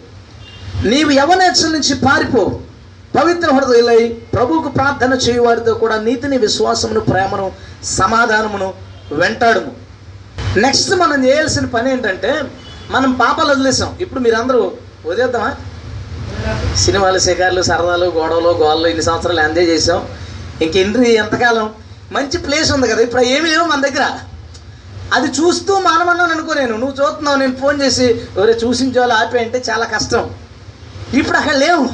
నీవు 0.85 1.11
యవనేచ్చల 1.11 1.69
నుంచి 1.69 1.95
పారిపో. 1.95 2.61
పవిత్ర 3.17 3.55
హృదయులై 3.55 4.09
ప్రభువుకు 4.09 4.69
ప్రార్థన 4.69 5.15
చేయువారితో 5.15 5.75
కూడా 5.75 6.01
నీతిని 6.01 6.39
విశ్వాసమును 6.39 7.01
ప్రేమను 7.01 7.53
సమాధానమును 7.85 8.75
వెంటాడుము. 9.13 9.73
నెక్స్ట్ 10.57 10.91
మనం 10.91 11.25
చేయాల్సిన 11.25 11.67
పని 11.67 11.93
ఏంటంటే 11.93 12.43
మనం 12.91 13.13
పాపాలు 13.13 13.49
వదిలేసాం. 13.49 13.97
ఇప్పుడు 14.01 14.21
మీరందరూ 14.21 14.73
వదిలేద్దామా? 15.07 15.57
సినిమాలు 16.77 17.19
శిఖార్లు 17.19 17.63
సరదాలు 17.63 18.07
గొడవలు 18.07 18.49
గోళ్ళు 18.49 18.89
ఇన్ని 18.89 19.05
సంవత్సరాలు 19.05 19.41
ఎంజాయ్ 19.41 19.67
చేసాం. 19.67 20.09
ఇంకెన్ని 20.63 21.15
ఎంతకాలం? 21.15 21.71
మంచి 22.13 22.39
ప్లేస్ 22.39 22.73
ఉంది 22.73 22.89
కదా. 22.89 23.03
ఇప్పుడు 23.03 23.23
ఏమీ 23.23 23.51
లేవు 23.51 23.65
మన 23.65 23.81
దగ్గర. 23.81 24.19
అది 25.15 25.29
చూస్తూ 25.41 25.73
మానమన్నాను 25.79 26.33
అనుకో 26.33 26.55
నేను. 26.55 26.77
నువ్వు 26.77 26.97
చూస్తున్నావు 27.01 27.39
నేను 27.39 27.57
ఫోన్ 27.57 27.83
చేసి 27.83 28.07
ఎవరే 28.37 28.55
చూసించాలో 28.65 29.15
ఆపే 29.15 29.39
అంటే 29.39 29.65
చాలా 29.71 29.87
కష్టం. 29.87 30.31
ఇప్పుడు 31.15 31.37
అక్కడ 31.37 31.55
లేవు. 31.55 31.87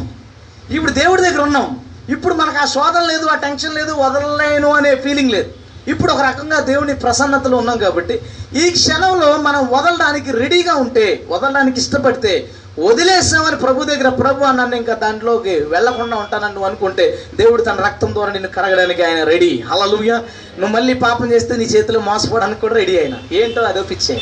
ఇప్పుడు 0.71 0.93
దేవుడి 0.93 1.23
దగ్గర 1.23 1.41
ఉన్నాం. 1.41 1.81
ఇప్పుడు 2.09 2.35
మనకు 2.35 2.59
ఆ 2.63 2.67
శోధన 2.67 3.03
లేదు 3.03 3.27
ఆ 3.27 3.35
టెన్షన్ 3.35 3.75
లేదు 3.75 3.93
వదలలేను 3.93 4.69
అనే 4.73 4.95
ఫీలింగ్ 4.95 5.31
లేదు. 5.31 5.51
ఇప్పుడు 5.93 6.13
ఒక 6.13 6.21
రకంగా 6.21 6.61
దేవుని 6.61 6.95
ప్రసన్నతలో 6.95 7.57
ఉన్నాం 7.57 7.79
కాబట్టి 7.79 8.15
ఈ 8.55 8.71
క్షణంలో 8.71 9.37
మనం 9.37 9.69
వదలడానికి 9.71 10.31
రెడీగా 10.33 10.75
ఉంటే 10.75 11.27
వదలడానికి 11.29 11.81
ఇష్టపడితే 11.81 12.33
వదిలేసామని 12.79 13.57
ప్రభు 13.57 13.85
దగ్గర 13.85 14.09
ప్రభు 14.09 14.45
అన్నాను 14.45 14.75
ఇంకా 14.75 14.95
దాంట్లోకి 14.95 15.55
వెళ్ళకుండా 15.75 16.17
ఉంటానని 16.17 16.55
నువ్వు 16.55 16.67
అనుకుంటే 16.69 17.05
దేవుడు 17.37 17.63
తన 17.63 17.85
రక్తం 17.87 18.11
ద్వారా 18.15 18.33
నిన్ను 18.33 18.51
కరగడానికి 18.57 19.03
ఆయన 19.03 19.25
రెడీ. 19.25 19.65
హలలుయ 19.71 20.13
నువ్వు 20.59 20.73
మళ్ళీ 20.75 20.95
పాపం 20.95 21.33
చేస్తే 21.33 21.57
నీ 21.57 21.65
చేతిలో 21.65 22.01
మోసపోవడానికి 22.01 22.61
కూడా 22.61 22.75
రెడీ 22.75 22.99
అయినా. 22.99 23.19
ఏంటో 23.33 23.63
అదో 23.63 23.83
పిచ్చే 23.83 24.17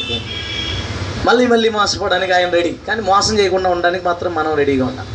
మళ్ళీ 1.27 1.47
మళ్ళీ 1.47 1.69
మోసపోవడానికి 1.69 2.33
ఆయన 2.33 2.49
రెడీ. 2.49 2.73
కానీ 2.87 3.03
మోసం 3.03 3.39
చేయకుండా 3.39 3.69
ఉండడానికి 3.71 4.05
మాత్రం 4.05 4.35
మనం 4.35 4.55
రెడీగా 4.55 4.87
ఉన్నాం. 4.87 5.07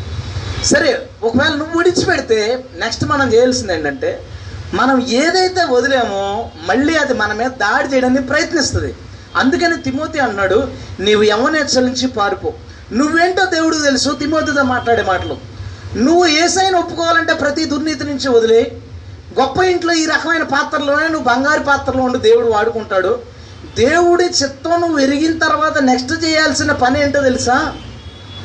సరే 0.72 0.92
ఒకవేళ 1.24 1.54
నువ్వు 1.56 1.78
విడిచిపెడితే 1.78 2.66
నెక్స్ట్ 2.76 3.06
మనం 3.06 3.28
చేయాల్సింది 3.34 3.74
ఏంటంటే 3.74 4.24
మనం 4.74 4.98
ఏదైతే 5.24 5.62
వదిలేమో 5.76 6.24
మళ్ళీ 6.70 6.96
అది 6.98 7.14
మన 7.14 7.34
మీద 7.34 7.52
దాడి 7.66 7.88
చేయడానికి 7.94 8.28
ప్రయత్నిస్తుంది. 8.28 8.92
అందుకని 9.36 9.78
తిమోతి 9.82 10.20
అన్నాడు 10.20 10.68
నీవు 11.00 11.24
యవనేచ్చల 11.24 11.84
నుంచి 11.84 12.08
పారిపో. 12.08 12.54
నువ్వేంటో 12.94 13.46
దేవుడికి 13.46 13.84
తెలుసు 13.84 14.10
తిమోతితో 14.10 14.64
మాట్లాడే 14.64 15.02
మాటలు. 15.02 15.38
నువ్వు 15.98 16.26
ఏసైని 16.26 16.78
ఒప్పుకోవాలంటే 16.78 17.34
ప్రతి 17.34 17.66
దుర్నీతి 17.66 18.04
నుంచి 18.04 18.30
వదిలే. 18.30 18.78
గొప్ప 19.40 19.64
ఇంట్లో 19.64 19.94
ఈ 19.94 20.06
రకమైన 20.06 20.44
పాత్రలోనే 20.44 21.08
నువ్వు 21.08 21.24
బంగారు 21.24 21.64
పాత్రలో 21.64 22.04
ఉండి 22.04 22.18
దేవుడు 22.18 22.48
వాడుకుంటాడు. 22.48 23.20
దేవుడి 23.78 24.24
చిత్తం 24.24 24.82
నువ్వు 24.82 25.00
ఎరిగిన 25.00 25.38
తర్వాత 25.38 25.78
నెక్స్ట్ 25.78 26.24
చేయాల్సిన 26.24 26.72
పని 26.72 27.04
ఏంటో 27.04 27.22
తెలుసా? 27.22 27.76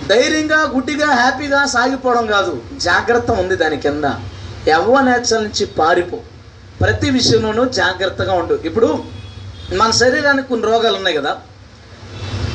ధైర్యంగా 0.08 0.70
గుడ్డిగా 0.74 1.06
హ్యాపీగా 1.06 1.66
సాగిపోవడం 1.66 2.26
కాదు. 2.26 2.62
జాగ్రత్త 2.76 3.30
ఉంది 3.30 3.56
దాని 3.56 3.76
కింద. 3.76 4.04
ఎవ్వ 4.68 5.00
నేచర్ 5.00 5.42
నుంచి 5.42 5.66
పారిపో. 5.66 6.18
ప్రతి 6.80 7.10
విషయంలోనూ 7.10 7.64
జాగ్రత్తగా 7.64 8.32
ఉండు. 8.32 8.54
ఇప్పుడు 8.64 9.04
మన 9.74 9.90
శరీరానికి 9.90 10.48
కొన్ని 10.48 10.66
రోగాలు 10.66 10.96
ఉన్నాయి 10.96 11.16
కదా. 11.16 11.36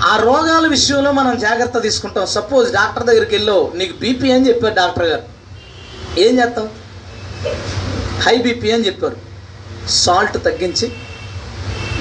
ఆ 0.04 0.18
రోగాల 0.18 0.68
విషయంలో 0.68 1.12
మనం 1.12 1.40
జాగ్రత్త 1.40 1.82
తీసుకుంటాం. 1.82 2.26
సపోజ్ 2.26 2.74
డాక్టర్ 2.74 3.04
దగ్గరికి 3.04 3.36
వెళ్ళో 3.36 3.72
నీకు 3.76 3.98
బీపీ 3.98 4.32
అని 4.32 4.48
చెప్పారు 4.48 4.74
డాక్టర్ 4.74 5.04
గారు. 5.04 5.22
ఏం 6.20 6.40
చేస్తాం? 6.40 6.70
హై 8.20 8.38
బీపీ 8.38 8.72
అని 8.72 8.86
చెప్పారు. 8.86 9.18
సాల్ట్ 9.90 10.34
తగ్గించి 10.34 10.92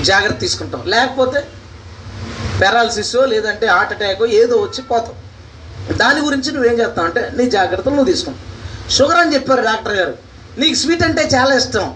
జాగ్రత్త 0.04 0.40
తీసుకుంటాం. 0.40 0.82
లేకపోతే 0.86 1.48
పెరాలసిస్ 2.60 3.16
లేదంటే 3.26 3.66
హార్ట్ 3.66 3.92
అటాక్ 3.92 4.22
ఏదో 4.22 4.56
వచ్చి 4.56 4.82
పోతాం. 4.82 5.14
దాని 5.98 6.20
గురించి 6.20 6.52
నువ్వేం 6.52 6.74
చేస్తావు 6.74 7.06
అంటే 7.06 7.30
నీ 7.36 7.50
జాగ్రత్తలు 7.50 7.94
నువ్వు 7.94 8.12
తీసుకుంటావు. 8.12 8.48
షుగర్ 8.90 9.18
అని 9.18 9.34
చెప్పారు 9.34 9.62
డాక్టర్ 9.62 9.92
గారు. 9.92 10.14
నీకు 10.58 10.74
స్వీట్ 10.74 11.02
అంటే 11.02 11.22
చాలా 11.22 11.54
ఇష్టం. 11.54 11.94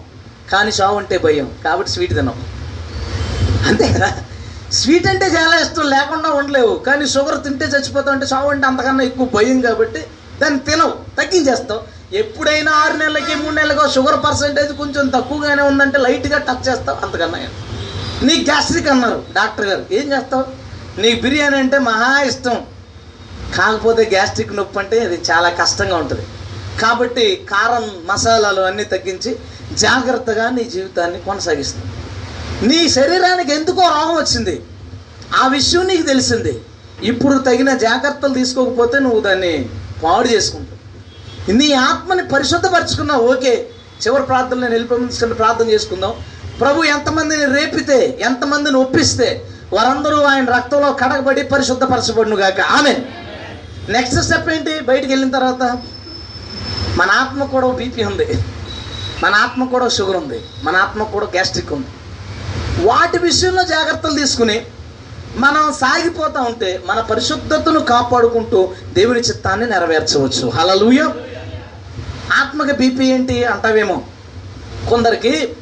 కానీ 0.52 0.72
షావు 0.72 0.98
అంటే 0.98 1.18
భయం. 1.18 1.54
కాబట్టి 1.64 1.92
స్వీట్ 1.92 2.14
తినవు. 2.14 2.34
అంతే 3.68 3.92
కదా? 3.92 4.22
స్వీట్ 4.80 5.06
అంటే 5.06 5.26
చాలా 5.26 5.56
ఇష్టం 5.62 5.86
లేకుండా 5.90 6.28
ఉండలేవు. 6.30 6.74
కానీ 6.86 7.04
షుగర్ 7.14 7.38
తింటే 7.44 7.66
చచ్చిపోతావు 7.66 8.14
అంటే 8.16 8.26
చావు 8.32 8.48
అంటే 8.50 8.66
అంతకన్నా 8.66 9.04
ఎక్కువ 9.04 9.26
భయం 9.34 9.60
కాబట్టి 9.60 10.00
దాన్ని 10.40 10.60
తినవు 10.68 10.94
తగ్గించేస్తావు. 11.18 11.80
ఎప్పుడైనా 12.20 12.72
ఆరు 12.82 12.96
నెలలకి 13.02 13.34
మూడు 13.34 13.54
నెలలకో 13.54 13.84
షుగర్ 13.96 14.18
పర్సంటేజ్ 14.24 14.72
కొంచెం 14.80 15.04
తక్కువగానే 15.08 15.62
ఉందంటే 15.62 15.98
లైట్గా 15.98 16.38
టచ్ 16.48 16.64
చేస్తావు 16.68 16.98
అంతకన్నా 17.04 17.38
నీ 18.26 18.34
గ్యాస్ట్రిక్ 18.48 18.88
అన్నారు 18.88 19.20
డాక్టర్ 19.32 19.66
గారు. 19.66 19.84
ఏం 19.98 20.06
చేస్తావు? 20.12 20.44
నీకు 21.02 21.18
బిర్యానీ 21.22 21.56
అంటే 21.56 21.78
మహా 21.88 22.10
ఇష్టం. 22.30 22.58
కాకపోతే 23.58 24.02
గ్యాస్ట్రిక్ 24.12 24.56
నొప్పి 24.56 24.78
అంటే 24.78 24.98
అది 25.00 25.16
చాలా 25.30 25.48
కష్టంగా 25.60 25.96
ఉంటుంది. 25.96 26.24
కాబట్టి 26.82 27.24
కారం 27.50 27.84
మసాలాలు 28.10 28.60
అన్నీ 28.60 28.84
తగ్గించి 28.84 29.30
జాగ్రత్తగా 29.84 30.50
నీ 30.50 30.64
జీవితాన్ని 30.64 31.18
కొనసాగిస్తాం 31.20 31.88
నీ 32.62 32.88
శరీరానికి 32.88 33.54
ఎందుకో 33.54 33.82
రోగం 33.82 34.16
వచ్చింది? 34.16 34.62
ఆ 35.42 35.46
విషయం 35.46 35.86
నీకు 35.86 36.02
తెలిసింది. 36.02 36.60
ఇప్పుడు 37.02 37.38
తగిన 37.38 37.76
జాగ్రత్తలు 37.76 38.34
తీసుకోకపోతే 38.34 38.98
నువ్వు 38.98 39.20
దాన్ని 39.20 39.68
పాడు 40.04 40.28
చేసుకుంటావు. 40.28 41.52
నీ 41.52 41.72
ఆత్మని 41.72 42.28
పరిశుద్ధపరచుకున్నావు 42.28 43.28
ఓకే 43.28 43.70
చివరి 44.06 44.22
ప్రార్థన 44.22 44.58
నేను 44.58 44.70
వెళ్ళిపోయించుకుని 44.70 45.34
ప్రార్థన 45.34 45.68
చేసుకుందాం. 45.68 46.14
ప్రభు 46.60 46.84
ఎంతమందిని 46.84 47.44
రేపితే 47.44 48.18
ఎంతమందిని 48.20 48.76
ఒప్పిస్తే 48.76 49.48
వారందరూ 49.72 50.22
ఆయన 50.22 50.44
రక్తంలో 50.44 50.92
కడగబడి 50.92 51.42
పరిశుద్ధపరచబడును 51.42 52.36
గాక. 52.36 52.60
ఆమె 52.60 52.96
నెక్స్ట్ 53.88 54.22
స్టెప్ 54.22 54.48
ఏంటి? 54.48 54.80
బయటికి 54.80 55.12
వెళ్ళిన 55.12 55.30
తర్వాత 55.30 55.62
మన 56.96 57.10
ఆత్మ 57.10 57.44
కూడా 57.44 57.68
బీపీ 57.68 58.04
ఉంది. 58.04 58.26
మన 59.22 59.34
ఆత్మ 59.34 59.64
కూడా 59.64 59.88
షుగర్ 59.88 60.16
ఉంది. 60.16 60.40
మన 60.64 60.76
ఆత్మ 60.76 61.02
కూడా 61.02 61.26
గ్యాస్ట్రిక్ 61.26 61.72
ఉంది. 61.72 61.86
వాటి 62.80 63.18
విషయంలో 63.18 63.64
జాగ్రత్తలు 63.64 64.18
తీసుకుని 64.18 64.66
మనం 65.36 65.72
సాగిపోతూ 65.72 66.40
ఉంటే 66.40 66.82
మన 66.86 67.00
పరిశుద్ధతను 67.00 67.80
కాపాడుకుంటూ 67.80 68.72
దేవుని 68.92 69.20
చిత్తాన్ని 69.20 69.66
నెరవేర్చవచ్చు. 69.66 70.48
హలలుయ 70.48 71.00
ఆత్మక 72.40 72.74
బీపీ 72.76 73.04
ఏంటి 73.04 73.44
అంటావేమో. 73.44 74.02
కొందరికి 74.90 75.56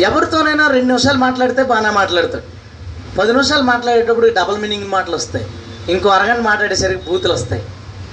ఎవరితోనైనా 0.00 0.66
రెండు 0.68 0.86
నిమిషాలు 0.86 1.18
మాట్లాడితే 1.18 1.62
బాగానే 1.62 1.90
మాట్లాడతాడు. 1.90 2.44
పది 3.18 3.32
నిమిషాలు 3.32 3.62
మాట్లాడేటప్పుడు 3.62 4.28
డబుల్ 4.28 4.60
మీనింగ్ 4.60 4.88
మాటలు 4.88 5.16
వస్తాయి. 5.16 5.46
ఇంకో 5.88 6.08
అరగంట 6.08 6.38
మాట్లాడేసరికి 6.38 7.10
బూతులు 7.10 7.32
వస్తాయి. 7.32 7.62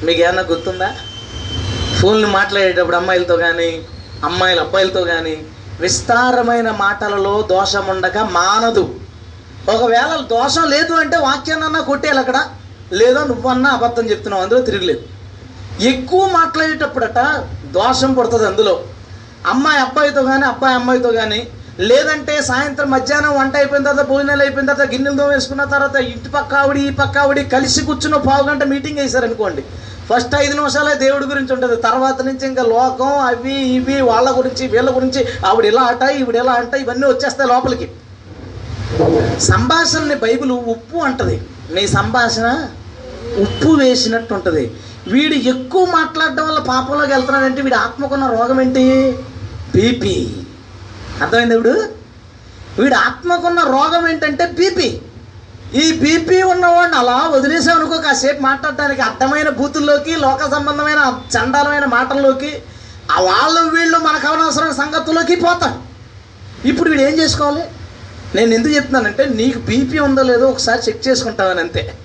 మీకు 0.04 0.22
ఏమన్నా 0.22 0.42
గుర్తుందా? 0.42 0.96
ఫోన్లు 2.02 2.28
మాట్లాడేటప్పుడు 2.28 2.96
అమ్మాయిలతో 2.96 3.38
కానీ 3.38 3.84
అమ్మాయిలు 4.26 4.62
అబ్బాయిలతో 4.62 5.04
కానీ 5.04 5.44
విస్తారమైన 5.84 6.70
మాటలలో 6.84 7.34
దోషం 7.52 7.86
ఉండక 7.94 8.18
మానదు. 8.40 8.84
ఒకవేళ 9.74 10.12
దోషం 10.34 10.66
లేదు 10.74 10.94
అంటే 10.94 11.18
వాక్యాన్నన్నా 11.28 11.82
కొట్టేయాలి 11.90 12.22
అక్కడ. 12.24 12.40
లేదా 13.00 13.22
నువ్వన్నా 13.24 13.70
అబద్ధం 13.78 14.06
చెప్తున్నావు 14.12 14.44
అందులో 14.44 14.62
తిరగలేదు. 14.62 15.04
ఎక్కువ 15.92 16.22
మాట్లాడేటప్పుడట 16.38 17.20
దోషం 17.78 18.12
పడుతుంది 18.14 18.48
అందులో. 18.52 18.76
అమ్మాయి 19.52 19.80
అబ్బాయితో 19.82 20.22
కానీ 20.24 20.46
అబ్బాయి 20.46 20.76
అమ్మాయితో 20.80 21.12
కానీ 21.12 21.40
లేదంటే 21.90 22.34
సాయంత్రం 22.50 22.88
మధ్యాహ్నం 22.92 23.34
వంట 23.38 23.56
అయిపోయిన 23.56 23.84
తర్వాత 23.86 24.06
భోజనాలు 24.08 24.42
అయిపోయిన 24.42 24.68
తర్వాత 24.70 24.88
గిన్నెలు 24.94 25.18
తోమేసుకున్న 25.18 25.64
తర్వాత 25.74 25.96
ఇంటి 26.14 26.30
పక్క 26.30 26.54
ఆవిడ 26.56 26.78
ఈ 26.78 26.90
పక్క 27.00 27.18
ఆవిడ 27.18 27.42
కలిసి 27.54 27.82
కూర్చున్న 27.88 28.18
పావు 28.28 28.44
గంట 28.50 28.64
మీటింగ్ 28.74 29.00
వేశారనుకోండి. 29.00 29.64
ఫస్ట్ 30.12 30.36
ఐదు 30.36 30.56
నిమిషాలే 30.56 30.94
దేవుడి 30.96 31.26
గురించి 31.26 31.54
ఉంటుంది. 31.54 31.76
తర్వాత 31.82 32.22
నుంచి 32.22 32.48
ఇంకా 32.48 32.64
లోకం 32.64 33.12
అవి 33.30 33.56
ఇవి 33.78 34.02
వాళ్ళ 34.02 34.38
గురించి 34.38 34.68
వీళ్ళ 34.68 34.90
గురించి 34.96 35.22
ఆవిడ 35.46 35.66
ఇలా 35.66 35.82
అంట 35.82 36.04
ఈవిడ 36.12 36.36
ఇలా 36.36 36.54
అంట 36.54 36.74
ఇవన్నీ 36.74 37.08
వచ్చేస్తాయి 37.08 37.50
లోపలికి. 37.50 37.88
సంభాషణని 39.40 40.16
బైబిల్ 40.16 40.52
ఉప్పు 40.52 40.98
అంటది. 40.98 41.36
నీ 41.72 41.88
సంభాషణ 41.88 42.48
ఉప్పు 43.44 43.70
వేసినట్టు 43.70 44.34
ఉంటుంది. 44.34 44.64
వీడు 45.08 45.36
ఎక్కువ 45.54 45.84
మాట్లాడడం 45.86 46.48
వల్ల 46.48 46.60
పాపంలోకి 46.60 47.12
వెళ్తున్నాడంటే 47.12 47.62
వీడి 47.62 47.76
ఆత్మకున్న 47.76 48.26
రోగం 48.28 48.62
ఏంటి? 48.62 48.84
బీపీ. 49.76 50.16
అర్థమైంది 51.22 51.56
వీడు? 51.56 51.76
వీడి 52.82 52.96
ఆత్మకున్న 52.96 53.60
రోగం 53.60 54.08
ఏంటంటే 54.08 54.46
బీపీ. 54.60 54.90
ఈ 55.80 55.84
బీపీ 56.00 56.42
ఉన్నవాడిని 56.42 56.98
అలా 56.98 57.18
వదిలేసాం 57.34 57.76
అనుకో 57.76 57.98
కాసేపు 57.98 58.42
మాట్లాడటానికి 58.42 59.02
అర్థమైన 59.02 59.50
బూతుల్లోకి 59.50 60.16
లోక 60.16 60.50
సంబంధమైన 60.52 61.02
చండాలమైన 61.36 61.86
మాటల్లోకి 61.86 62.52
ఆ 63.12 63.22
వాళ్ళు 63.22 63.62
వీళ్ళు 63.76 63.98
మనకు 63.98 64.28
అవనవసరమైన 64.28 64.72
సంగతుల్లోకి 64.72 65.36
పోతాం 65.36 65.74
ఇప్పుడు 66.66 66.90
వీడు 66.90 67.02
ఏం 67.02 67.20
చేసుకోవాలి? 67.20 67.64
నేను 68.36 68.54
ఎందుకు 68.54 68.74
చెప్తున్నానంటే 68.74 69.24
నీకు 69.26 69.60
బీపీ 69.60 70.00
ఉందో 70.00 70.24
లేదో 70.24 70.46
ఒకసారి 70.48 70.82
చెక్ 70.88 71.08
చేసుకుంటామని 71.08 71.60
అంతే. 71.60 71.96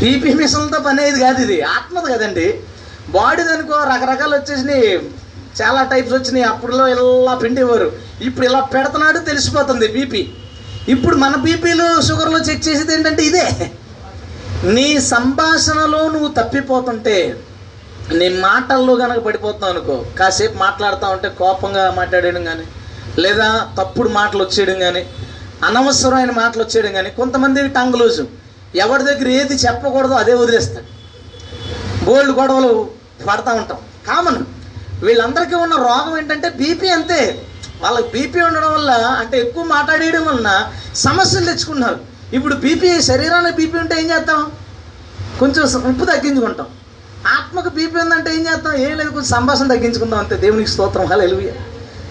బీపీ 0.00 0.34
మిషన్లతో 0.34 0.78
పని 0.78 1.00
అయ్యేది 1.02 1.20
కాదు 1.20 1.40
ఇది 1.42 1.62
ఆత్మది 1.62 2.12
కదండి. 2.14 2.46
బాడీది 3.08 3.52
అనుకో 3.52 3.78
రకరకాలు 3.92 4.34
వచ్చేసినాయి. 4.36 4.90
చాలా 5.60 5.82
టైప్స్ 5.82 6.14
వచ్చినాయి. 6.14 6.44
అప్పుడులో 6.44 6.88
ఇలా 6.88 7.34
పిండేవారు 7.42 7.92
ఇప్పుడు 8.20 8.46
ఇలా 8.46 8.60
పెడుతున్నాడు 8.60 9.18
తెలిసిపోతుంది 9.18 9.88
బీపీ. 9.88 10.22
ఇప్పుడు 10.88 11.16
మన 11.16 11.34
బీపీలు 11.36 12.02
షుగర్లు 12.02 12.38
చెక్ 12.38 12.68
చేసేది 12.68 12.94
ఏంటంటే 12.94 13.22
ఇదే. 13.22 13.46
నీ 14.64 15.00
సంభాషణలో 15.00 16.08
నువ్వు 16.08 16.28
తప్పిపోతుంటే 16.28 17.16
నీ 18.12 18.28
మాటల్లో 18.28 18.96
కనుక 18.96 19.18
పడిపోతావు 19.24 19.70
అనుకో 19.72 20.04
కాసేపు 20.18 20.56
మాట్లాడుతూ 20.58 21.06
ఉంటే 21.06 21.28
కోపంగా 21.28 21.90
మాట్లాడేయడం 21.90 22.44
కానీ 22.44 22.66
లేదా 23.22 23.48
తప్పుడు 23.78 24.08
మాటలు 24.08 24.42
వచ్చేయడం 24.42 24.78
కానీ 24.78 25.02
అనవసరమైన 25.64 26.30
మాటలు 26.30 26.62
వచ్చేయడం 26.62 26.92
కానీ 26.92 27.10
కొంతమంది 27.10 27.68
టంగ్ 27.68 27.98
లూజు. 27.98 28.24
ఎవరి 28.74 29.02
దగ్గర 29.02 29.28
ఏది 29.28 29.54
చెప్పకూడదో 29.54 30.14
అదే 30.14 30.34
వదిలేస్తాడు 30.34 30.88
బోల్డ్ 32.04 32.38
గొడవలు 32.38 32.72
పడతా 33.28 33.52
ఉంటాం. 33.52 33.78
కామన్. 34.06 34.40
వీళ్ళందరికీ 35.04 35.54
ఉన్న 35.54 35.74
రోగం 35.76 36.18
ఏంటంటే 36.18 36.48
బీపీ 36.48 36.88
అంతే. 36.88 37.20
వాళ్ళకి 37.82 38.08
బీపీ 38.12 38.40
ఉండడం 38.40 38.74
వల్ల 38.74 38.90
అంటే 38.90 39.38
ఎక్కువ 39.38 39.64
మాట్లాడేయడం 39.64 40.24
వలన 40.26 40.72
సమస్యలు 40.94 41.44
తెచ్చుకున్నారు 41.44 41.98
ఇప్పుడు 42.32 42.54
బీపీ 42.54 43.02
శరీరానికి 43.02 43.56
బీపీ 43.56 43.78
ఉంటే 43.78 44.02
ఏం 44.02 44.10
చేస్తాం? 44.10 44.52
కొంచెం 45.40 45.90
ఉప్పు 45.90 46.04
తగ్గించుకుంటాం. 46.04 46.66
ఆత్మకు 47.26 47.68
బీపీ 47.68 48.00
ఉందంటే 48.00 48.34
ఏం 48.34 48.40
చేస్తాం? 48.40 48.74
ఏం 48.74 48.96
లేదు 48.96 49.10
కొంచెం 49.10 49.28
సంభాషణ 49.28 49.68
తగ్గించుకుందాం 49.68 50.18
అంతే. 50.18 50.36
దేవునికి 50.36 50.70
స్తోత్రం. 50.70 51.06
హల్లెలూయా. 51.06 51.52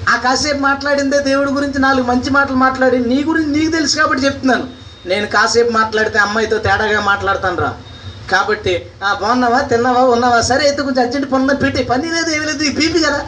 ఆ 0.09 0.16
కాసేపు 0.16 0.57
మాట్లాడిందే 0.57 1.20
దేవుడి 1.20 1.51
గురించి 1.51 1.80
నాలుగు 1.80 2.07
మంచి 2.07 2.30
మాటలు 2.30 2.55
మాట్లాడి 2.55 2.99
నీ 2.99 3.24
గురించి 3.24 3.59
నీకు 3.59 3.72
తెలుసు 3.72 3.97
కాబట్టి 3.97 4.26
చెప్తున్నాను. 4.26 4.68
నేను 5.05 5.28
కాసేపు 5.28 5.72
మాట్లాడితే 5.72 6.20
అమ్మాయితో 6.20 6.57
తేడాగా 6.57 7.01
మాట్లాడతాను 7.01 7.57
రా. 7.57 7.74
కాబట్టి 8.32 8.86
ఆ 9.03 9.13
బాగున్నావా? 9.13 9.61
తిన్నావా? 9.61 10.01
ఉన్నావా? 10.01 10.41
సరే 10.41 10.68
అయితే 10.68 10.82
కొంచెం 10.82 11.03
అర్జెంట్ 11.03 11.32
పనులు 11.32 11.53
పెట్టి 11.53 11.84
పని 11.84 12.11
లేదు 12.11 12.36
ఏమి 12.36 12.45
లేదు. 12.45 12.63
ఈ 12.63 12.76
బీపీ 12.76 12.99
కదా. 12.99 13.28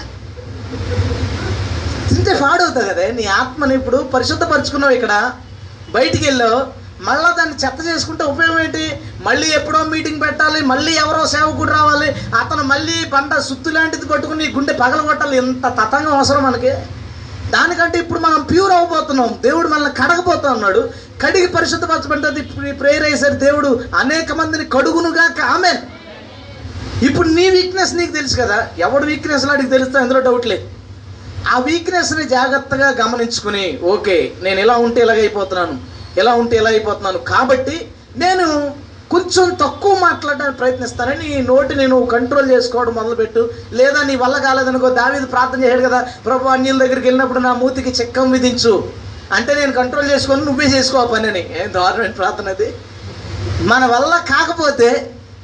తింటే 2.28 2.41
పాడవుతుంది 2.41 2.89
కదా? 2.89 3.07
నీ 3.07 3.23
ఆత్మని 3.23 3.75
ఇప్పుడు 3.75 3.97
పరిశుద్ధపరచుకున్నావు 3.97 4.93
ఇక్కడ. 4.93 5.32
బయటికి 5.91 6.25
వెళ్ళావు. 6.25 6.88
మళ్ళీ 7.01 7.38
దాన్ని 7.38 7.55
చెత్త 7.65 7.78
చేసుకుంటే 7.88 8.23
ఉపయోగం 8.23 8.59
ఏంటి? 8.59 9.01
మళ్ళీ 9.23 9.47
ఎప్పుడో 9.47 9.84
మీటింగ్ 9.84 10.21
పెట్టాలి. 10.21 10.61
మళ్ళీ 10.61 10.91
ఎవరో 10.91 11.28
సేవకుడు 11.28 11.71
రావాలి. 11.71 12.11
అతను 12.11 12.63
మళ్ళీ 12.63 13.05
బండ 13.05 13.39
సుత్తు 13.39 13.69
లాంటిది 13.69 14.05
కొట్టుకుని 14.05 14.51
గుండె 14.51 14.73
పగల 14.73 15.01
కొట్టాలి 15.01 15.38
ఎంత 15.38 15.67
తతంగం 15.67 16.17
అవసరం 16.17 16.43
మనకి. 16.43 16.69
దానికంటే 17.49 17.99
ఇప్పుడు 17.99 18.19
మనం 18.19 18.41
ప్యూర్ 18.41 18.71
అవ్వబోతున్నాం. 18.71 19.39
దేవుడు 19.41 19.67
మనల్ని 19.67 19.91
కడగబోతా 19.91 20.51
ఉన్నాడు. 20.51 20.89
కడిగి 21.25 21.47
పరిశుద్ధపరచబడ్డది 21.47 22.41
ప్రేయర్ 22.71 23.03
అయ్యేసరి 23.03 23.36
దేవుడు. 23.36 23.84
అనేక 23.95 24.32
మందిని 24.32 24.65
కడుగునుగా 24.65 25.45
ఆమె 25.45 25.73
ఇప్పుడు 27.05 27.28
నీ 27.28 27.49
వీక్నెస్ 27.49 27.93
నీకు 27.93 28.11
తెలుసు 28.11 28.36
కదా. 28.36 28.67
ఎవడు 28.78 29.05
వీక్నెస్ 29.05 29.45
అడిగి 29.45 29.69
తెలుస్తా 29.69 29.99
అందులో 29.99 30.19
డౌట్ 30.19 30.47
లేదు 30.47 30.76
ఆ 31.54 31.58
వీక్నెస్ని 31.68 32.24
జాగ్రత్తగా 32.36 32.88
గమనించుకుని 33.02 33.66
ఓకే 33.93 34.18
నేను 34.45 34.60
ఇలా 34.66 34.76
ఉంటే 34.86 35.00
ఇలాగ 35.02 35.20
అయిపోతున్నాను 35.26 35.76
ఇలా 36.20 36.34
ఉంటే 36.41 36.56
ఇలా 36.58 36.70
అయిపోతున్నాను 36.70 37.20
కాబట్టి 37.34 37.76
నేను 38.24 38.45
కొంచెం 39.14 39.45
తక్కువ 39.62 39.91
మాట్లాడడానికి 40.00 40.58
ప్రయత్నిస్తానని 40.58 41.28
నీ 41.34 41.41
నోటిని 41.41 41.88
నువ్వు 41.88 42.08
కంట్రోల్ 42.08 42.52
చేసుకోవడం 42.52 42.93
మొదలుపెట్టు. 42.93 43.41
లేదా 43.74 44.00
నీ 44.04 44.16
వల్ల 44.16 44.38
కాలేదనుకో 44.38 44.89
దావీది 44.89 45.26
ప్రార్థన 45.26 45.64
చేయడు 45.64 45.82
కదా 45.82 46.00
ప్రభు 46.26 46.52
అన్యుల 46.56 46.78
దగ్గరికి 46.84 47.08
వెళ్ళినప్పుడు 47.08 47.39
నా 47.39 47.54
మూతికి 47.54 47.91
చెక్కం 48.00 48.32
విధించు. 48.32 48.74
అంటే 49.34 49.54
నేను 49.56 49.72
కంట్రోల్ 49.72 50.12
చేసుకొని 50.12 50.45
నువ్వే 50.45 50.66
చేసుకో 50.66 51.06
పనిని. 51.06 51.43
ఏం 51.60 51.70
దారుణమైన 51.74 52.12
ప్రార్థన 52.12 52.50
అది. 52.50 52.68
మన 53.72 53.86
వల్ల 53.86 54.14
కాకపోతే 54.34 54.89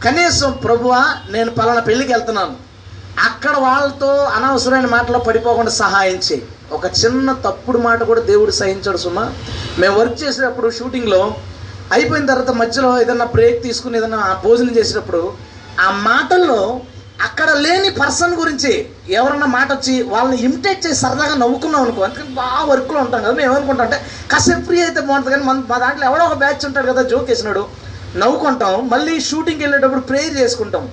కనీసం 0.06 0.52
ప్రభువా 0.52 1.02
నేను 1.30 1.52
పలానా 1.52 1.80
పెళ్ళికి 1.80 2.12
వెళ్తున్నాను. 2.14 2.56
అక్కడ 3.28 3.56
వాళ్ళతో 3.58 4.12
అనవసరమైన 4.36 4.88
మాటలో 4.96 5.20
పడిపోకుండా 5.20 5.72
సహాయం 5.72 6.20
చేయి. 6.28 6.44
ఒక 6.78 6.86
చిన్న 6.86 7.32
తప్పుడు 7.46 7.78
మాట 7.78 8.04
కూడా 8.04 8.22
దేవుడు 8.22 8.52
సహించాడు 8.52 8.98
సుమా. 8.98 9.26
మేము 9.80 9.96
వర్క్ 10.00 10.24
చేసేటప్పుడు 10.24 10.70
షూటింగ్లో 10.78 11.36
అయిపోయిన 11.96 12.26
తర్వాత 12.26 12.52
మధ్యలో 12.62 13.02
ఏదన్నా 13.02 13.26
బ్రేక్ 13.26 13.64
తీసుకుని 13.64 13.98
ఏదన్నా 13.98 14.20
భోజనం 14.46 14.74
చేసేటప్పుడు 14.78 15.22
ఆ 15.86 15.92
మాటల్లో 15.92 16.82
అక్కడ 17.28 17.50
లేని 17.66 17.90
పర్సన్ 17.90 18.34
గురించి 18.42 18.72
ఎవరన్నా 19.10 19.48
మాట 19.58 19.72
వచ్చి 19.74 20.02
వాళ్ళని 20.14 20.38
ఇమిటేట్ 20.48 20.86
చేసి 20.86 21.00
సరదాగా 21.02 21.36
నవ్వుకున్నాం 21.36 21.82
అనుకో 21.86 22.04
అందుకని 22.04 22.34
బాగా 22.34 22.62
వర్క్లో 22.72 23.00
ఉంటాం 23.00 23.24
కదా 23.24 23.34
మేము 23.34 23.48
ఏమనుకుంటాం 23.52 23.86
అంటే 23.86 24.00
కాసేపు 24.32 24.66
ఫ్రీ 24.68 24.82
అయితే 24.82 25.02
బాగుంటుంది 25.02 25.36
కానీ 25.36 25.46
మన 25.50 25.64
మా 25.70 25.78
దాంట్లో 25.78 26.06
ఎవడో 26.10 26.24
ఒక 26.26 26.34
బ్యాచ్ 26.34 26.66
ఉంటాడు 26.66 26.88
కదా 26.88 27.04
జోక్ 27.04 27.30
వేసినాడు 27.30 27.64
నవ్వుకుంటాం 28.18 28.90
మళ్ళీ 28.94 29.20
షూటింగ్కి 29.20 29.64
వెళ్ళేటప్పుడు 29.66 30.02
ప్రేయర్ 30.02 30.38
చేసుకుంటాం. 30.38 30.84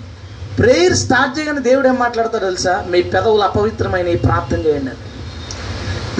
ప్రేయర్ 0.60 0.94
స్టార్ట్ 0.94 1.38
చేయగానే 1.38 1.60
దేవుడు 1.60 1.88
ఏం 1.88 1.94
మాట్లాడతాడు 1.94 2.44
తెలుసా? 2.44 2.84
మీ 2.88 3.02
పెదవులు 3.02 3.42
అపవిత్రమైన 3.42 4.16
ప్రార్థన 4.16 4.58
చేయండి 4.58 4.90
అని. 4.90 4.98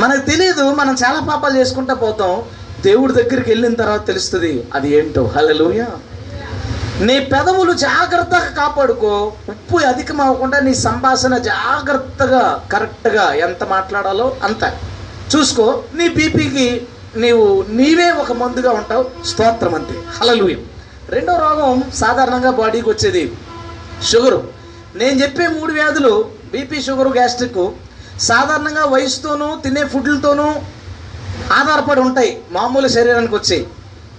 మనకు 0.01 0.31
తెలియదు 0.31 0.75
మనం 0.75 0.95
చాలా 0.95 1.21
పాపాలు 1.21 1.59
చేసుకుంటా 1.59 1.95
పోతాం. 1.95 2.43
దేవుడి 2.83 3.13
దగ్గరికి 3.13 3.51
వెళ్ళిన 3.51 3.75
తర్వాత 3.75 4.07
తెలుస్తుంది 4.07 4.67
అది 4.75 4.91
ఏంటో? 4.91 5.31
హలలుయ 5.37 5.87
నీ 7.01 7.21
పెదవులు 7.21 7.73
జాగ్రత్తగా 7.73 8.51
కాపాడుకో 8.57 9.33
ఉప్పు 9.49 9.77
అధికం 9.77 10.21
అవ్వకుండా 10.21 10.61
నీ 10.61 10.75
సంభాషణ 10.75 11.37
జాగ్రత్తగా 11.37 12.69
కరెక్ట్గా 12.73 13.33
ఎంత 13.33 13.65
మాట్లాడాలో 13.65 14.37
అంత. 14.43 14.73
చూసుకో 15.37 15.83
నీ 15.95 16.09
బీపీకి 16.09 16.87
నీవు 17.17 17.65
నీవే 17.69 18.11
ఒక 18.11 18.33
మందుగా 18.33 18.71
ఉంటావు. 18.71 19.27
స్తోత్రం 19.27 19.75
అంతే. 19.75 19.95
హలలుయ 20.21 20.57
రెండో 21.09 21.37
రోగం 21.37 21.85
సాధారణంగా 21.95 22.51
బాడీకి 22.51 22.89
వచ్చేది 22.89 23.33
షుగరు. 24.09 24.41
నేను 25.01 25.17
చెప్పే 25.23 25.47
మూడు 25.57 25.73
వ్యాధులు 25.73 26.13
బీపీ 26.53 26.79
షుగర్ 26.87 27.11
గ్యాస్ట్రిక్ 27.17 27.59
సాధారణంగా 28.29 28.85
వయసుతోనూ 28.95 29.49
తినే 29.65 29.83
ఫుడ్లతోనూ 29.93 30.47
ఆధారపడి 31.59 32.01
ఉంటాయి 32.01 32.33
మామూలు 32.53 32.89
శరీరానికి 32.89 33.35
వచ్చాయి 33.35 33.65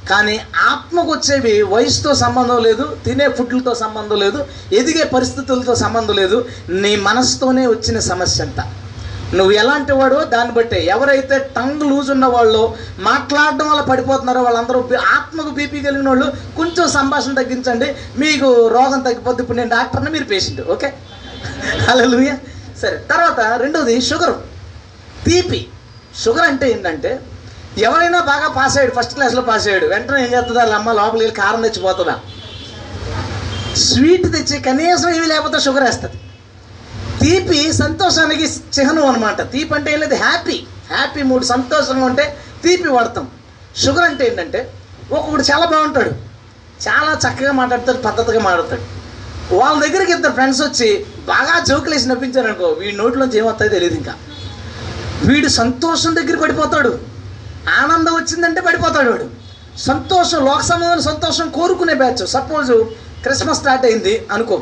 కానీ 0.10 0.36
ఆత్మకు 0.70 1.10
వచ్చేవి 1.12 1.56
వయసుతో 1.74 2.12
సంబంధం 2.22 2.60
లేదు 2.68 2.86
తినే 3.06 3.28
ఫుడ్లతో 3.38 3.74
సంబంధం 3.82 4.18
లేదు 4.18 4.40
ఎదిగే 4.80 5.04
పరిస్థితులతో 5.14 5.74
సంబంధం 5.76 6.16
లేదు 6.22 6.38
నీ 6.84 6.94
మనసుతోనే 7.08 7.66
వచ్చిన 7.68 8.00
సమస్య 8.08 8.46
అంతా 8.46 8.64
నువ్వు 9.38 9.52
ఎలాంటి 9.62 9.94
వాడో 10.00 10.20
దాన్ని 10.34 10.54
బట్టే 10.54 10.80
ఎవరైతే 10.86 11.36
టంగ్ 11.58 11.84
లూజ్ 11.90 12.10
ఉన్న 12.16 12.26
వాళ్ళు 12.26 12.62
మాట్లాడడం 13.00 13.68
వల్ల 13.72 13.82
పడిపోతున్నారో 13.82 14.42
వాళ్ళందరూ 14.48 14.80
ఆత్మకు 15.16 15.52
బీపీ 15.60 15.80
కలిగిన 15.82 16.10
వాళ్ళు 16.10 16.28
కొంచెం 16.58 16.86
సంభాషణ 16.98 17.34
తగ్గించండి. 17.42 17.88
మీకు 18.24 18.48
రోగం 18.76 19.02
తగ్గిపోద్ది. 19.08 19.42
ఇప్పుడు 19.44 19.58
నేను 19.58 19.72
డాక్టర్ని 19.78 20.12
మీరు 20.16 20.28
పేషెంట్ 20.34 20.62
ఓకే? 20.76 20.90
హల్లెలూయా. 21.88 22.36
సరే 22.82 22.98
తర్వాత 23.12 23.40
రెండోది 23.64 23.96
షుగర్. 24.10 24.36
తీపి 25.26 25.62
షుగర్ 26.24 26.48
అంటే 26.52 26.66
ఏంటంటే 26.72 27.12
ఎవరైనా 27.88 28.20
బాగా 28.32 28.48
పాస్ 28.56 28.76
అయ్యాడు 28.78 28.94
ఫస్ట్ 28.96 29.14
క్లాస్లో 29.18 29.42
పాస్ 29.50 29.68
అయ్యాడు 29.68 29.86
వెంటనే 29.86 30.20
ఏం 30.24 30.30
చేస్తుందా? 30.34 30.60
వాళ్ళ 30.60 30.74
అమ్మ 30.80 30.92
లోపలికి 31.00 31.24
వెళ్ళి 31.24 31.38
కారం 31.42 31.62
తెచ్చిపోతుందా 31.62 32.16
స్వీట్ 33.88 34.28
తెచ్చి 34.34 34.58
కనీసం 34.68 35.10
ఇవి 35.18 35.28
లేకపోతే 35.28 35.60
షుగర్ 35.60 35.84
వేస్తుంది. 35.84 36.18
తీపి 37.22 37.74
సంతోషానికి 37.74 38.44
చిహ్నం 38.44 39.06
అనమాట 39.08 39.52
తీపి 39.52 39.76
అంటే 39.76 39.94
ఏం 39.94 40.00
లేదు 40.00 40.16
హ్యాపీ. 40.16 40.64
హ్యాపీ 40.94 41.22
మూడు 41.24 41.46
సంతోషంగా 41.46 42.06
ఉంటే 42.06 42.38
తీపి 42.64 42.90
వాడతాం. 42.90 43.28
షుగర్ 43.78 44.04
అంటే 44.04 44.28
ఏంటంటే 44.28 44.74
ఒక్కొక్కడు 45.12 45.42
చాలా 45.42 45.66
బాగుంటాడు. 45.66 46.12
చాలా 46.88 47.20
చక్కగా 47.26 47.52
మాట్లాడతాడు 47.52 47.98
పద్ధతిగా 47.98 48.40
మాట్లాడతాడు. 48.40 48.82
వాళ్ళ 49.56 49.88
దగ్గరికి 49.88 50.12
ఇద్దరు 50.12 50.32
ఫ్రెండ్స్ 50.32 50.62
వచ్చి 50.62 51.06
బాగా 51.28 51.64
జోకులు 51.66 51.94
వేసి 51.96 52.10
నవ్వించారు 52.10 52.48
అనుకో 52.48 52.66
వీడి 52.66 52.98
నోట్లోంచి 52.98 53.38
ఏమొస్తాయో 53.38 53.70
తెలియదు 53.70 53.96
ఇంకా. 53.96 54.14
వీడు 55.24 55.48
సంతోషం 55.48 56.16
దగ్గర 56.16 56.38
పడిపోతాడు. 56.42 57.00
ఆనందం 57.82 58.14
వచ్చిందంటే 58.14 58.62
పడిపోతాడు 58.62 59.10
వాడు. 59.10 59.30
సంతోషం 59.80 60.46
లోక 60.46 60.62
సంబంధం 60.62 61.02
సంతోషం 61.02 61.50
కోరుకునే 61.50 61.94
బ్యాచ్ 61.94 62.28
సపోజ్ 62.28 62.72
క్రిస్మస్ 63.24 63.60
స్టార్ట్ 63.60 63.86
అయింది 63.86 64.28
అనుకో. 64.32 64.62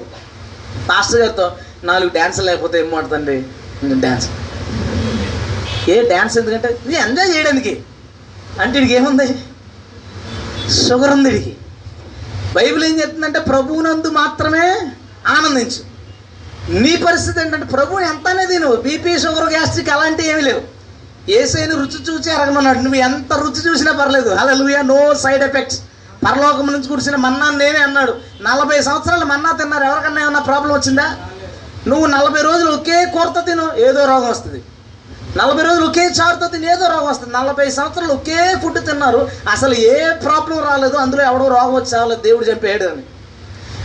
పాస్టర్ 0.90 1.22
గారితో 1.22 1.52
నాలుగు 1.88 2.10
డ్యాన్స్ 2.10 2.40
లేకపోతే 2.40 2.76
ఏం 2.82 2.90
మాడుతుంది 2.94 3.36
డ్యాన్స్ 4.06 4.28
ఏ 5.90 5.96
డ్యాన్స్ 6.08 6.38
ఎందుకంటే 6.38 6.70
ఇది 6.86 6.96
ఎంజాయ్ 7.06 7.32
చేయడానికి. 7.36 7.74
అంటే 8.62 8.76
ఇడికి 8.80 8.94
ఏముంది? 8.94 9.28
షుగర్ 10.86 11.12
ఉంది 11.12 11.30
ఇడికి 11.30 11.54
బైబిల్ 12.56 12.84
ఏం 12.88 12.96
చెప్తుందంటే 13.02 13.40
ప్రభువునందు 13.40 14.10
మాత్రమే 14.22 14.66
ఆనందించు. 15.36 15.82
నీ 16.84 16.92
పరిస్థితి 17.06 17.38
ఏంటంటే 17.42 17.68
ప్రభువు 17.76 18.00
ఎంత 18.00 18.28
అనేది 18.28 18.58
నువ్వు 18.64 18.78
బీపీ 18.88 19.14
షుగర్ 19.24 19.50
గ్యాస్ట్రిక్ 19.54 19.92
అలాంటివి 19.96 20.30
ఏమీ 20.34 20.42
లేవు. 20.50 20.62
ఏసైని 21.38 21.76
రుచి 21.82 22.00
చూసి 22.08 22.30
అరగమన్నాడు. 22.32 22.80
నువ్వు 22.80 23.00
ఎంత 23.08 23.34
రుచి 23.44 23.62
చూసినా 23.68 23.92
పర్లేదు. 23.92 24.30
Hallelujah 24.40 24.82
no 24.92 25.00
side 25.24 25.44
effects. 25.44 25.80
పరలోకం 26.26 26.68
నుంచి 26.76 26.88
కురిసిన 26.92 27.16
మన్నా 27.26 27.50
నేనే 27.52 27.82
అన్నాడు. 27.88 28.14
నలభై 28.48 28.82
సంవత్సరాలు 28.88 29.26
మన్నా 29.26 29.52
తిన్నారు. 29.60 29.84
ఎవరికన్నా 29.90 30.22
ఏమన్నా 30.22 30.42
ప్రాబ్లం 30.50 30.74
వచ్చిందా? 30.78 31.08
నువ్వు 31.88 32.06
నలభై 32.06 32.42
రోజులు 32.42 32.72
ఒకే 32.72 33.06
కూరత 33.06 33.46
తిను 33.46 33.72
ఏదో 33.78 34.06
రోగం 34.06 34.30
వస్తుంది. 34.30 34.64
నలభై 35.38 35.64
రోజులు 35.64 35.86
ఒకే 35.86 36.06
చారుతో 36.06 36.48
తిని 36.48 36.72
ఏదో 36.72 36.88
రోగం 36.88 37.06
వస్తుంది. 37.06 37.34
నలభై 37.34 37.72
సంవత్సరాలు 37.72 38.14
ఒకే 38.14 38.56
ఫుడ్ 38.64 38.86
తిన్నారు 38.86 39.30
అసలు 39.52 39.74
ఏ 39.74 40.14
ప్రాబ్లం 40.14 40.64
రాలేదు 40.64 40.96
అందులో 40.96 41.24
ఎవడో 41.24 41.48
రోగం 41.48 41.74
వచ్చి 41.74 42.16
దేవుడు 42.16 42.46
చంపేయడు 42.46 42.84
అని. 42.84 43.04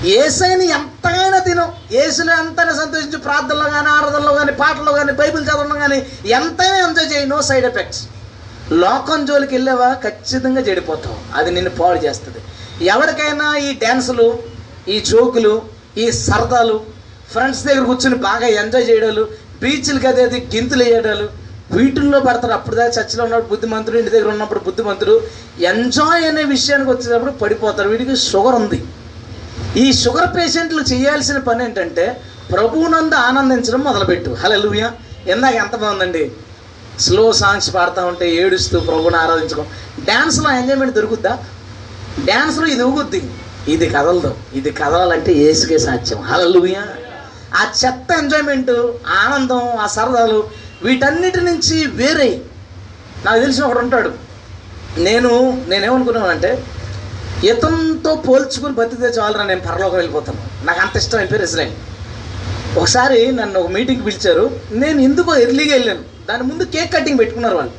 ఏసైని 0.08 0.68
ఎంతైనా 0.68 1.38
తిను 1.38 1.72
ఏసుని 1.92 2.32
ఎంతైనా 2.32 2.72
సంతోషించి 2.72 3.16
ప్రార్థనలో 3.16 3.70
కానీ 3.70 3.88
ఆరాధనలో 3.88 4.34
కానీ 4.34 4.52
పాటల్లో 4.52 4.92
కానీ 4.92 5.12
బైబిల్ 5.12 5.44
చదవడం 5.44 5.78
కానీ 5.78 6.06
ఎంతైనా 6.26 6.88
ఎంజాయ్ 6.88 7.12
చేయి 7.12 7.26
నో 7.26 7.42
సైడ్ 7.42 7.66
ఎఫెక్ట్స్. 7.66 8.02
లోకం 8.72 9.26
జోలికి 9.26 9.54
వెళ్ళావా 9.54 9.94
ఖచ్చితంగా 9.94 10.60
చెడిపోతావు. 10.60 11.38
అది 11.38 11.50
నిన్ను 11.50 11.70
పాడు 11.70 11.98
చేస్తుంది. 11.98 12.38
ఎవరికైనా 12.84 13.56
ఈ 13.56 13.74
డ్యాన్సులు 13.74 14.38
ఈ 14.88 15.00
జోకులు 15.00 15.62
ఈ 15.98 16.12
సరదాలు 16.12 16.80
ఫ్రెండ్స్ 17.34 17.64
దగ్గర 17.66 17.84
కూర్చొని 17.84 18.16
బాగా 18.16 18.46
ఎంజాయ్ 18.46 18.90
చేయడాలు 18.90 19.22
బీచ్లకి 19.62 20.06
అది 20.06 20.22
అది 20.22 20.38
గింతులు 20.54 20.84
వేయడాలు 20.84 21.26
వీటిల్లో 21.72 22.20
పడతారు. 22.20 22.52
అప్పుడు 22.52 22.74
దాకా 22.76 23.00
చర్చిలో 23.00 23.24
ఉన్నప్పుడు 23.24 23.48
బుద్ధిమంతుడు 23.48 23.98
ఇంటి 23.98 24.10
దగ్గర 24.10 24.28
ఉన్నప్పుడు 24.28 24.58
బుద్ధిమంతుడు 24.58 25.14
ఎంజాయ్ 25.60 26.24
అనే 26.24 26.42
విషయానికి 26.42 26.90
వచ్చేటప్పుడు 26.90 27.30
పడిపోతారు. 27.30 27.88
వీడికి 27.88 28.16
షుగర్ 28.16 28.54
ఉంది. 28.54 28.84
ఈ 29.76 29.92
షుగర్ 29.92 30.36
పేషెంట్లు 30.36 30.82
చేయాల్సిన 30.92 31.38
పని 31.38 31.64
ఏంటంటే 31.64 32.22
ప్రభువునందు 32.52 33.14
ఆనందించడం 33.14 33.80
మొదలుపెట్టు. 33.80 34.30
హలో 34.30 34.74
ఇందాక 35.32 35.54
ఎంత 35.54 35.76
బాగుందండి? 35.76 36.32
స్లో 37.00 37.32
సాంగ్స్ 37.32 37.74
పాడుతూ 37.74 38.06
ఉంటే 38.06 38.26
ఏడుస్తూ 38.34 38.80
ప్రభువుని 38.80 39.16
ఆరాధించడం. 39.16 39.66
డ్యాన్స్లో 40.04 40.50
ఎంజాయ్మెంట్ 40.52 40.94
దొరుకుద్దా? 40.94 41.38
డ్యాన్స్లో 42.24 42.66
ఇది 42.66 42.82
ఊగుద్ది. 42.82 43.22
ఇది 43.68 43.86
కదలదు. 43.86 44.34
ఇది 44.54 44.70
కదలాలంటే 44.70 45.32
ఏసుకే 45.32 45.78
సాధ్యం. 45.78 46.20
హలలుయ 46.20 46.74
ఆ 47.54 47.72
చెత్త 47.84 48.12
ఎంజాయ్మెంట్ 48.18 48.70
ఆనందం 49.26 49.76
ఆ 49.80 49.86
సరదాలు 49.86 50.50
వీటన్నిటి 50.82 51.40
నుంచి 51.40 51.86
వేరే. 51.86 52.40
నాకు 53.24 53.40
తెలిసిన 53.40 53.64
ఒకడు 53.64 53.78
ఉంటాడు. 53.78 54.12
నేను 54.98 55.64
నేనేమనుకున్నానంటే 55.68 56.64
ఇతంతో 57.44 58.14
పోల్చుకుని 58.14 58.74
బతికితే 58.74 59.08
చాలరా 59.08 59.44
నేను 59.44 59.60
పరలోకం 59.60 59.94
వెళ్ళిపోతాను. 59.94 60.66
నాకు 60.66 60.80
అంత 60.80 60.96
ఇష్టం 60.96 61.18
అయిపోయి 61.18 61.42
ఇజ్రాయల్. 61.42 61.72
ఒకసారి 62.78 63.32
నన్ను 63.32 63.60
ఒక 63.60 63.70
మీటింగ్ 63.70 64.06
పిలిచారు. 64.06 64.60
నేను 64.72 65.00
ఎందుకో 65.00 65.34
ఎర్లీగా 65.34 65.72
వెళ్ళాను. 65.76 66.00
దాని 66.28 66.42
ముందు 66.42 66.62
కేక్ 66.62 66.92
కటింగ్ 66.92 67.18
పెట్టుకున్నారు 67.18 67.56
వాళ్ళు. 67.56 67.72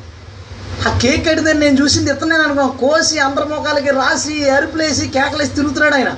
ఆ 0.89 0.97
కేక్ 0.97 1.27
కట్టిందని 1.27 1.59
నేను 1.59 1.83
చూసింది 1.83 2.11
ఇతనే 2.11 2.35
అనుకో 2.35 2.67
కోసి 2.67 3.19
అందరి 3.19 3.45
ముఖాలకి 3.45 3.89
రాసి 3.89 4.49
అరుపులేసి 4.49 5.07
కేకలేసి 5.07 5.51
తిరుగుతున్నాడు 5.51 5.95
ఆయన. 5.95 6.13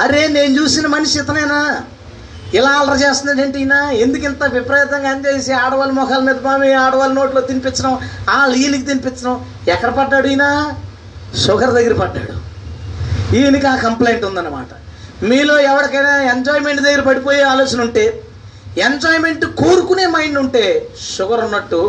అరే 0.00 0.28
నేను 0.28 0.62
చూసిన 0.62 0.86
మనిషి 0.86 1.18
ఇతనేనా? 1.18 1.84
ఇలా 2.54 2.70
అలర 2.70 2.94
చేస్తున్నాడు 2.94 3.40
ఏంటి 3.40 3.58
ఈయన? 3.58 3.72
ఎందుకు 4.04 4.24
ఇంత 4.24 4.44
విపరీతంగా 4.44 5.10
ఎంజాయ్ 5.10 5.36
చేసి 5.36 5.52
ఆడవాళ్ళ 5.52 5.92
ముఖాల 5.92 6.20
మీద 6.20 6.34
పామి 6.34 6.72
ఆడవాళ్ళ 6.72 7.14
నోట్లో 7.14 7.40
తినిపించడం 7.40 7.92
వాళ్ళు 8.28 8.56
ఈయనకి 8.56 8.82
తినిపించడం 8.82 9.34
ఎక్కడ 9.68 9.90
పడ్డాడు 9.90 10.26
ఈయన? 10.26 10.74
షుగర్ 11.46 11.70
దగ్గర 11.70 11.92
పడ్డాడు. 11.92 12.34
ఈయనకి 13.36 13.66
ఆ 13.66 13.76
కంప్లైంట్ 13.76 14.24
ఉందన్నమాట. 14.24 14.66
మీలో 15.24 15.60
ఎవరికైనా 15.60 16.22
ఎంజాయ్మెంట్ 16.22 16.82
దగ్గర 16.82 17.00
పడిపోయే 17.00 17.42
ఆలోచన 17.42 17.80
ఉంటే 17.80 18.22
ఎంజాయ్మెంట్ 18.78 19.44
కోరుకునే 19.44 20.06
మైండ్ 20.06 20.38
ఉంటే 20.38 20.88
షుగర్ 21.16 21.44
ఉన్నట్టు 21.44 21.80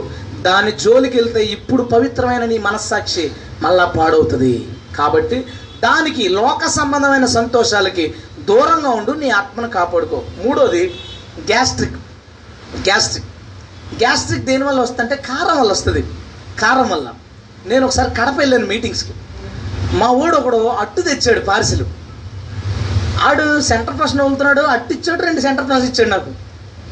దాని 0.41 0.72
జోలికి 0.72 1.18
వెళ్తే 1.18 1.43
ఇప్పుడు 1.43 1.84
పవిత్రమైన 1.84 2.45
నీ 2.45 2.57
మనస్సాక్షి 2.57 3.32
మళ్ళా 3.61 3.86
పాడవుతుంది. 3.86 4.70
కాబట్టి 4.97 5.45
దానికి 5.84 6.30
లోక 6.30 6.68
సంబంధమైన 6.68 7.26
సంతోషాలకి 7.26 8.16
దూరంగా 8.48 8.89
ఉండు 8.89 9.12
నీ 9.12 9.30
ఆత్మను 9.30 9.70
కాపాడుకో. 9.70 10.24
మూడోది 10.46 11.00
గ్యాస్ట్రిక్. 11.52 11.96
గ్యాస్ట్రిక్. 12.78 13.28
గ్యాస్ట్రిక్ 13.96 14.46
దేనివల్ల 14.46 14.80
వస్తుందంటే 14.80 15.16
కారం 15.16 15.60
వల్ల 15.60 15.72
వస్తుంది. 15.72 16.02
కారం 16.60 16.89
వల్ల. 16.89 17.14
నేను 17.66 17.86
ఒకసారి 17.86 18.12
కడప 18.12 18.34
వెళ్ళాను 18.38 18.66
మీటింగ్స్కి. 18.66 19.14
మా 19.94 20.08
ఊడు 20.08 20.36
ఒకడు 20.36 20.68
అట్టు 20.68 21.02
తెచ్చాడు 21.02 21.39
పార్సిల్. 21.39 21.86
ఆడు 23.22 23.62
సెంటర్ 23.62 24.00
ప్రశ్న 24.00 24.24
వెళ్తున్నాడు 24.24 24.62
అట్టు 24.62 24.94
ఇచ్చాడు 24.94 25.22
రెండు 25.22 25.41
సెంటర్ 25.41 25.68
ప్రశ్న 25.68 25.86
ఇచ్చాడు 25.86 26.10
నాకు. 26.10 26.32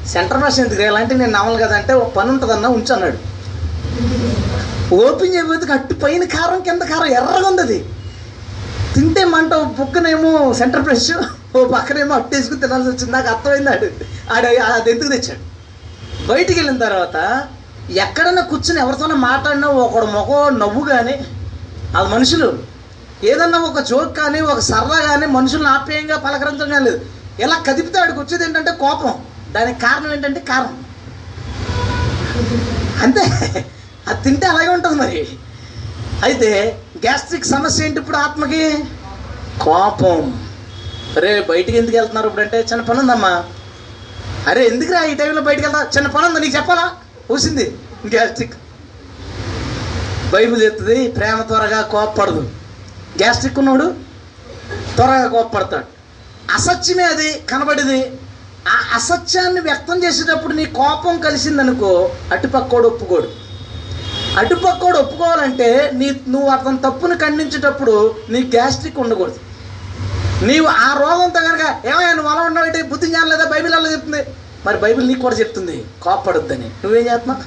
సెంటర్ 0.07 0.41
ప్రశ్న 0.41 0.65
ఎందుకు 0.65 0.81
ఎలాంటి 0.81 1.15
నేను 1.15 1.31
నవ్వాలి 1.31 1.63
కదా 1.63 1.75
అంటే 1.75 1.93
ఒక 1.93 2.13
పని 2.13 2.29
ఉంటుందన్నా 2.29 2.69
ఉంచు 2.69 2.93
అన్నాడు. 2.93 3.17
ఓపెన్ 4.95 5.33
చేయబోతే 5.33 5.73
అట్టు 5.73 5.93
పైన 5.93 6.23
కారం 6.23 6.61
కింద 6.61 6.81
కారం 6.81 7.05
ఎర్రగా 7.05 7.47
ఉంది 7.47 7.61
అది. 7.61 7.85
తింటే 8.93 9.23
మంట 9.25 9.53
బుక్కనేమో 9.53 10.53
సెంటర్ 10.53 10.83
ఫ్రెష్ 10.83 11.11
ఓ 11.55 11.61
పక్కనేమో 11.67 12.15
అట్టేసుకుని 12.15 12.61
తినాల్సి 12.61 12.89
వచ్చింది. 12.89 13.11
నాకు 13.11 13.27
అర్థమైంది. 13.27 13.71
ఆడు 14.35 14.47
ఆడు 14.47 14.73
అది 14.73 14.91
ఎందుకు 14.91 15.09
తెచ్చాడు? 15.09 15.41
బయటికి 16.29 16.59
వెళ్ళిన 16.59 16.77
తర్వాత 16.77 17.17
ఎక్కడైనా 18.03 18.41
కూర్చుని 18.41 18.79
ఎవరితోనో 18.79 19.15
మాట్లాడినా 19.15 19.67
ఒకడు 19.67 20.05
ముఖం 20.05 20.59
నవ్వు 20.59 20.81
కానీ 20.89 21.15
అది 21.97 22.09
మనుషులు. 22.09 22.49
ఏదన్నా 23.23 23.59
ఒక 23.59 23.79
జోక్ 23.79 24.17
కానీ 24.17 24.39
ఒక 24.41 24.59
సరదా 24.59 24.99
కానీ 25.07 25.25
మనుషులను 25.25 25.69
ఆప్యాయంగా 25.69 26.17
పలకరించడం 26.17 26.69
కానీ 26.69 26.85
లేదు. 26.85 27.01
ఇలా 27.39 27.55
కదిపితే 27.67 27.99
ఆడికి 27.99 28.19
వచ్చేది 28.19 28.43
ఏంటంటే 28.43 28.71
కోపం. 28.71 29.13
దానికి 29.51 29.79
కారణం 29.81 30.13
ఏంటంటే 30.13 30.39
కారణం 30.39 30.77
అంతే. 33.03 33.23
అది 34.07 34.23
తింటే 34.23 34.47
అలాగే 34.47 34.67
ఉంటుంది 34.67 34.95
మరి. 34.95 35.27
అయితే 36.23 36.49
గ్యాస్ట్రిక్ 37.05 37.45
సమస్య 37.45 37.85
ఏంటి 37.85 37.99
ఇప్పుడు 37.99 38.17
ఆత్మకి? 38.17 38.63
కోపం. 39.61 40.19
అరే 41.17 41.45
బయటికి 41.49 41.77
ఎందుకు 41.77 41.97
వెళ్తున్నారు 41.97 42.27
ఇప్పుడు 42.27 42.43
అంటే 42.43 42.59
చిన్న 42.59 42.81
పని 42.81 42.99
ఉందమ్మా. 42.99 43.43
అరే 44.47 44.67
ఎందుకురా 44.67 45.05
ఈ 45.05 45.15
టైంలో 45.15 45.41
బయటికి 45.41 45.67
వెళ్తా 45.67 45.91
చిన్న 45.97 46.07
పని 46.07 46.25
ఉందా? 46.25 46.39
నీకు 46.39 46.55
చెప్పాలా? 46.55 46.91
కూసింది 47.27 47.75
గ్యాస్ట్రిక్. 48.15 48.53
బైబిల్ 50.33 50.63
చెప్తుంది 50.63 51.07
ప్రేమ 51.07 51.41
త్వరగా 51.41 51.81
కోపపడదు. 51.81 52.41
గ్యాస్ట్రిక్ 53.21 53.59
ఉన్నవాడు 53.59 53.93
త్వరగా 54.95 55.27
కోపపడతాడు. 55.27 55.85
అసత్యమే 56.53 57.03
అది 57.03 57.41
కనబడేది. 57.49 58.11
ఆ 58.67 58.95
అసత్యాన్ని 58.95 59.61
వ్యక్తం 59.61 60.03
చేసేటప్పుడు 60.03 60.53
నీ 60.53 60.65
కోపం 60.65 61.19
కలిసిందనుకో 61.19 62.11
అటుపక్కోడు 62.31 62.87
ఒప్పుకోడు. 62.87 63.29
అటుపక్కోడు 64.37 64.97
ఒప్పుకోవాలంటే 64.97 65.91
నీ 65.93 66.21
నువ్వు 66.27 66.49
అతని 66.49 66.77
తప్పును 66.77 67.17
ఖండించేటప్పుడు 67.17 68.15
నీ 68.29 68.39
గ్యాస్ట్రిక్ 68.43 68.99
ఉండకూడదు. 68.99 69.50
నీవు 70.49 70.67
ఆ 70.83 70.87
రోగంతో 71.01 71.39
కనుక 71.47 71.63
ఏమైనా 71.91 72.13
నువ్వు 72.17 72.31
అలా 72.31 72.41
ఉన్నావు 72.41 72.83
బుద్ధి 72.91 73.07
జ్ఞానం 73.07 73.29
లేదా 73.29 73.45
బైబిల్ 73.45 73.73
అలా 73.73 73.89
చెప్తుంది? 73.91 74.21
మరి 74.65 74.77
బైబిల్ 74.77 75.07
నీకు 75.07 75.21
కూడా 75.21 75.35
చెప్తుంది 75.35 75.75
కోపపడొద్దని. 76.03 76.67
నువ్వేం 76.83 77.05
చేస్తున్నావు? 77.05 77.43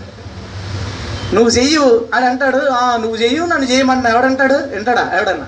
నువ్వు 1.34 1.50
చెయ్యు 1.50 2.08
అని 2.14 2.26
అంటాడు. 2.26 2.60
నువ్వు 3.02 3.16
చెయ్యు 3.16 3.42
నన్ను 3.44 3.66
చేయమన్నా. 3.70 4.10
ఎవడంటాడు 4.10 4.56
వింటాడా? 4.74 5.04
ఎవడన్నా? 5.18 5.46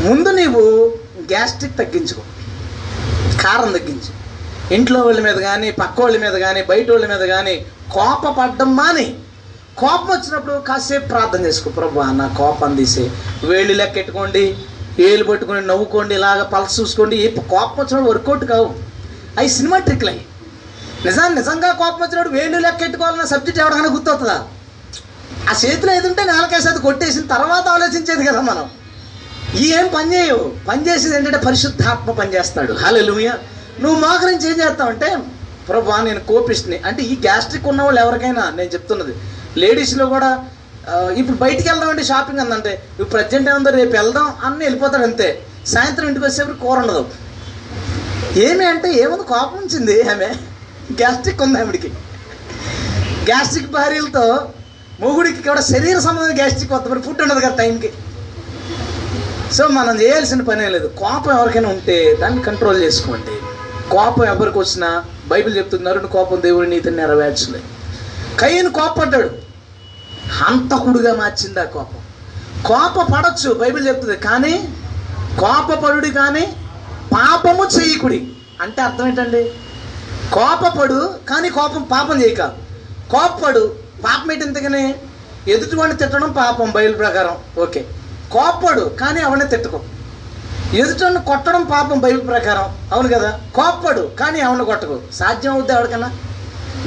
ముందు 0.00 0.28
నీవు 0.28 0.62
గ్యాస్ట్రిక్ 1.32 1.78
తగ్గించుకో. 1.78 2.22
కారం 3.42 3.72
తగ్గించు. 3.78 4.12
ఇంట్లో 4.74 5.00
వాళ్ళ 5.02 5.20
మీద 5.20 5.38
కానీ 5.48 5.70
పక్క 5.70 6.02
వాళ్ళ 6.02 6.16
మీద 6.24 6.36
కానీ 6.46 6.62
బయట 6.62 6.90
వాళ్ళ 6.90 7.06
మీద 7.06 7.24
కానీ 7.34 7.54
కోపపడ్డం 7.92 8.70
మాని 8.76 9.06
కోపం 9.78 10.08
వచ్చినప్పుడు 10.14 10.54
కాసేపు 10.68 11.06
ప్రార్థన 11.08 11.40
చేసుకో. 11.46 11.70
ప్రభు 11.70 12.00
నా 12.00 12.26
కోపం 12.38 12.76
తీసి 12.76 13.10
వేళ్ళు 13.44 13.74
లెక్కెట్టుకోండి. 13.82 14.44
ఏలు 15.00 15.24
పట్టుకొని 15.24 15.66
నవ్వుకోండి 15.66 16.14
ఇలాగ 16.14 16.42
పల్స్ 16.42 16.80
చూసుకోండి 16.80 17.16
ఏ 17.16 17.30
కోపం 17.30 17.76
వచ్చినప్పుడు 17.78 18.10
వర్కౌట్ 18.10 18.44
కావు. 18.44 18.74
అవి 19.38 19.48
సినిమా 19.48 19.78
ట్రిక్లు 19.78 20.10
అవి. 20.10 20.24
నిజాన్ని 21.04 21.38
నిజంగా 21.38 21.72
కోపం 21.72 22.02
వచ్చినప్పుడు 22.02 22.38
వేణు 22.38 22.58
లెక్కెట్టుకోవాలన్న 22.58 23.24
సబ్జెక్ట్ 23.24 23.60
ఎవరికైనా 23.60 23.88
గుర్తవుతుందా 23.92 24.44
ఆ 25.48 25.54
చేతిలో 25.64 25.94
ఏదుంటే 25.94 26.24
నేలకేసి 26.24 26.68
అది 26.68 26.78
కొట్టేసిన 26.78 27.22
తర్వాత 27.22 27.68
ఆలోచించేది 27.68 28.24
కదా 28.26 28.40
మనం. 28.40 28.70
ఈ 29.56 29.72
ఏం 29.72 29.90
పని 29.94 30.14
చేయవు. 30.14 30.52
పని 30.68 30.88
చేసేది 30.88 31.16
ఏంటంటే 31.16 31.38
పరిశుద్ధాత్మ 31.38 32.12
పని 32.12 32.34
చేస్తాడు. 32.34 32.72
లూయ 32.98 33.30
నువ్వు 33.80 34.00
మోకరించి 34.00 34.50
ఏం 34.50 34.56
చేస్తావంటే 34.58 35.18
ప్రభా 35.68 36.00
నేను 36.00 36.20
కోపిస్ట్ని 36.20 36.78
అంటే 36.78 37.02
ఈ 37.02 37.14
గ్యాస్ట్రిక్ 37.14 37.66
ఉన్న 37.66 37.82
వాళ్ళు 37.82 38.00
ఎవరికైనా 38.00 38.50
నేను 38.50 38.70
చెప్తున్నది. 38.70 39.14
లేడీస్లో 39.56 40.06
కూడా 40.06 40.44
ఇప్పుడు 41.16 41.36
బయటికి 41.36 41.68
వెళ్దామంటే 41.68 42.04
షాపింగ్ 42.04 42.40
అందంటే 42.40 42.72
ఇప్పుడు 42.90 43.08
ప్రజెంట్ 43.08 43.50
ఏముందో 43.50 43.70
రేపు 43.70 43.90
వెళ్దాం 43.90 44.34
అన్నీ 44.44 44.64
వెళ్ళిపోతాడు 44.64 45.02
అంతే. 45.02 45.42
సాయంత్రం 45.66 46.06
ఇంటికి 46.08 46.26
వచ్చేప్పుడు 46.26 46.56
కూర 46.56 46.78
ఉండదు. 46.78 47.06
ఏమి 48.36 48.64
అంటే 48.64 48.92
ఏముంది? 48.92 49.24
కోపం 49.24 49.58
ఉంచింది 49.62 50.02
ఆమె. 50.02 50.26
గ్యాస్ట్రిక్ 50.92 51.42
ఉంది 51.42 51.60
ఆవిడికి. 51.60 51.88
గ్యాస్ట్రిక్ 53.24 53.70
భార్యలతో 53.70 54.52
మొగుడికి 55.00 55.42
కూడా 55.42 55.60
శరీర 55.60 55.98
సంబంధం 55.98 56.36
గ్యాస్ట్రిక్ 56.36 56.72
వద్ద. 56.72 56.88
మరి 56.88 57.02
ఫుడ్ 57.02 57.22
ఉండదు 57.22 57.40
కదా 57.40 57.54
టైంకి 57.54 57.92
సో 59.52 59.68
మనం 59.68 60.00
చేయాల్సిన 60.00 60.42
పనే 60.42 60.68
లేదు. 60.68 60.86
కోపం 60.86 61.38
ఎవరికైనా 61.38 61.68
ఉంటే 61.68 62.16
దాన్ని 62.20 62.42
కంట్రోల్ 62.42 62.82
చేసుకోండి. 62.82 63.34
కోపం 63.90 64.24
ఎవరికి 64.24 64.58
వచ్చినా 64.58 65.04
బైబిల్ 65.26 65.56
చెప్తున్నారు 65.56 66.06
కోపం 66.06 66.42
దేవుడి 66.42 66.70
నీతిని 66.70 66.96
నెరవేర్చలేదు 66.96 67.64
కయ్యను 68.38 68.70
కోపడ్డాడు. 68.70 69.47
హంతకుడుగా 70.32 71.14
మార్చింది 71.14 71.60
ఆ 71.60 71.64
కోపం. 71.64 72.00
కోప 72.64 73.14
పడచ్చు 73.14 73.54
బైబిల్ 73.54 73.86
చెప్తుంది 73.86 74.16
కానీ 74.16 74.68
కోపపడుడి 75.40 76.10
కానీ 76.10 76.56
పాపము 77.14 77.64
చేయకుడి. 77.64 78.32
అంటే 78.60 78.82
అర్థం 78.82 79.06
ఏంటండి? 79.06 79.52
కోపపడు 80.32 81.14
కానీ 81.28 81.48
కోపం 81.48 81.82
పాపం 81.82 82.22
చేయక. 82.22 82.42
కోపపడు 83.10 83.76
పాపం 84.04 84.32
ఏంటి 84.32 84.44
ఇంతకని? 84.44 84.94
ఎదుటివాడిని 85.48 85.98
తిట్టడం 85.98 86.30
పాపం 86.30 86.70
బయలు 86.70 86.96
ప్రకారం. 86.96 87.62
ఓకే. 87.62 87.86
కోపడు 88.30 88.80
కానీ 88.80 89.20
అవన్నీ 89.22 89.44
తిట్టుకో 89.44 89.80
ఎదుటివాడిని 90.74 91.20
కొట్టడం 91.20 91.64
పాపం 91.64 92.00
బైబిల్ 92.00 92.26
ప్రకారం. 92.26 92.74
అవును 92.92 93.08
కదా? 93.08 93.40
కోపడు 93.54 94.00
కానీ 94.00 94.40
అవన్నీ 94.40 94.64
కొట్టకు 94.64 95.00
సాధ్యం 95.12 95.52
అవుద్ది 95.52 95.72
ఎవరికన్నా? 95.72 96.10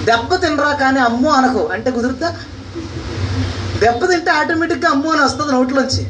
దెబ్బ 0.05 0.35
తినరా 0.35 0.73
కానీ 0.73 0.99
అమ్మో 0.99 1.29
అనకు. 1.29 1.67
అంటే 1.67 1.91
కుదురుతా 1.91 2.35
దెబ్బ 3.81 4.01
తింటే 4.11 4.31
ఆటోమేటిక్గా 4.39 4.89
అమ్మో 4.95 5.09
అని 5.13 5.23
వస్తుంది 5.27 5.51
నోట్లోంచి. 5.57 6.01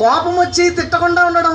కోపం 0.00 0.34
వచ్చి 0.42 0.64
తిట్టకుండా 0.78 1.22
ఉండడం 1.28 1.54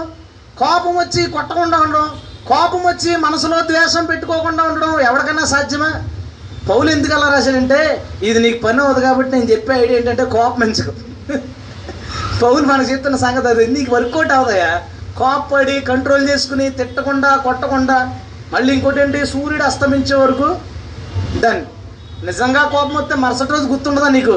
కోపం 0.62 0.94
వచ్చి 1.00 1.22
కొట్టకుండా 1.36 1.78
ఉండడం 1.86 2.06
కోపం 2.50 2.82
వచ్చి 2.88 3.12
మనసులో 3.24 3.58
ద్వేషం 3.70 4.04
పెట్టుకోకుండా 4.12 4.64
ఉండడం 4.70 4.92
ఎవరికైనా 5.08 5.46
సాధ్యమా? 5.54 5.90
పౌలు 6.70 6.88
ఎందుకు 6.96 7.14
అలా 7.14 7.28
రాశాడంటే 7.34 7.80
ఇది 8.28 8.40
నీకు 8.46 8.60
పని 8.66 8.80
అవుతుంది 8.84 9.06
కాబట్టి 9.08 9.32
నేను 9.36 9.48
చెప్పే 9.52 9.74
ఐడియా 9.82 9.98
ఏంటంటే 10.00 10.24
కోపం 10.36 10.60
పెంచకు 10.62 10.94
పౌలు 12.42 12.66
మనకు 12.72 12.88
చెప్తున్న 12.92 13.18
సంగతి 13.24 13.48
అది 13.52 13.66
నీకు 13.76 13.92
వర్కౌట్ 13.96 14.34
అవుతాయా? 14.38 14.72
కోప్పడి 15.20 15.76
కంట్రోల్ 15.90 16.24
చేసుకుని 16.30 16.66
తిట్టకుండా 16.80 17.30
కొట్టకుండా 17.46 17.98
మళ్ళీ 18.54 18.72
ఇంకోటి 18.76 19.00
ఏంటి? 19.04 19.20
సూర్యుడు 19.34 19.66
అస్తమించే 19.70 20.16
వరకు 20.24 20.48
దాన్ని 21.44 21.64
నిజంగా 22.28 22.64
కోపం 22.74 22.96
వస్తే 23.00 23.16
మరుసటి 23.24 23.54
రోజు 23.56 23.68
గుర్తుండదా 23.74 24.10
నీకు? 24.18 24.36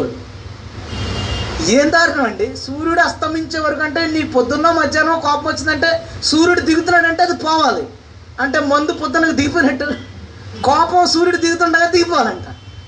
ఏం 1.67 1.93
దారుణం 1.93 2.25
అండి? 2.25 2.57
సూర్యుడు 2.57 3.01
అస్తమించే 3.01 3.61
వరకు 3.61 3.83
అంటే 3.83 4.07
నీ 4.07 4.23
పొద్దున్న 4.23 4.71
మధ్యాహ్నం 4.71 5.21
కోపం 5.21 5.47
వచ్చిందంటే 5.47 6.09
సూర్యుడు 6.25 6.61
దిగుతున్నాడంటే 6.61 7.23
అది 7.23 7.33
పోవాలి. 7.33 7.87
అంటే 8.41 8.59
మందు 8.59 8.93
పొద్దునకు 8.93 9.31
దిగిపోయినట్టు. 9.31 9.85
కోపం 10.63 11.07
సూర్యుడు 11.07 11.37
దిగుతుండగా 11.37 11.87
దిగిపోవాలంట. 11.87 12.47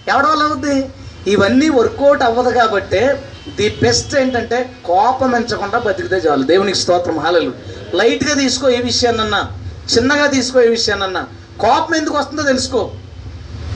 ఎవడ 0.08 0.26
వల్ల 0.26 0.42
అవుద్ది? 0.42 0.90
ఇవన్నీ 1.26 1.68
వర్కౌట్ 1.68 2.22
అవ్వదు 2.22 2.50
కాబట్టి 2.50 3.08
ది 3.56 3.78
బెస్ట్ 3.82 4.16
ఏంటంటే 4.16 4.76
కోపం 4.84 5.36
ఎంచకుండా 5.36 5.78
బతికితే 5.78 6.16
చాలు. 6.16 6.42
దేవునికి 6.42 6.78
స్తోత్రం. 6.78 7.18
హాలలు 7.18 7.52
లైట్గా 7.94 8.34
తీసుకో 8.34 8.68
ఏ 8.68 8.80
విషయాన్నన్నా. 8.80 9.50
చిన్నగా 9.96 10.26
తీసుకో 10.26 10.60
ఏ 10.60 10.68
విషయాన్నన్నా. 10.68 11.26
కోపం 11.60 11.94
ఎందుకు 11.94 12.16
వస్తుందో 12.16 12.42
తెలుసుకో. 12.42 12.90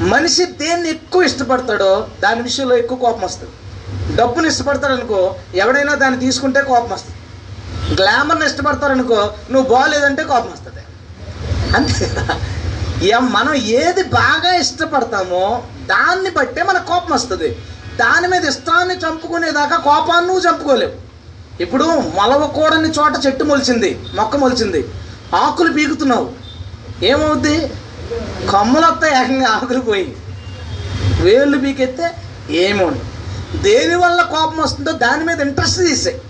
మనిషి 0.01 0.45
దేన్ని 0.45 0.89
ఎక్కువ 0.89 1.23
ఇష్టపడతాడో 1.23 2.07
దాని 2.23 2.43
విషయంలో 2.43 2.77
ఎక్కువ 2.77 2.99
కోపం 2.99 3.21
వస్తుంది. 3.21 3.53
డబ్బుని 4.15 4.49
ఇష్టపడతారనుకో 4.49 5.35
ఎవడైనా 5.55 5.95
దాన్ని 5.95 6.21
తీసుకుంటే 6.21 6.61
కోపం 6.63 6.91
వస్తుంది. 6.91 7.19
గ్లామర్ని 7.95 8.47
ఇష్టపడతారనుకో 8.47 9.31
నువ్వు 9.51 9.75
బాగాలేదంటే 9.75 10.23
కోపం 10.25 10.51
వస్తుంది. 10.53 10.83
అంతే. 11.77 12.11
మనం 13.19 13.55
ఏది 13.55 14.03
బాగా 14.03 14.55
ఇష్టపడతామో 14.55 15.63
దాన్ని 15.87 16.31
బట్టే 16.31 16.63
మనకు 16.63 16.87
కోపం 16.87 17.15
వస్తుంది. 17.15 17.49
దాని 17.97 18.29
మీద 18.29 18.45
ఇష్టాన్ని 18.45 18.95
చంపుకునేదాకా 18.95 19.77
కోపాన్ని 19.77 20.27
నువ్వు 20.27 20.51
చంపుకోలేవు. 20.51 20.93
ఇప్పుడు 21.63 21.85
మొలవకూడని 21.85 22.89
చోట 22.89 23.27
చెట్టు 23.27 23.45
మొలిచింది 23.45 23.91
మొక్క 24.15 24.37
మొలిచింది. 24.37 24.89
ఆకులు 25.35 25.73
పీకుతున్నావు. 25.73 26.33
ఏమవుద్ది? 27.05 27.73
కొమ్మలు 28.51 28.87
వస్తాయి 28.87 29.15
ఏకంగా 29.21 29.49
ఆకులు 29.49 29.81
పోయి. 29.81 30.17
వేళ్ళు 31.21 31.59
పీకెత్తే 31.59 32.09
ఏమోండి 32.51 33.01
దేని 33.63 33.95
వల్ల 33.95 34.23
కోపం 34.23 34.57
వస్తుందో 34.57 34.93
దాని 34.93 35.25
మీద 35.25 35.41
ఇంట్రెస్ట్ 35.41 35.79
తీసే. 35.79 36.21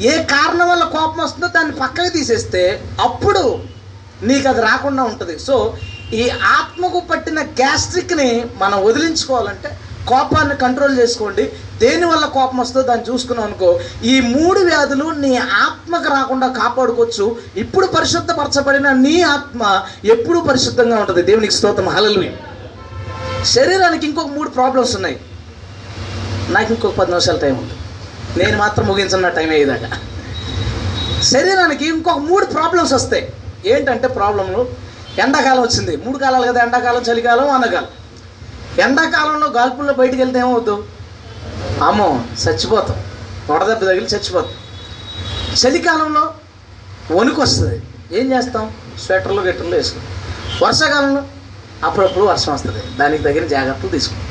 ఏ 0.00 0.22
కారణం 0.22 0.68
వల్ల 0.68 0.82
కోపం 0.82 1.24
వస్తుందో 1.24 1.46
దాన్ని 1.46 1.72
పక్కకి 1.72 2.10
తీసేస్తే 2.10 2.82
అప్పుడు 3.00 3.58
నీకు 4.22 4.48
అది 4.48 4.60
రాకుండా 4.60 5.02
ఉంటుంది. 5.02 5.38
సో 5.38 5.76
ఈ 6.12 6.30
ఆత్మకు 6.30 7.00
పట్టిన 7.00 7.40
గ్యాస్ట్రిక్ని 7.40 8.46
మనం 8.56 8.84
వదిలించుకోవాలంటే 8.84 9.78
కోపాన్ని 10.08 10.56
కంట్రోల్ 10.56 10.98
చేసుకోండి. 10.98 11.52
దేనివల్ల 11.78 12.24
కోపం 12.24 12.58
వస్తుందో 12.58 12.86
దాన్ని 12.86 13.12
చూసుకున్నాం 13.12 13.46
అనుకో 13.46 13.80
ఈ 14.04 14.20
మూడు 14.20 14.60
వ్యాధులు 14.60 15.04
నీ 15.04 15.36
ఆత్మకు 15.36 16.12
రాకుండా 16.12 16.48
కాపాడుకోవచ్చు. 16.48 17.36
ఇప్పుడు 17.56 17.86
పరిశుద్ధపరచబడిన 17.86 18.92
నీ 18.92 19.22
ఆత్మ 19.22 19.82
ఎప్పుడూ 20.04 20.40
పరిశుద్ధంగా 20.40 20.96
ఉంటుంది. 20.96 21.22
దేవునికి 21.22 21.54
స్తోత్రం. 21.54 21.88
హలలు 21.88 22.24
శరీరానికి 23.44 24.06
ఇంకొక 24.06 24.26
మూడు 24.26 24.48
ప్రాబ్లమ్స్ 24.48 24.96
ఉన్నాయి. 24.96 25.20
నాకు 26.48 26.74
ఇంకొక 26.74 26.94
పది 26.94 27.10
నిమిషాలు 27.10 27.38
టైం 27.38 27.58
ఉంది 27.58 27.74
నేను 28.44 28.58
మాత్రం 28.58 28.86
ముగించిన 28.86 29.28
టైం 29.28 29.50
అయ్యేదాకా. 29.50 29.90
శరీరానికి 31.22 31.88
ఇంకొక 31.88 32.18
మూడు 32.18 32.46
ప్రాబ్లమ్స్ 32.46 32.92
వస్తాయి. 32.92 33.32
ఏంటంటే 33.66 34.08
ప్రాబ్లంలు 34.08 34.68
ఎండాకాలం 35.18 35.62
వచ్చింది. 35.62 35.96
మూడు 35.96 36.18
కాలాలు 36.18 36.52
కదా 36.52 36.62
ఎండాకాలం 36.62 37.02
చలికాలం 37.02 37.48
వానకాలం. 37.48 37.86
ఎండాకాలంలో 38.78 39.50
గాల్పుల్లో 39.50 39.92
బయటికి 39.92 40.22
వెళ్తే 40.22 40.38
ఏమవుద్దు? 40.38 40.84
అమ్మో 41.82 42.24
చచ్చిపోతాం. 42.48 43.02
వడదెబ్బ 43.54 43.84
తగిలి 43.84 44.06
చచ్చిపోతాం. 44.06 44.52
చలికాలంలో 45.66 46.34
వణుకు 47.12 47.42
వస్తుంది. 47.42 47.82
ఏం 48.12 48.32
చేస్తాం? 48.32 48.72
స్వెటర్లు 49.06 49.40
గెట్టర్లు 49.40 49.74
వేసుకుంటాం. 49.74 50.68
వర్షాకాలంలో 50.68 51.22
అప్పుడప్పుడు 51.84 52.24
వర్షం 52.24 52.54
వస్తుంది. 52.54 52.98
దానికి 52.98 53.22
తగిన 53.22 53.46
జాగ్రత్తలు 53.46 53.88
తీసుకుంటాం. 53.88 54.27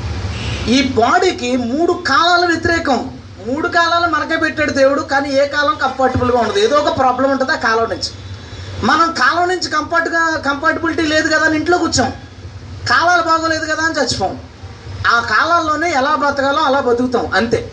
ఈ 0.66 0.88
బాడీకి 0.88 1.56
మూడు 1.56 1.92
కాలాల 1.92 2.46
వ్యతిరేకం. 2.46 3.10
మూడు 3.46 3.68
కాలాలు 3.68 4.10
మనకే 4.10 4.36
పెట్టాడు 4.36 4.70
దేవుడు 4.70 5.00
కానీ 5.00 5.30
ఏ 5.30 5.46
కాలం 5.46 5.78
కంఫర్టబుల్గా 5.82 6.38
ఉండదు. 6.38 6.58
ఏదో 6.58 6.76
ఒక 6.76 6.98
ప్రాబ్లం 6.98 7.30
ఉంటుంది 7.30 7.52
ఆ 7.52 7.56
కాలం 7.56 7.88
నుంచి. 7.88 8.10
మనం 8.82 9.12
కాలం 9.12 9.48
నుంచి 9.48 9.70
కంఫర్ట్గా 9.70 10.42
కంఫర్టబిలిటీ 10.46 11.02
లేదు 11.02 11.28
కదా 11.28 11.44
అని 11.44 11.56
ఇంట్లో 11.56 11.78
కూర్చోం. 11.78 12.12
కాలాలు 12.90 13.22
బాగోలేదు 13.22 13.64
కదా 13.64 13.82
అని 13.82 13.94
చచ్చిపోం. 13.94 14.38
ఆ 15.06 15.20
కాలాల్లోనే 15.20 15.92
ఎలా 15.92 16.14
బ్రతకాలో 16.14 16.62
అలా 16.62 16.80
బతుకుతాం 16.80 17.26
అంతే. 17.34 17.72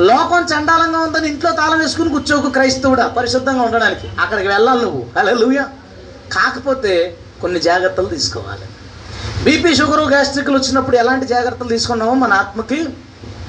లోకం 0.00 0.44
చండాలంగా 0.44 0.98
ఉందని 0.98 1.28
ఇంట్లో 1.28 1.52
తాళం 1.52 1.78
వేసుకుని 1.78 2.10
కూర్చోకు 2.10 2.50
క్రైస్తవుడా 2.50 3.06
పరిశుద్ధంగా 3.08 3.62
ఉండడానికి. 3.62 4.08
అక్కడికి 4.20 4.48
వెళ్ళాలి 4.48 4.82
నువ్వు. 4.82 5.06
అలా 5.18 5.32
లూయా 5.32 5.62
కాకపోతే 6.32 7.18
కొన్ని 7.42 7.60
జాగ్రత్తలు 7.60 8.06
తీసుకోవాలి. 8.06 8.62
బీపీ 9.44 9.70
షుగర్ 9.74 10.10
గ్యాస్ట్రిక్లు 10.10 10.58
వచ్చినప్పుడు 10.58 10.96
ఎలాంటి 10.96 11.26
జాగ్రత్తలు 11.26 11.68
తీసుకున్నామో 11.68 12.14
మన 12.14 12.32
ఆత్మకి 12.32 12.78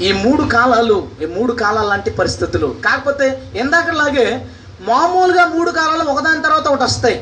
ఈ 0.01 0.11
మూడు 0.11 0.43
కాలాలు 0.53 0.97
ఈ 1.21 1.25
మూడు 1.25 1.53
కాలాలు 1.53 1.87
లాంటి 1.87 2.09
పరిస్థితులు. 2.11 2.67
కాకపోతే 2.85 3.27
ఇందాకలాగే 3.55 4.25
మామూలుగా 4.81 5.45
మూడు 5.45 5.71
కాలాలు 5.71 6.09
ఒకదాని 6.09 6.41
తర్వాత 6.43 6.67
ఒకటి 6.67 6.83
వస్తాయి. 6.83 7.17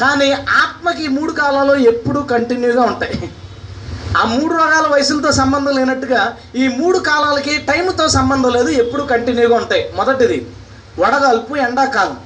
కానీ 0.00 0.28
ఆత్మకి 0.32 1.04
ఈ 1.04 1.08
మూడు 1.08 1.32
కాలాలు 1.32 1.74
ఎప్పుడూ 1.92 2.20
కంటిన్యూగా 2.22 2.82
ఉంటాయి. 2.82 3.30
ఆ 4.18 4.24
మూడు 4.24 4.54
రకాల 4.54 4.86
వయసులతో 4.92 5.32
సంబంధం 5.32 5.76
లేనట్టుగా 5.76 6.36
ఈ 6.56 6.68
మూడు 6.68 6.98
కాలాలకి 6.98 7.56
టైంతో 7.58 8.08
సంబంధం 8.08 8.52
లేదు 8.58 8.68
ఎప్పుడు 8.68 9.02
కంటిన్యూగా 9.02 9.56
ఉంటాయి. 9.56 9.92
మొదటిది 9.96 10.38
వడగాల్పు 10.98 11.56
ఎండాకాలం. 11.56 12.16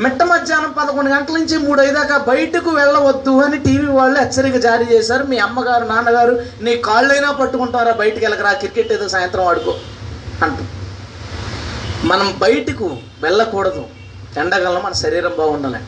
మిట్ట 0.00 0.22
మధ్యాహ్నం 0.22 0.74
పదకొండు 0.78 1.10
గంటల 1.10 1.34
నుంచి 1.34 1.58
మూడు 1.58 1.80
అయ్యేదాకా 1.80 2.16
బయటకు 2.18 2.70
వెళ్ళవద్దు 2.70 3.42
అని 3.42 3.58
టీవీ 3.58 3.86
వాళ్ళు 3.86 4.20
హెచ్చరిక 4.20 4.56
జారీ 4.56 4.84
చేశారు. 4.84 5.24
మీ 5.24 5.38
అమ్మగారు 5.38 5.84
నాన్నగారు 5.84 6.42
నీ 6.62 6.76
కాళ్ళైనా 6.76 7.30
పట్టుకుంటారా? 7.30 7.92
బయటికి 7.92 8.24
వెళ్ళకరా? 8.24 8.52
క్రికెట్ 8.52 8.92
ఏదో 8.92 9.08
సాయంత్రం 9.08 9.46
ఆడుకో 9.46 9.74
అంట. 10.42 10.58
మనం 12.04 12.34
బయటకు 12.38 12.96
వెళ్ళకూడదు. 13.22 13.84
ఎండాకాలంలో 14.36 14.80
మన 14.80 14.92
శరీరం 14.92 15.32
బాగుండాలి. 15.38 15.78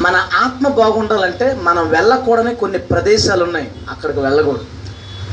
మన 0.00 0.16
ఆత్మ 0.16 0.68
బాగుండాలంటే 0.68 1.58
మనం 1.62 1.88
వెళ్ళకూడని 1.88 2.54
కొన్ని 2.54 2.78
ప్రదేశాలు 2.78 3.44
ఉన్నాయి 3.44 3.72
అక్కడికి 3.90 4.20
వెళ్ళకూడదు. 4.20 4.64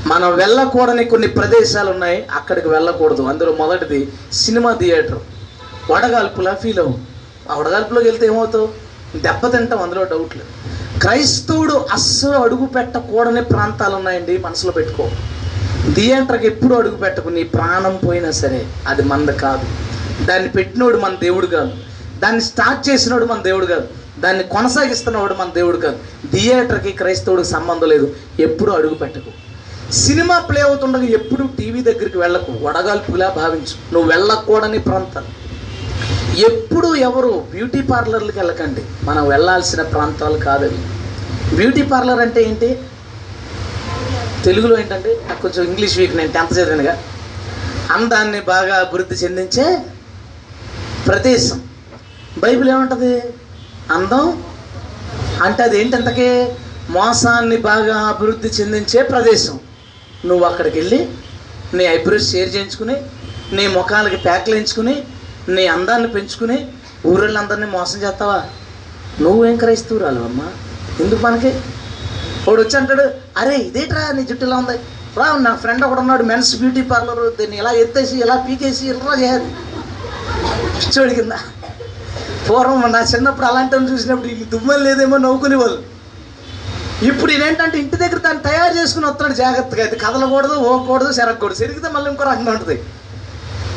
మనం 0.07 0.35
వెళ్ళకూడని 0.35 1.03
కొన్ని 1.03 1.27
ప్రదేశాలు 1.27 1.89
ఉన్నాయి 1.91 2.27
అక్కడికి 2.31 2.67
వెళ్ళకూడదు. 2.67 3.21
అందులో 3.23 3.53
మొదటిది 3.53 4.11
సినిమా 4.33 4.73
థియేటర్. 4.73 5.19
వడగాల్పులా 5.91 6.53
ఫీల్ 6.53 6.79
అవ్వు 6.79 7.16
ఆ 7.51 7.57
వడగాల్పులోకి 7.57 8.07
వెళ్తే 8.09 8.25
ఏమవుతావు 8.25 8.69
దెబ్బ 9.17 9.57
తింటాం 9.57 9.81
అందులో 9.81 10.03
డౌట్ 10.03 10.37
లేదు. 10.37 10.77
క్రైస్తవుడు 10.99 11.73
అస్సలు 11.73 12.37
అడుగు 12.37 12.65
పెట్టకూడని 12.65 13.43
ప్రాంతాలు 13.43 13.95
ఉన్నాయండి 13.95 14.37
మనసులో 14.37 14.71
పెట్టుకో. 14.71 15.09
థియేటర్కి 15.93 16.47
ఎప్పుడు 16.47 16.75
అడుగు 16.75 16.95
పెట్టకు 16.95 17.29
నీ 17.29 17.43
ప్రాణం 17.43 17.99
పోయినా 18.07 18.31
సరే 18.31 18.67
అది 18.87 19.01
మంద 19.01 19.29
కాదు. 19.29 19.65
దాన్ని 20.25 20.49
పెట్టినోడు 20.49 20.97
మన 20.97 21.15
దేవుడు 21.15 21.47
కాదు. 21.47 21.71
దాన్ని 22.19 22.41
స్టార్ట్ 22.41 22.89
చేసినోడు 22.89 23.25
మన 23.25 23.41
దేవుడు 23.41 23.65
కాదు. 23.65 23.87
దాన్ని 24.19 24.43
కొనసాగిస్తున్నవాడు 24.43 25.33
మన 25.33 25.49
దేవుడు 25.55 25.77
కాదు. 25.77 25.97
థియేటర్కి 26.31 26.91
క్రైస్తవుడికి 26.91 27.47
సంబంధం 27.47 27.89
లేదు 27.89 28.15
ఎప్పుడు 28.39 28.71
అడుగు 28.71 28.93
పెట్టకు. 28.93 29.31
సినిమా 29.93 30.39
ప్లే 30.39 30.61
అవుతుండగా 30.61 31.03
ఎప్పుడు 31.03 31.47
టీవీ 31.57 31.83
దగ్గరికి 31.83 32.17
వెళ్ళకు 32.17 32.51
వడగాల్పులా 32.51 33.29
భావించు. 33.29 33.93
నువ్వు 33.93 34.09
వెళ్ళకూడని 34.11 34.79
ప్రాంతాలు. 34.79 35.46
ఎప్పుడు 36.37 36.95
ఎవరు 36.95 37.47
బ్యూటీ 37.51 37.81
పార్లర్లకు 37.81 38.37
వెళ్ళకండి. 38.39 38.81
మనం 39.03 39.27
వెళ్ళాల్సిన 39.27 39.81
ప్రాంతాలు 39.81 40.37
కాదవి 40.37 40.79
బ్యూటీ 41.55 41.81
పార్లర్ 41.81 42.19
అంటే 42.19 42.41
ఏంటి? 42.43 42.69
తెలుగులో 44.43 44.79
ఏంటంటే 44.79 45.21
నాకు 45.29 45.41
కొంచెం 45.41 45.63
ఇంగ్లీష్ 45.63 45.97
వీక్ 45.97 46.15
నేను 46.15 46.31
టెన్త్ 46.31 46.53
చదివినగా. 46.53 46.97
అందాన్ని 47.91 48.41
బాగా 48.41 48.75
అభివృద్ధి 48.75 49.15
చెందించే 49.15 49.83
ప్రదేశం. 51.07 51.61
బైబిల్ 52.37 52.69
ఏమంటుంది? 52.69 53.23
అందం? 53.91 54.43
అంటే 55.43 55.63
అది 55.63 55.81
ఏంటంతకే 55.81 56.57
మోసాన్ని 56.89 57.57
బాగా 57.57 57.95
అభివృద్ధి 57.95 58.47
చెందించే 58.47 59.03
ప్రదేశం. 59.03 59.59
నువ్వు 60.25 60.45
అక్కడికి 60.45 60.79
వెళ్ళి 60.79 61.07
నీ 61.73 61.83
ఐబ్రోస్ 61.83 62.31
షేర్ 62.31 62.55
చేయించుకుని 62.55 62.95
నీ 63.53 63.67
ముఖాలకి 63.67 64.17
ప్యాక్లు 64.17 64.53
వేయించుకుని 64.53 64.95
నీ 65.49 65.67
అందాన్ని 65.67 66.07
పెంచుకుని 66.07 66.67
ఊళ్ళందరినీ 67.05 67.65
మోసం 67.65 67.99
చేస్తావా? 67.99 68.43
నువ్వేం 69.21 69.57
క్రైస్తవురాలు 69.57 70.19
అమ్మ? 70.19 70.41
ఎందుకు 70.99 71.21
మనకి 71.21 71.47
వాడు 72.47 72.61
వచ్చి 72.61 72.77
అంటాడు 72.77 73.01
అరే 73.37 73.55
ఇదేట్రా 73.55 74.11
నీ 74.11 74.23
జుట్టు 74.23 74.45
ఇలా 74.45 74.57
ఉంది? 74.57 74.79
రా 75.17 75.37
నా 75.37 75.55
ఫ్రెండ్ 75.55 75.85
ఒకడు 75.85 75.99
ఉన్నాడు 75.99 76.23
మెన్స్ 76.23 76.55
బ్యూటీ 76.55 76.81
పార్లర్ 76.81 77.37
దీన్ని 77.37 77.57
ఇలా 77.57 77.71
ఎత్తేసి 77.71 78.17
ఇలా 78.17 78.45
పీకేసి 78.49 78.85
ఇలా 78.85 79.21
చేయాలి. 79.21 79.55
పిచ్చోడి 80.77 81.15
కింద. 81.15 81.31
పూర్వం 82.49 82.91
నా 82.91 82.99
చిన్నప్పుడు 82.99 83.45
అలాంటి 83.45 83.75
చూసినప్పుడు 83.75 84.27
ఈ 84.27 84.43
దుమ్మలు 84.43 84.83
లేదేమో 84.83 85.17
నవ్వుకునే 85.17 85.55
వాళ్ళు 85.55 85.97
ఇప్పుడు 87.07 87.31
ఏంటంటే 87.31 87.77
ఇంటి 87.79 87.95
దగ్గర 87.95 88.17
దాన్ని 88.17 88.43
తయారు 88.43 88.77
చేసుకుని 88.77 89.05
వస్తాడు 89.05 89.33
జాగ్రత్తగా. 89.33 89.83
అయితే 89.83 89.95
కదలకూడదు 89.95 90.53
ఓకూడదు 90.53 91.13
సెరగకూడదు. 91.13 91.55
సెరిగితే 91.55 91.89
మళ్ళీ 91.89 92.09
ఇంకో 92.09 92.23
రకంగా 92.23 92.51
ఉంటుంది. 92.51 92.83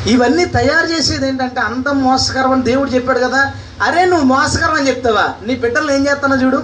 ఇవన్నీ 0.07 0.45
తయారు 0.45 0.85
చేసేది 0.87 1.27
ఏంటంటే 1.27 1.61
అందం 1.61 2.03
మోసకరం 2.03 2.51
అని 2.51 2.63
దేవుడు 2.63 2.89
చెప్పాడు 2.89 3.19
కదా. 3.19 3.51
అరే 3.81 4.05
నువ్వు 4.05 4.25
మోసకరం 4.25 4.73
అని 4.73 4.87
చెప్తావా? 4.87 5.33
నీ 5.45 5.55
బిడ్డలు 5.55 5.91
ఏం 5.91 6.07
చేస్తానో 6.07 6.35
చూడు. 6.35 6.63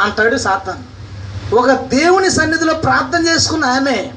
అంటాడు 0.00 0.36
సాతాన్. 0.36 0.82
ఒక 1.54 1.70
దేవుని 1.70 2.30
సన్నిధిలో 2.30 2.74
ప్రార్థన 2.74 3.28
చేసుకున్న 3.28 3.64
ఆమె 3.64 4.10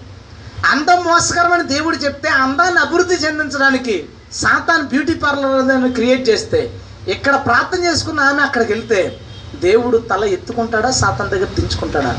అందం 0.72 1.04
మోసకరం 1.04 1.52
అని 1.52 1.64
దేవుడు 1.64 1.96
చెప్తే 1.96 2.30
అందాన్ని 2.30 2.80
అభివృద్ధి 2.80 3.16
చెందించడానికి 3.16 4.06
సాతాన్ 4.34 4.88
బ్యూటీ 4.88 5.14
పార్లర్ 5.14 5.92
క్రియేట్ 5.92 6.30
చేస్తే 6.30 6.82
ఇక్కడ 7.08 7.36
ప్రార్థన 7.36 7.84
చేసుకున్న 7.84 8.20
ఆమె 8.20 8.42
అక్కడికి 8.42 8.74
వెళ్తే 8.74 9.20
దేవుడు 9.62 9.98
తల 9.98 10.24
ఎత్తుకుంటాడా 10.24 10.92
సాతాన్ 10.92 11.30
దగ్గర 11.30 11.46
దించుకుంటాడా? 11.46 12.18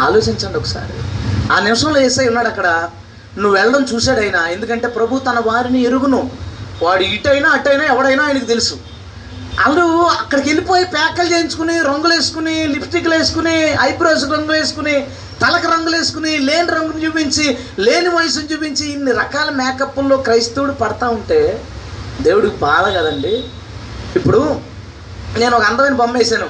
ఆలోచించండి 0.00 0.58
ఒకసారి. 0.58 0.92
ఆ 1.52 1.60
నిమిషంలో 1.60 2.00
ఏసై 2.00 2.26
ఉన్నాడు 2.26 2.48
అక్కడ. 2.48 2.88
నువ్వు 3.38 3.52
వెళ్ళడం 3.52 3.86
చూశాడైనా 3.94 4.48
ఎందుకంటే 4.48 4.88
ప్రభు 4.88 5.18
తన 5.18 5.42
వారిని 5.46 5.82
ఎరుగును. 5.82 6.30
వాడు 6.82 7.02
ఇటైనా 7.02 7.50
అటైనా 7.50 7.84
ఎవడైనా 7.84 8.24
ఆయనకు 8.24 8.44
తెలుసు. 8.44 8.74
వాళ్ళు 8.74 10.02
అక్కడికి 10.02 10.48
వెళ్ళిపోయి 10.48 10.84
ప్యాకలు 10.84 11.34
చేయించుకుని 11.34 11.80
రంగులు 11.80 12.14
వేసుకుని 12.14 12.66
లిప్స్టిక్లు 12.66 13.14
వేసుకుని 13.14 13.76
ఐబ్రోస్ 13.80 14.24
రంగులు 14.24 14.52
వేసుకుని 14.52 15.06
తలకు 15.42 15.72
రంగులు 15.72 15.96
వేసుకుని 15.96 16.38
లేని 16.38 16.68
రంగును 16.68 17.04
చూపించి 17.04 17.58
లేని 17.78 18.08
వయసును 18.08 18.52
చూపించి 18.52 18.92
ఇన్ని 18.92 19.12
రకాల 19.12 19.50
మేకప్ల్లో 19.50 20.16
క్రైస్తవుడు 20.16 20.72
పడతా 20.72 21.08
ఉంటే 21.08 21.64
దేవుడికి 22.20 22.56
బాధ 22.56 22.96
కదండి. 22.96 23.44
ఇప్పుడు 24.16 24.60
నేను 25.38 25.56
ఒక 25.56 25.62
అందమైన 25.62 25.92
బొమ్మ 25.92 26.18
వేసాను. 26.18 26.46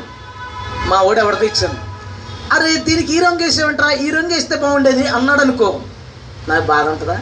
మా 0.88 1.02
ఓడి 1.02 1.20
ఎవరితో 1.20 1.44
ఇచ్చాను. 1.44 1.74
అరే 2.54 2.76
దీనికి 2.76 3.16
ఈ 3.16 3.20
రంగు 3.20 3.42
వేసేవంటరా? 3.42 3.90
ఈ 3.90 4.10
రంగు 4.10 4.34
వేస్తే 4.34 4.56
బాగుండేది? 4.56 5.08
అన్నాడు 5.08 5.40
అనుకో. 5.40 5.80
నాకు 6.48 6.64
బాధ 6.66 6.88
ఉంటుందా? 6.88 7.18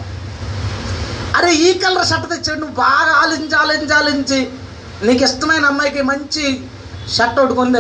అరే 1.37 1.55
ఈ 1.55 1.79
కలర్ 1.79 2.07
షర్ట్ 2.07 2.31
తెచ్చాడు 2.31 2.61
నువ్వు 2.61 2.77
బాగా 2.77 3.13
ఆలించి 3.13 3.57
ఆలించి 3.57 3.95
ఆలించి. 3.95 4.49
నీకు 5.03 5.25
ఇష్టమైన 5.25 5.65
అమ్మాయికి 5.65 6.03
మంచి 6.03 6.61
షర్ట్ 7.17 7.41
ఒకటి 7.41 7.55
కొంది 7.55 7.79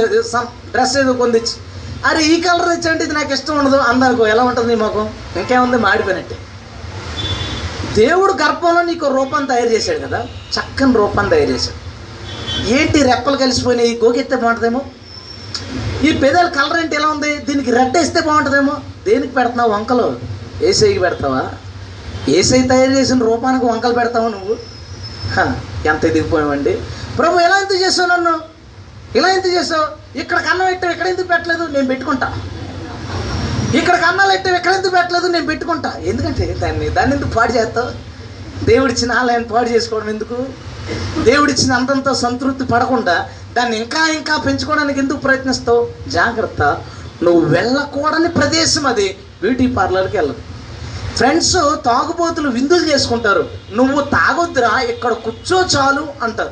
డ్రెస్ 0.73 0.97
ఏదో 0.97 1.13
కొందిచ్చి 1.13 1.55
అరే 2.07 2.25
ఈ 2.25 2.41
కలర్ 2.41 2.69
తెచ్చండి 2.69 3.05
ఇది 3.05 3.15
నాకు 3.15 3.33
ఇష్టం 3.33 3.59
ఉండదు 3.59 3.77
అందరికో. 3.77 4.27
ఎలా 4.27 4.43
ఉంటుంది 4.43 4.75
మాకు 4.75 5.11
ఇంకేముంది? 5.37 5.79
మాడిపోయినట్టే. 5.79 6.37
దేవుడు 7.95 8.33
గర్భంలో 8.33 8.83
నీకు 8.83 9.07
రూపం 9.07 9.45
తయారు 9.45 9.69
చేశాడు 9.69 9.99
కదా? 9.99 10.27
చక్కని 10.55 10.95
రూపం 10.95 11.29
తయారు 11.29 11.51
చేశాడు. 11.51 11.79
ఏంటి 12.69 13.03
రెప్పలు 13.03 13.37
కలిసిపోయినాయి? 13.37 14.01
గోకెత్తే 14.05 14.37
బాగుంటుందేమో? 14.37 14.81
ఈ 16.05 16.13
పెదాల 16.13 16.49
కలర్ 16.49 16.81
ఏంటి? 16.81 16.97
ఎలా 16.97 17.09
ఉంది? 17.09 17.39
దీనికి 17.39 17.71
రెడ్ 17.71 17.97
వేస్తే 17.97 18.21
బాగుంటుందేమో? 18.21 18.77
దేనికి 19.07 19.35
పెడుతున్నావు 19.35 19.71
వంకలు? 19.73 20.19
ఏసైకి 20.65 20.99
పెడతావా? 20.99 21.51
ఏసై 22.29 22.63
తయారు 22.63 22.91
చేసిన 22.91 23.19
రూపానికి 23.19 23.67
వంకలు 23.67 23.95
పెడతావు 23.95 24.29
నువ్వు? 24.29 24.57
హ, 25.31 25.55
ఎంత 25.87 26.05
ఎదిగిపోయావండి 26.05 26.81
ప్రభు 27.19 27.41
ఎలా 27.41 27.59
ఎంత 27.59 27.83
చేసావు 27.83 28.09
నన్ను? 28.09 28.41
ఇలా 29.17 29.29
ఎంత 29.29 29.47
చేసావు? 29.47 30.19
ఇక్కడ 30.19 30.39
కన్నం 30.39 30.67
పెట్టావు 30.67 30.93
ఇక్కడ 30.93 31.07
ఎందుకు 31.07 31.27
పెట్టలేదు? 31.27 31.67
నేను 31.67 31.87
పెట్టుకుంటా. 31.87 32.33
ఇక్కడ 33.75 33.97
కన్నాలు 33.97 34.31
పెట్టావు 34.31 34.57
ఇక్కడ 34.57 34.73
ఎందుకు 34.73 34.95
పెట్టలేదు? 34.95 35.27
నేను 35.27 35.47
పెట్టుకుంటా. 35.47 35.93
ఎందుకంటే 36.05 36.57
దాన్ని 36.61 36.89
దాన్ని 36.89 37.17
ఎందుకు 37.17 37.31
పాడు 37.31 37.53
చేస్తావు? 37.53 37.91
దేవుడిచ్చిన 38.65 39.13
ఆలయాన్ని 39.13 39.49
పాడు 39.49 39.69
చేసుకోవడం 39.69 40.09
ఎందుకు? 40.09 40.47
దేవుడిచ్చిన 41.23 41.73
అంతంతో 41.73 42.15
సంతృప్తి 42.15 42.65
పడకుండా 42.65 43.29
దాన్ని 43.53 43.79
ఇంకా 43.79 44.09
ఇంకా 44.09 44.37
పెంచుకోవడానికి 44.37 44.99
ఎందుకు 44.99 45.19
ప్రయత్నిస్తావు? 45.19 45.89
జాగ్రత్త. 46.09 46.63
నువ్వు 47.23 47.41
వెళ్ళకూడని 47.41 48.29
ప్రదేశం 48.29 48.87
అది. 48.87 49.17
బ్యూటీ 49.41 49.67
పార్లర్కి 49.67 50.17
వెళ్ళదు 50.17 50.50
ఫ్రెండ్స్ 51.17 51.53
తాగుబోతులు 51.85 52.49
విందులు 52.49 52.87
చేసుకుంటారు. 52.87 53.49
నువ్వు 53.73 54.01
తాగొద్దురా 54.01 54.81
ఇక్కడ 54.81 55.13
కూర్చో 55.13 55.67
చాలు 55.77 56.07
అంటారు. 56.23 56.51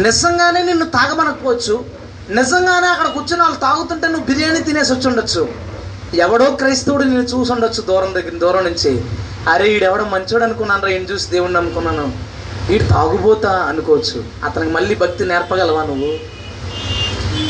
నిజంగానే 0.00 0.62
నిన్ను 0.62 0.84
తాగమనకపోవచ్చు. 0.84 1.84
నిజంగానే 2.30 2.86
అక్కడ 2.86 3.06
కూర్చుని 3.06 3.42
వాళ్ళు 3.42 3.58
తాగుతుంటే 3.58 4.08
నువ్వు 4.08 4.24
బిర్యానీ 4.24 4.60
తినేసి 4.60 4.92
వచ్చి 4.92 5.08
ఉండొచ్చు. 5.08 5.48
ఎవడో 6.14 6.50
క్రైస్తవుడు 6.50 7.02
నేను 7.02 7.22
చూసి 7.22 7.52
ఉండొచ్చు 7.52 7.80
దూరం 7.82 8.14
దగ్గర 8.14 8.38
దూరం 8.38 8.64
నుంచి. 8.64 9.04
అరే 9.48 9.72
ఈడెవడో 9.72 10.04
మంచోడు 10.04 10.44
అనుకున్నాను 10.44 10.82
రా 10.82 10.88
ఈయన 10.88 11.02
చూసి 11.02 11.30
దేవుడిని 11.30 11.58
అనుకున్నాను 11.58 12.12
వీడు 12.68 12.84
తాగుబోతా 12.84 13.50
అనుకోవచ్చు. 13.50 14.24
అతనికి 14.44 14.72
మళ్ళీ 14.72 14.94
భక్తి 14.94 15.24
నేర్పగలవా 15.24 15.82
నువ్వు? 15.82 16.12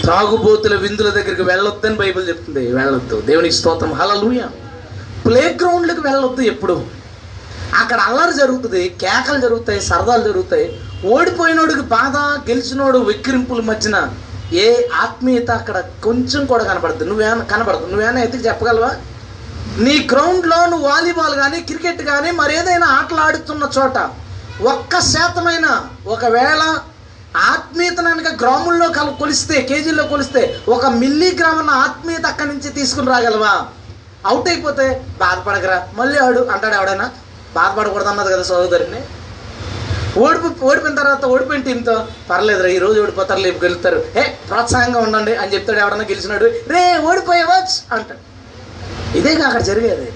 తాగుబోతుల 0.06 0.76
విందుల 0.76 1.08
దగ్గరికి 1.08 1.42
వెళ్ళొద్దని 1.42 1.94
బైబిల్ 1.94 2.28
చెప్తుంది. 2.28 2.72
వెళ్ళొద్దు. 2.72 3.20
దేవునికి 3.20 3.54
స్తోత్రం. 3.54 3.92
హలలుయ 3.92 4.40
ప్లే 5.24 5.44
గ్రౌండ్లకు 5.60 6.02
వెళ్ళొద్దు 6.08 6.42
ఎప్పుడు. 6.52 6.76
అక్కడ 7.80 7.98
అల్లరి 8.08 8.34
జరుగుతుంది 8.40 8.82
కేకలు 9.02 9.38
జరుగుతాయి 9.44 9.80
సరదాలు 9.90 10.22
జరుగుతాయి. 10.28 10.66
ఓడిపోయినోడికి 11.14 11.84
బాధ 11.96 12.16
గెలిచినోడు 12.48 12.98
విక్రింపుల 13.10 13.60
మధ్యన 13.70 13.96
ఏ 14.64 14.68
ఆత్మీయత 15.04 15.50
అక్కడ 15.50 15.76
కొంచెం 16.06 16.42
కూడా 16.50 16.64
కనబడదు 16.70 17.04
నువ్వేమైనా 17.10 17.44
కనపడదు. 17.52 17.84
నువ్వేమైనా 17.92 18.20
ఎత్తికి 18.26 18.46
చెప్పగలవా? 18.48 18.90
నీ 19.84 19.94
గ్రౌండ్లో 20.12 20.58
నువ్వు 20.72 20.86
వాలీబాల్ 20.88 21.34
కానీ 21.42 21.58
క్రికెట్ 21.68 22.02
కానీ 22.10 22.30
మరేదైనా 22.40 22.88
ఆటలు 22.98 23.20
ఆడుతున్న 23.26 23.68
చోట 23.76 23.96
ఒక్క 24.72 25.00
శాతమైన 25.12 25.66
ఒకవేళ 26.14 26.62
ఆత్మీయత 27.52 27.98
కనుక 28.08 28.28
గ్రాముల్లో 28.42 28.86
కల 28.98 29.08
కొలిస్తే 29.20 29.56
కేజీల్లో 29.70 30.04
కొలిస్తే 30.12 30.42
ఒక 30.74 30.86
మిల్లీగ్రామ్ 31.00 31.58
అన్న 31.62 31.72
ఆత్మీయత 31.86 32.26
అక్కడి 32.26 32.50
నుంచి 32.52 32.68
తీసుకుని 32.78 33.10
రాగలవా? 33.14 33.54
అవుట్ 34.30 34.48
అయిపోతే 34.52 34.86
బాధపడకరా. 35.22 35.78
మళ్ళీ 35.98 36.16
ఆడు 36.26 36.40
అంటాడు 36.54 36.74
ఎవడైనా 36.80 37.06
బాధపడకూడదు 37.58 38.10
అన్నది 38.12 38.30
కదా 38.34 38.44
సోదరుని 38.52 39.00
ఓడిపో 40.24 40.48
ఓడిపోయిన 40.68 40.96
తర్వాత 41.00 41.24
ఓడిపోయిన 41.34 41.62
టీంతో 41.68 41.94
పర్లేదురా 42.30 42.68
ఈ 42.74 42.78
రోజు 42.84 42.98
ఓడిపోతారు 43.04 43.40
లేపు 43.46 43.58
గెలుస్తారు 43.64 43.98
ఏ 44.20 44.22
ప్రోత్సాహంగా 44.48 45.00
ఉండండి 45.06 45.32
అని 45.42 45.52
చెప్తాడు 45.54 45.80
ఎవడన్నా 45.84 46.04
గెలిచినాడు. 46.10 46.46
రే 46.72 46.82
ఓడిపోయేవచ్చు 47.08 47.78
అంటాడు. 47.96 48.20
ఇదేగా 49.18 49.44
అక్కడ 49.48 49.62
జరిగేది. 49.70 50.06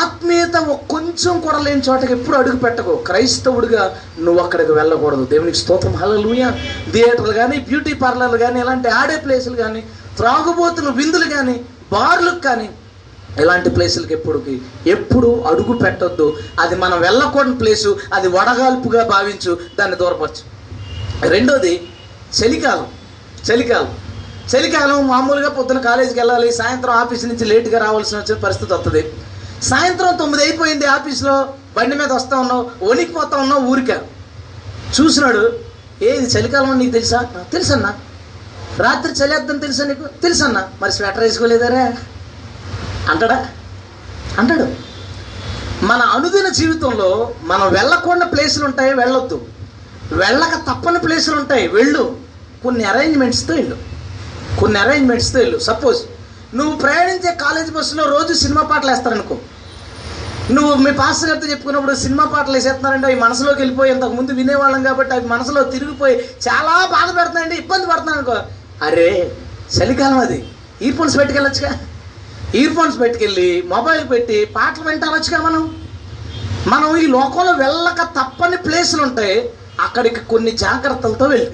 ఆత్మీయత 0.00 0.56
కొంచెం 0.94 1.34
కూడా 1.46 1.58
లేని 1.66 1.82
చోటకి 1.88 2.12
ఎప్పుడు 2.16 2.36
అడుగు 2.40 2.58
పెట్టకు. 2.64 2.92
క్రైస్తవుడిగా 3.08 3.82
నువ్వు 4.26 4.40
అక్కడికి 4.44 4.72
వెళ్ళకూడదు. 4.78 5.24
దేవునికి 5.32 5.58
స్తోత్రం. 5.62 5.94
హలలుయ 6.02 6.44
థియేటర్లు 6.94 7.34
కానీ 7.40 7.56
బ్యూటీ 7.68 7.94
పార్లర్లు 8.02 8.40
కానీ 8.44 8.58
ఇలాంటి 8.64 8.90
ఆడే 9.00 9.16
ప్లేసులు 9.26 9.56
కానీ 9.64 9.82
త్రాగుబోతులు 10.20 10.92
విందులు 11.00 11.28
కానీ 11.36 11.56
బార్లకు 11.94 12.42
కానీ 12.48 12.68
ఇలాంటి 13.40 13.70
ప్లేసులకి 13.70 14.12
ఎప్పుడుకి? 14.12 14.62
ఎప్పుడు 14.86 15.40
అడుగు 15.40 15.78
పెట్టొద్దు. 15.78 16.36
అది 16.60 16.74
మనం 16.74 17.00
వెళ్ళకూడని 17.00 17.58
ప్లేసు 17.58 17.98
అది 18.14 18.28
వడగాల్పుగా 18.28 19.04
భావించు 19.04 19.58
దాన్ని 19.78 19.96
దూరపరచు. 19.96 20.56
రెండోది 21.28 21.88
చలికాలం. 22.42 22.86
చలికాలం. 23.52 23.98
చలికాలం 24.56 25.08
మామూలుగా 25.08 25.48
పొద్దున 25.48 25.80
కాలేజీకి 25.80 26.20
వెళ్ళాలి 26.20 26.52
సాయంత్రం 26.52 26.92
ఆఫీస్ 26.94 27.24
నుంచి 27.24 27.44
లేట్గా 27.44 27.84
రావాల్సిన 27.84 28.18
వచ్చిన 28.18 28.38
పరిస్థితి 28.38 28.72
వస్తుంది 28.72 29.12
సాయంత్రం 29.62 30.16
తొమ్మిది 30.16 30.44
అయిపోయింది 30.44 30.86
ఆఫీస్లో 30.86 31.48
బండి 31.76 31.96
మీద 31.96 32.12
వస్తా 32.12 32.36
ఉన్నావు 32.36 32.70
వణికిపోతా 32.82 33.36
ఉన్నావు 33.36 33.60
ఊరికే. 33.60 33.98
చూసినాడు 35.00 35.52
ఏ 36.02 36.16
ఇది 36.16 36.38
చలికాలం 36.38 36.70
అని 36.70 36.78
నీకు 36.78 36.92
తెలుసా? 36.92 37.22
తెలుసన్నా. 37.52 37.94
రాత్రి 38.78 39.12
చలి 39.12 39.32
చలేద్దని 39.32 39.58
తెలుసా 39.58 39.84
నీకు? 39.84 40.06
తెలుసన్నా. 40.22 40.68
మరి 40.82 40.92
స్వెటర్ 40.92 41.20
వేసుకోలేదారా? 41.20 41.92
అంటాడా 43.08 43.48
అంటాడు 44.38 44.66
మన 45.84 46.00
అనుదిన 46.00 46.48
జీవితంలో 46.48 47.34
మనం 47.42 47.72
వెళ్ళకుండా 47.72 48.26
ప్లేసులు 48.26 48.64
ఉంటాయి 48.64 48.94
వెళ్ళొద్దు. 48.94 49.46
వెళ్ళక 50.12 50.54
తప్పని 50.54 50.98
ప్లేసులు 50.98 51.36
ఉంటాయి 51.36 51.68
వెళ్ళు. 51.68 52.16
కొన్ని 52.62 52.84
అరేంజ్మెంట్స్తో 52.84 53.54
వెళ్ళు. 53.54 53.76
కొన్ని 54.60 54.78
అరేంజ్మెంట్స్తో 54.78 55.38
వెళ్ళు. 55.38 55.58
సపోజ్ 55.58 55.98
నువ్వు 56.56 56.76
ప్రయాణించే 56.76 57.34
కాలేజ్ 57.34 57.70
బస్సులో 57.70 58.04
రోజు 58.04 58.34
సినిమా 58.34 58.62
పాటలు 58.62 58.90
వేస్తారనుకో. 58.90 59.36
నువ్వు 60.50 60.74
మీ 60.74 60.90
పాస్ 60.92 61.24
గారితో 61.24 61.46
చెప్పుకున్నప్పుడు 61.46 61.94
సినిమా 61.94 62.24
పాటలు 62.24 62.52
వేసేస్తున్నారంటే 62.52 63.06
అవి 63.06 63.20
మనసులోకి 63.20 63.60
వెళ్ళిపోయి 63.60 63.92
ఇంతకు 63.92 64.12
ముందు 64.12 64.32
వినేవాళ్ళం 64.32 64.82
కాబట్టి 64.82 65.14
అవి 65.14 65.26
మనసులో 65.26 65.62
తిరిగిపోయి 65.62 66.16
చాలా 66.48 66.86
బాధ 66.86 67.16
పెడుతున్నాయండి 67.16 67.56
ఇబ్బంది 67.56 67.86
పడుతున్నాను 67.86 68.18
అనుకో 68.18 68.36
అరే 68.84 69.32
చలికాలం 69.78 70.18
అది. 70.18 70.48
ఇయర్ 70.82 70.96
ఫోన్స్ 70.96 71.18
పెట్టుకెళ్ళొచ్చుగా. 71.18 71.78
ఇయర్ 72.54 72.72
ఫోన్స్ 72.72 73.00
పెట్టుకెళ్ళి 73.00 73.62
మొబైల్ 73.66 74.10
పెట్టి 74.10 74.44
పాటలు 74.44 74.88
వింటారొచ్చుగా 74.88 75.38
మనం? 75.38 75.74
మనం 76.66 76.96
ఈ 76.96 77.06
లోకంలో 77.06 77.52
వెళ్ళక 77.52 78.02
తప్పని 78.02 78.56
ప్లేసులు 78.56 79.02
ఉంటాయి 79.02 79.50
అక్కడికి 79.80 80.16
కొన్ని 80.16 80.50
జాగ్రత్తలతో 80.50 81.24
వెళ్ళి. 81.24 81.50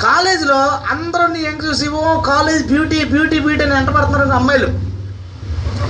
కాలేజీలో 0.00 0.56
అందరూ 0.90 1.26
నీ 1.26 1.42
ఏం 1.42 1.66
చూసి 1.66 1.88
ఓ 1.88 2.20
కాలేజ్ 2.20 2.66
బ్యూటీ 2.66 3.04
బ్యూటీ 3.04 3.38
బ్యూటీ 3.38 3.62
అని 3.62 3.74
వెంటబడుతున్నారు 3.74 4.28
అమ్మాయిలు. 4.28 4.66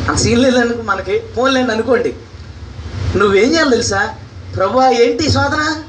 అంత 0.09 0.17
సీన్ 0.17 0.43
లేదనుకో 0.43 0.83
మనకి 0.83 1.23
ఫోన్ 1.37 1.55
లేని 1.55 1.73
అనుకోండి. 1.73 2.17
నువ్వేం 3.17 3.51
చేయాలి 3.51 3.71
తెలుసా? 3.71 4.15
ప్రభు 4.57 4.83
ఏంటి 4.83 5.31
శోధన? 5.31 5.83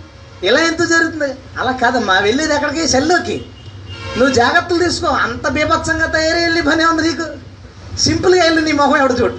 ఇలా 0.44 0.60
ఎంత 0.60 0.88
జరుగుతుంది? 0.88 1.34
అలా 1.60 1.72
కాదమ్మా 1.72 2.20
వెళ్ళేది 2.20 2.54
ఎక్కడికి? 2.54 2.88
సెల్లోకి. 2.88 3.46
నువ్వు 4.18 4.34
జాగ్రత్తలు 4.34 4.80
తీసుకో 4.80 5.08
అంత 5.08 5.48
బీభత్సంగా 5.48 6.06
తయారై 6.06 6.42
వెళ్ళి 6.42 6.62
పనే 6.62 6.86
ఉంది 6.86 7.02
నీకు. 7.02 7.47
సింపుల్గా 8.06 8.42
వెళ్ళి 8.48 8.62
నీ 8.68 8.74
మొహం 8.80 8.98
ఎవడు 9.02 9.16
చూడు? 9.22 9.38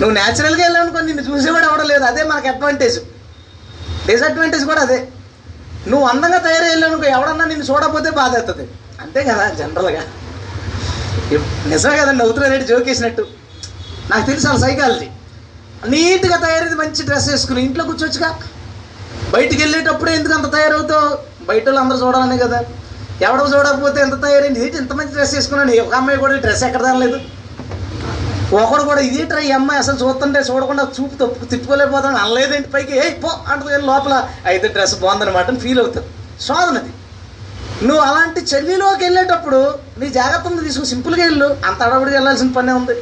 నువ్వు 0.00 0.12
న్యాచురల్గా 0.18 0.62
వెళ్ళావు 0.66 0.84
అనుకో 0.84 1.00
నిన్ను 1.08 1.22
చూసేవాడు 1.28 1.66
ఎవడో 1.70 1.84
లేదు. 1.92 2.04
అదే 2.10 2.22
మనకు 2.30 2.48
అడ్వాంటేజ్ 2.52 2.98
డిసడ్వాంటేజ్ 4.08 4.64
కూడా 4.70 4.82
అదే. 4.86 4.98
నువ్వు 5.90 6.06
అందంగా 6.12 6.38
తయారై 6.46 6.68
వెళ్ళావు 6.72 6.92
అనుకో 6.94 7.08
ఎవడన్నా 7.16 7.44
నిన్ను 7.52 7.64
చూడకపోతే 7.70 8.10
బాధ 8.20 8.32
అవుతుంది. 8.40 8.64
అంతే 9.02 9.20
కదా 9.30 9.44
జనరల్గా 9.60 10.02
నిజమే 11.72 11.94
కదండి 12.00 12.18
నవ్వుతున్నారేంటి 12.22 12.66
జోక్ 12.70 12.88
వేసినట్టు. 12.90 13.24
నాకు 14.10 14.24
తెలుసు 14.30 14.46
వాళ్ళ 14.48 14.60
సైకాలజీ 14.66 15.08
నీట్గా 15.92 16.36
తయారైంది 16.44 16.78
మంచి 16.82 17.02
డ్రెస్ 17.08 17.28
వేసుకుని 17.32 17.60
ఇంట్లో 17.66 17.84
కూర్చోవచ్చుగా. 17.90 18.30
బయటికి 19.34 19.60
వెళ్ళేటప్పుడే 19.62 20.12
ఎందుకు 20.18 20.34
అంత 20.38 20.48
తయారవుతావు? 20.56 21.08
బయట 21.48 21.64
వాళ్ళు 21.68 21.80
అందరూ 21.82 21.98
చూడాలనే 22.04 22.36
కదా. 22.44 22.58
ఎవడో 23.26 23.44
చూడకపోతే 23.52 23.98
ఎంత 24.04 24.16
తయారైంది? 24.24 24.60
ఏంటి 24.64 24.76
ఇంత 24.82 24.92
మంచి 24.98 25.12
డ్రెస్ 25.16 25.34
వేసుకున్నాను 25.36 25.72
ఒక 25.86 25.94
అమ్మాయి 26.00 26.18
కూడా 26.22 26.36
డ్రెస్ 26.44 26.62
ఎక్కడ 26.68 26.82
తరలేదు 26.88 27.18
ఒకడు 28.60 28.82
కూడా 28.90 29.00
ఇది 29.08 29.20
ట్రై 29.32 29.44
అమ్మాయి 29.56 29.80
అసలు 29.82 29.98
చూస్తుంటే 30.02 30.40
చూడకుండా 30.46 30.84
చూపు 30.96 31.14
తప్పు 31.20 31.44
తిప్పుకోలేకపోతాను 31.50 32.18
అనలేదేంటి 32.22 32.68
పైకి? 32.72 32.94
ఏ 33.02 33.04
పో 33.24 33.30
అంటుంది 33.52 33.78
లోపల. 33.90 34.14
అయితే 34.50 34.68
డ్రెస్ 34.76 34.94
బాగుందనమాట 35.02 35.54
ఫీల్ 35.64 35.80
అవుతుంది 35.82 36.08
శోధనది 36.46 36.92
నువ్వు 37.88 38.02
అలాంటి 38.08 38.40
చెల్లిలోకి 38.50 39.02
వెళ్ళేటప్పుడు 39.06 39.60
నీ 40.00 40.06
జాగ్రత్తను 40.18 40.64
తీసుకుని 40.66 40.90
సింపుల్గా 40.94 41.24
వెళ్ళు. 41.28 41.48
అంత 41.68 41.80
అడవుడికి 41.86 42.16
వెళ్ళాల్సిన 42.18 42.50
పనే 42.56 42.72
ఉంది. 42.80 42.96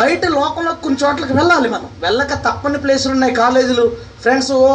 బయట 0.00 0.22
లోకంలో 0.36 0.72
కొన్ని 0.84 0.98
చోట్లకి 1.02 1.34
వెళ్ళాలి 1.38 1.68
మనం. 1.74 1.88
వెళ్ళక 2.04 2.34
తప్పని 2.46 2.78
ప్లేసులు 2.84 3.12
ఉన్నాయి 3.16 3.34
కాలేజీలు 3.42 3.86
ఫ్రెండ్స్ 4.22 4.52
ఓ 4.52 4.70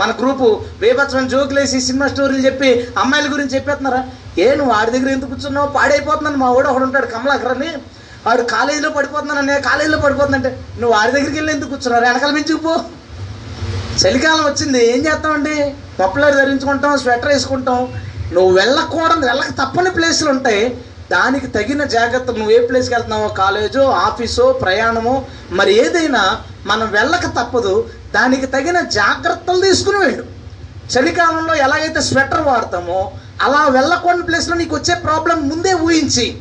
మన 0.00 0.14
గ్రూపు 0.20 0.60
వేపచ్చని 0.80 1.28
జోకులేసి 1.28 1.80
సినిమా 1.80 2.08
స్టోరీలు 2.08 2.38
చెప్పి 2.38 2.88
అమ్మాయిల 2.98 3.32
గురించి 3.32 3.54
చెప్పేస్తున్నారా? 3.54 4.04
ఏ 4.38 4.54
నువ్వు 4.54 4.74
వాడి 4.74 4.90
దగ్గర 4.90 5.08
ఎందుకు 5.08 5.30
కూర్చున్నావు? 5.30 5.66
పాడైపోతున్నాను. 5.66 6.36
మా 6.36 6.50
వాడు 6.50 6.68
ఒకడు 6.68 6.84
ఉంటాడు 6.84 7.06
కమలాకర్ 7.06 7.58
అని. 7.58 7.72
వాడు 8.26 8.42
కాలేజీలో 8.42 8.90
పడిపోతున్నాను 8.90 9.60
కాలేజీలో 9.60 9.98
పడిపోతుందంటే 9.98 10.60
నువ్వు 10.80 10.96
వాడి 10.96 11.12
దగ్గరికి 11.12 11.36
వెళ్ళి 11.36 11.52
ఎందుకు 11.52 11.70
కూర్చున్నారు 11.70 12.04
వెనకాల 12.04 12.30
మించుకుపో 12.30 12.80
చలికాలం 14.06 14.44
వచ్చింది 14.44 14.92
ఏం 14.92 15.06
చేస్తామండి? 15.06 15.74
మఫ్లర్ 16.02 16.34
ధరించుకుంటాం 16.34 16.98
స్వెటర్ 16.98 17.28
వేసుకుంటాం. 17.28 17.92
నువ్వు 18.32 18.52
వెళ్ళకూడదు 18.56 19.26
వెళ్ళక 19.26 19.48
తప్పని 19.48 19.90
ప్లేసులు 19.90 20.30
ఉంటాయి. 20.30 20.84
దానికి 21.12 21.46
తగిన 21.46 21.84
జాగ్రత్త 21.84 22.30
నువ్వు 22.30 22.50
ఏ 22.50 22.66
ప్లేస్కి 22.66 22.94
వెళ్తున్నావో? 22.94 23.28
కాలేజో 23.28 23.90
ఆఫీసో 23.90 24.52
ప్రయాణమో? 24.52 25.24
మరి 25.50 25.72
ఏదైనా 25.86 26.38
మనం 26.66 26.90
వెళ్ళక 26.90 27.26
తప్పదు. 27.26 27.88
దానికి 28.14 28.46
తగిన 28.46 28.80
జాగ్రత్తలు 28.80 29.60
తీసుకుని 29.60 29.98
వెళ్ళు. 29.98 30.24
చలికాలంలో 30.98 31.54
ఎలాగైతే 31.54 32.00
స్వెటర్ 32.00 32.40
వాడతామో 32.40 33.12
అలా 33.42 33.66
వెళ్ళకూడని 33.68 34.22
ప్లేస్లో 34.22 34.56
నీకు 34.56 34.76
వచ్చే 34.76 34.94
ప్రాబ్లం 34.94 35.48
ముందే 35.48 35.72
ఊహించి. 35.72 36.38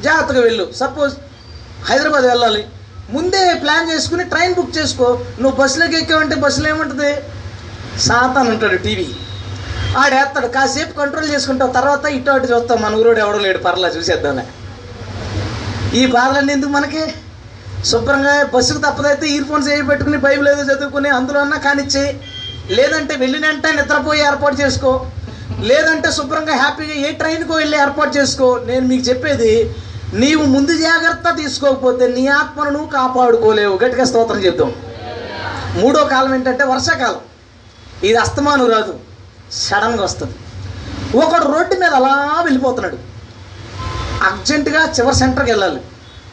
జాగ్రత్తగా 0.00 0.40
వెళ్ళు. 0.40 0.72
సపోజ్ 0.76 1.14
హైదరాబాద్ 1.84 2.24
వెళ్ళాలి. 2.24 2.66
ముందే 3.10 3.54
ప్లాన్ 3.54 3.90
చేసుకుని 3.90 4.24
ట్రైన్ 4.24 4.54
బుక్ 4.54 4.78
చేసుకో. 4.78 5.20
నువ్వు 5.40 5.62
బస్సులోకి 5.62 5.96
ఎక్కావంటే 5.98 6.34
బస్సులో 6.34 6.68
ఏముంటుంది? 6.68 7.16
సాతాన్ 8.00 8.48
ఉంటాడు 8.48 8.76
టీవీ. 8.76 9.14
ఆడేస్తాడు 9.98 10.46
కాసేపు 10.46 10.98
కంట్రోల్ 10.98 11.30
చేసుకుంటావు. 11.30 11.72
తర్వాత 11.72 12.04
ఇటు 12.04 12.30
అటు 12.30 12.46
చూస్తాం 12.46 12.82
మన 12.82 12.94
ఊరోడు 12.94 13.18
ఎవడో 13.18 13.38
లేడు. 13.38 13.58
పర్లా 13.58 13.88
చూసేద్దాంలే. 13.88 14.46
ఈ 15.98 16.06
బాధలన్నీ 16.06 16.52
ఎందుకు 16.52 16.70
మనకి? 16.70 17.14
శుభ్రంగా 17.90 18.34
బస్సుకు 18.54 18.78
తప్పదైతే 18.78 19.26
ఇయర్ 19.28 19.44
ఫోన్స్ 19.44 19.68
ఏ 19.68 19.82
పెట్టుకుని 19.82 20.18
బైబిల్ 20.18 20.48
ఏదో 20.48 20.62
చదువుకుని 20.62 21.08
అందులో 21.08 21.40
అన్నా 21.40 21.56
కానిచ్చి 21.56 22.04
లేదంటే 22.70 23.16
వెళ్ళినంటే 23.16 23.72
నిద్రపోయి 23.72 24.20
ఏర్పాటు 24.20 24.56
చేసుకో. 24.62 24.92
లేదంటే 25.60 26.12
శుభ్రంగా 26.12 26.54
హ్యాపీగా 26.54 26.94
ఏ 27.08 27.10
ట్రైన్కో 27.12 27.54
వెళ్ళి 27.54 27.76
ఏర్పాటు 27.78 28.18
చేసుకో. 28.18 28.48
నేను 28.66 28.86
మీకు 28.86 29.04
చెప్పేది 29.08 29.52
నీవు 30.14 30.44
ముందు 30.44 30.72
జాగ్రత్త 30.78 31.36
తీసుకోకపోతే 31.36 32.06
నీ 32.06 32.26
ఆత్మను 32.26 32.90
కాపాడుకోలేవు. 32.94 33.74
గట్టిగా 33.84 34.04
స్తోత్రం 34.04 34.44
చెప్తాం 34.44 34.72
మూడో 35.76 36.04
కాలం 36.04 36.34
ఏంటంటే 36.34 36.64
వర్షాకాలం. 36.64 37.20
ఇది 38.08 38.16
అస్తమాను 38.16 38.66
రాదు. 38.66 38.94
సడన్గా 39.52 40.04
వస్తుంది. 40.04 40.34
ఒకడు 41.18 41.46
రోడ్డు 41.52 41.74
మీద 41.80 41.94
అలా 41.94 42.14
వెళ్ళిపోతున్నాడు. 42.44 42.98
అర్జెంటుగా 44.28 44.82
చివరి 44.86 45.16
సెంటర్కి 45.16 45.50
వెళ్ళాలి. 45.50 45.80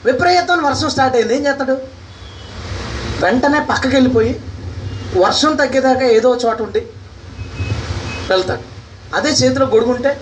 విపరీతమైన 0.06 0.68
వర్షం 0.68 0.90
స్టార్ట్ 0.90 1.16
అయింది. 1.16 1.36
ఏం 1.36 1.48
చేస్తాడు? 1.48 1.78
వెంటనే 3.22 3.60
పక్కకి 3.70 3.96
వెళ్ళిపోయి 3.96 4.42
వర్షం 5.18 5.56
తగ్గేదాకా 5.56 6.02
ఏదో 6.02 6.38
చోట 6.46 6.62
ఉండి 6.62 6.80
వెళ్తాడు. 8.30 8.62
అదే 9.16 9.30
చేతిలో 9.30 9.66
గొడుగుంటే 9.66 10.22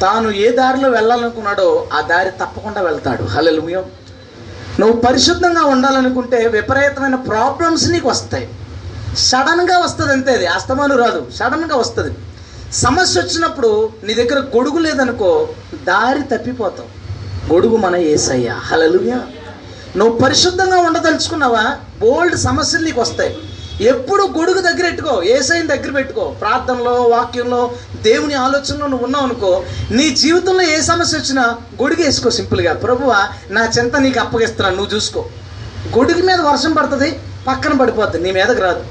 తాను 0.00 0.30
ఏ 0.30 0.50
దారిలో 0.50 0.88
వెళ్ళాలనుకున్నాడో 0.88 1.88
ఆ 1.92 2.00
దారి 2.00 2.30
తప్పకుండా 2.30 2.80
వెళ్తాడు. 2.80 3.22
హల్లెలూయా. 3.22 3.84
నువ్వు 4.80 5.00
పరిశుద్ధంగా 5.00 5.64
ఉండాలనుకుంటే 5.64 6.46
విపరీతమైన 6.46 7.14
ప్రాబ్లమ్స్ 7.14 7.88
నీకు 7.88 8.08
వస్తాయి. 8.08 8.48
సడన్గా 9.16 9.78
వస్తుంది 9.78 10.12
అంతే 10.12 10.32
అది. 10.32 10.46
అస్తమాను 10.46 10.96
రాదు. 10.96 11.26
సడన్గా 11.36 11.76
వస్తుంది. 11.76 12.14
సమస్య 12.72 13.20
వచ్చినప్పుడు 13.20 13.92
నీ 14.04 14.14
దగ్గర 14.14 14.38
గొడుగు 14.38 14.78
లేదనుకో 14.78 15.48
దారి 15.74 16.22
తప్పిపోతావు. 16.22 16.99
గొడుగు 17.52 17.76
మన 17.76 17.96
ఏసయ్య. 17.96 18.48
హలలుగా 18.48 19.26
నువ్వు 19.96 20.18
పరిశుద్ధంగా 20.18 20.78
ఉండదలుచుకున్నావా? 20.78 21.76
బోల్డ్ 21.98 22.36
సమస్యలు 22.36 22.84
నీకు 22.84 23.00
వస్తాయి. 23.00 23.36
ఎప్పుడు 23.80 24.22
గొడుగు 24.38 24.60
దగ్గర 24.60 24.82
పెట్టుకో 24.82 25.22
ఏసైని 25.22 25.66
దగ్గర 25.66 25.90
పెట్టుకో. 25.90 26.36
ప్రార్థనలో 26.40 26.92
వాక్యంలో 26.92 27.70
దేవుని 28.02 28.34
ఆలోచనలో 28.34 28.86
నువ్వు 28.86 29.04
ఉన్నావు 29.04 29.24
అనుకో 29.24 29.64
నీ 29.90 30.10
జీవితంలో 30.10 30.62
ఏ 30.62 30.80
సమస్య 30.80 31.18
వచ్చినా 31.18 31.42
గొడుగు 31.82 32.02
వేసుకో 32.02 32.30
సింపుల్గా 32.30 32.72
ప్రభువా 32.74 33.28
నా 33.50 33.70
చింత 33.78 33.96
నీకు 33.96 34.20
అప్పగిస్తున్నాను 34.20 34.76
నువ్వు 34.76 34.94
చూసుకో. 34.94 35.26
గొడుగు 35.98 36.22
మీద 36.22 36.40
వర్షం 36.40 36.72
పడుతుంది 36.72 37.20
పక్కన 37.46 37.72
పడిపోద్ది 37.72 38.20
నీ 38.20 38.30
మీదకి 38.30 38.60
రాదు. 38.60 38.84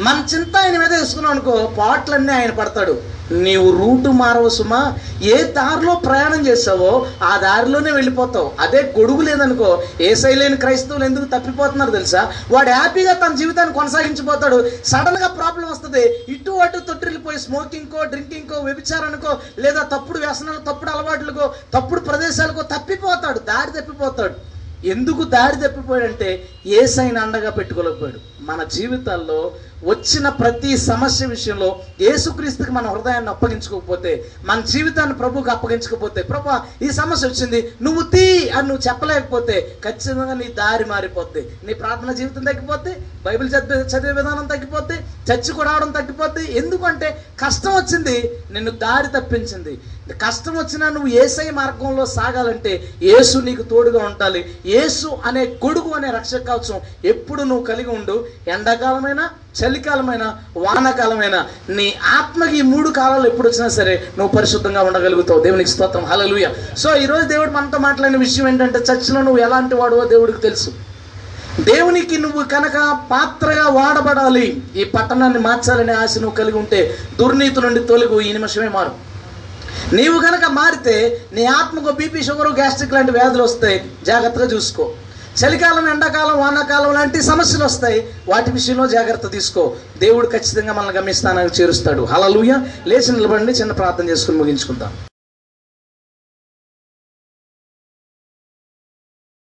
మన 0.00 0.24
చింత 0.34 0.56
ఆయన 0.56 0.78
మీద 0.78 0.92
వేసుకున్నావు 1.00 1.30
అనుకో 1.30 1.72
పాటలన్నీ 1.78 2.32
ఆయన 2.32 2.50
పడతాడు. 2.50 3.15
నీవు 3.32 3.70
రూటు 3.70 4.08
మారవు 4.08 4.48
సుమా. 4.48 4.94
ఏ 5.22 5.42
దారిలో 5.42 5.94
ప్రయాణం 5.94 6.46
చేసావో 6.46 7.06
ఆ 7.22 7.36
దారిలోనే 7.36 7.92
వెళ్ళిపోతావు. 7.92 8.52
అదే 8.60 8.94
గొడుగు 8.98 9.22
లేదనుకో 9.22 9.82
ఏ 10.00 10.14
లేని 10.34 10.56
క్రైస్తవులు 10.56 11.04
ఎందుకు 11.04 11.24
తప్పిపోతున్నారు 11.24 11.90
తెలుసా? 11.90 12.32
వాడు 12.50 12.70
హ్యాపీగా 12.70 13.12
తన 13.12 13.34
జీవితాన్ని 13.34 13.74
కొనసాగించిపోతాడు. 13.74 14.70
సడన్గా 14.84 15.26
ప్రాబ్లం 15.26 15.70
వస్తుంది. 15.70 16.24
ఇటు 16.28 16.50
అటు 16.50 16.78
తొట్టిల్లిపోయి 16.78 17.38
స్మోకింగ్కో 17.38 18.04
డ్రింకింగ్కో 18.04 18.60
వ్యభిచారానికో 18.60 19.38
లేదా 19.58 19.82
తప్పుడు 19.82 20.18
వ్యసనాలు 20.18 20.58
తప్పుడు 20.58 20.90
అలవాట్లకో 20.90 21.54
తప్పుడు 21.74 22.00
ప్రదేశాలకో 22.00 22.62
తప్పిపోతాడు. 22.62 23.38
దారి 23.38 23.80
తప్పిపోతాడు. 23.80 24.34
ఎందుకు 24.86 25.24
దారి 25.24 25.68
తప్పిపోయాడంటే 25.68 26.48
ఏసైని 26.66 27.18
అండగా 27.18 27.50
పెట్టుకోలేకపోయాడు. 27.50 28.35
మన 28.46 28.60
జీవితాల్లో 28.76 29.40
వచ్చిన 29.84 30.28
ప్రతి 30.28 30.70
సమస్య 30.78 31.26
విషయంలో 31.26 31.68
ఏసుక్రీస్తుకి 32.00 32.72
మన 32.72 32.86
హృదయాన్ని 32.86 33.30
అప్పగించుకోకపోతే 33.30 34.12
మన 34.44 34.60
జీవితాన్ని 34.60 35.14
ప్రభుకి 35.14 35.50
అప్పగించకపోతే 35.50 36.22
ప్రభు 36.22 36.84
ఈ 36.84 36.90
సమస్య 36.90 37.28
వచ్చింది 37.28 37.60
నువ్వు 37.82 38.02
తీ 38.02 38.48
అని 38.48 38.68
నువ్వు 38.68 38.88
చెప్పలేకపోతే 38.88 39.56
ఖచ్చితంగా 39.84 40.34
నీ 40.34 40.48
దారి 40.60 40.84
మారిపోద్ది. 40.84 41.42
నీ 41.66 41.74
ప్రార్థన 41.74 42.12
జీవితం 42.12 42.44
తగ్గిపోతే 42.44 42.92
బైబిల్ 43.26 43.48
చదివే 43.48 43.80
చదివే 43.92 44.12
విధానం 44.12 44.46
తగ్గిపోతే 44.46 44.96
చర్చి 45.28 45.52
కూడా 45.52 45.70
రావడం 45.70 45.90
తగ్గిపోతే 45.90 46.40
ఎందుకంటే 46.58 47.08
కష్టం 47.44 47.74
వచ్చింది 47.76 48.16
నిన్ను 48.50 48.70
దారి 48.84 49.08
తప్పించింది. 49.16 49.74
కష్టం 50.24 50.56
వచ్చినా 50.56 50.88
నువ్వు 50.88 51.08
ఏసై 51.08 51.50
మార్గంలో 51.50 52.06
సాగాలంటే 52.06 52.72
ఏసు 53.02 53.38
నీకు 53.38 53.62
తోడుగా 53.62 54.04
ఉండాలి. 54.04 54.42
ఏసు 54.66 55.08
అనే 55.24 55.42
గొడుగు 55.66 55.90
అనే 55.90 56.10
రక్షక 56.10 56.44
కవచం 56.48 56.80
ఎప్పుడు 57.04 57.42
నువ్వు 57.42 57.64
కలిగి 57.64 57.90
ఉండు. 57.90 58.16
ఎండాకాలమైనా 58.48 59.30
చలికాలమైనా 59.62 60.38
వానకాలమైనా 60.56 61.46
నీ 61.68 61.94
ఆత్మకి 62.18 62.58
ఈ 62.58 62.62
మూడు 62.62 62.88
కాలాలు 62.88 63.26
ఎప్పుడు 63.26 63.48
వచ్చినా 63.48 63.68
సరే 63.68 64.08
నువ్వు 64.18 64.36
పరిశుద్ధంగా 64.36 64.82
ఉండగలుగుతావు. 64.82 65.40
దేవునికి 65.40 65.70
స్తోత్రం. 65.70 66.04
హలలుయ 66.04 66.48
సో 66.78 66.96
ఈరోజు 66.96 67.26
దేవుడు 67.26 67.50
మనతో 67.50 67.78
మాట్లాడిన 67.78 68.18
విషయం 68.18 68.48
ఏంటంటే 68.48 68.78
చర్చిలో 68.78 69.22
నువ్వు 69.22 69.42
ఎలాంటి 69.42 69.74
వాడువో 69.74 70.04
దేవుడికి 70.04 70.40
తెలుసు. 70.40 70.70
దేవునికి 71.60 72.18
నువ్వు 72.18 72.44
కనుక 72.44 72.98
పాత్రగా 73.10 73.68
వాడబడాలి 73.68 74.62
ఈ 74.76 74.84
పట్టణాన్ని 74.84 75.38
మార్చాలనే 75.38 75.92
ఆశ 75.92 76.18
నువ్వు 76.18 76.36
కలిగి 76.36 76.58
ఉంటే 76.58 76.98
దుర్నీతి 77.18 77.60
నుండి 77.60 77.80
తొలగు 77.80 78.20
ఈ 78.20 78.32
నిమిషమే 78.32 78.68
మారు. 78.68 79.16
నీవు 79.94 80.18
కనుక 80.18 80.44
మారితే 80.50 81.22
నీ 81.32 81.44
ఆత్మకు 81.44 81.90
బీపీ 81.90 82.22
షుగర్ 82.22 82.52
గ్యాస్ట్రిక్ 82.52 82.92
లాంటి 82.92 83.12
వ్యాధులు 83.12 83.42
వస్తాయి. 83.42 83.90
జాగ్రత్తగా 84.06 84.44
చూసుకో. 84.44 84.92
చలికాలం 85.44 85.88
ఎండాకాలం 85.88 86.38
వానాకాలం 86.38 86.94
లాంటి 86.94 87.22
సమస్యలు 87.22 87.64
వస్తాయి. 87.64 88.14
వాటి 88.28 88.50
విషయంలో 88.50 88.86
జాగ్రత్త 88.86 89.26
తీసుకో. 89.26 89.72
దేవుడు 89.98 90.26
ఖచ్చితంగా 90.26 90.72
మనల్ని 90.72 90.96
గమ్యస్థానానికి 90.96 91.62
చేరుస్తాడు. 91.62 92.02
హలలుయ 92.02 92.54
లేచి 92.86 93.12
నిలబడి 93.12 93.42
చిన్న 93.42 93.72
ప్రార్థన 93.72 94.08
చేసుకుని 94.08 94.38
ముగించుకుందాం. 94.38 94.92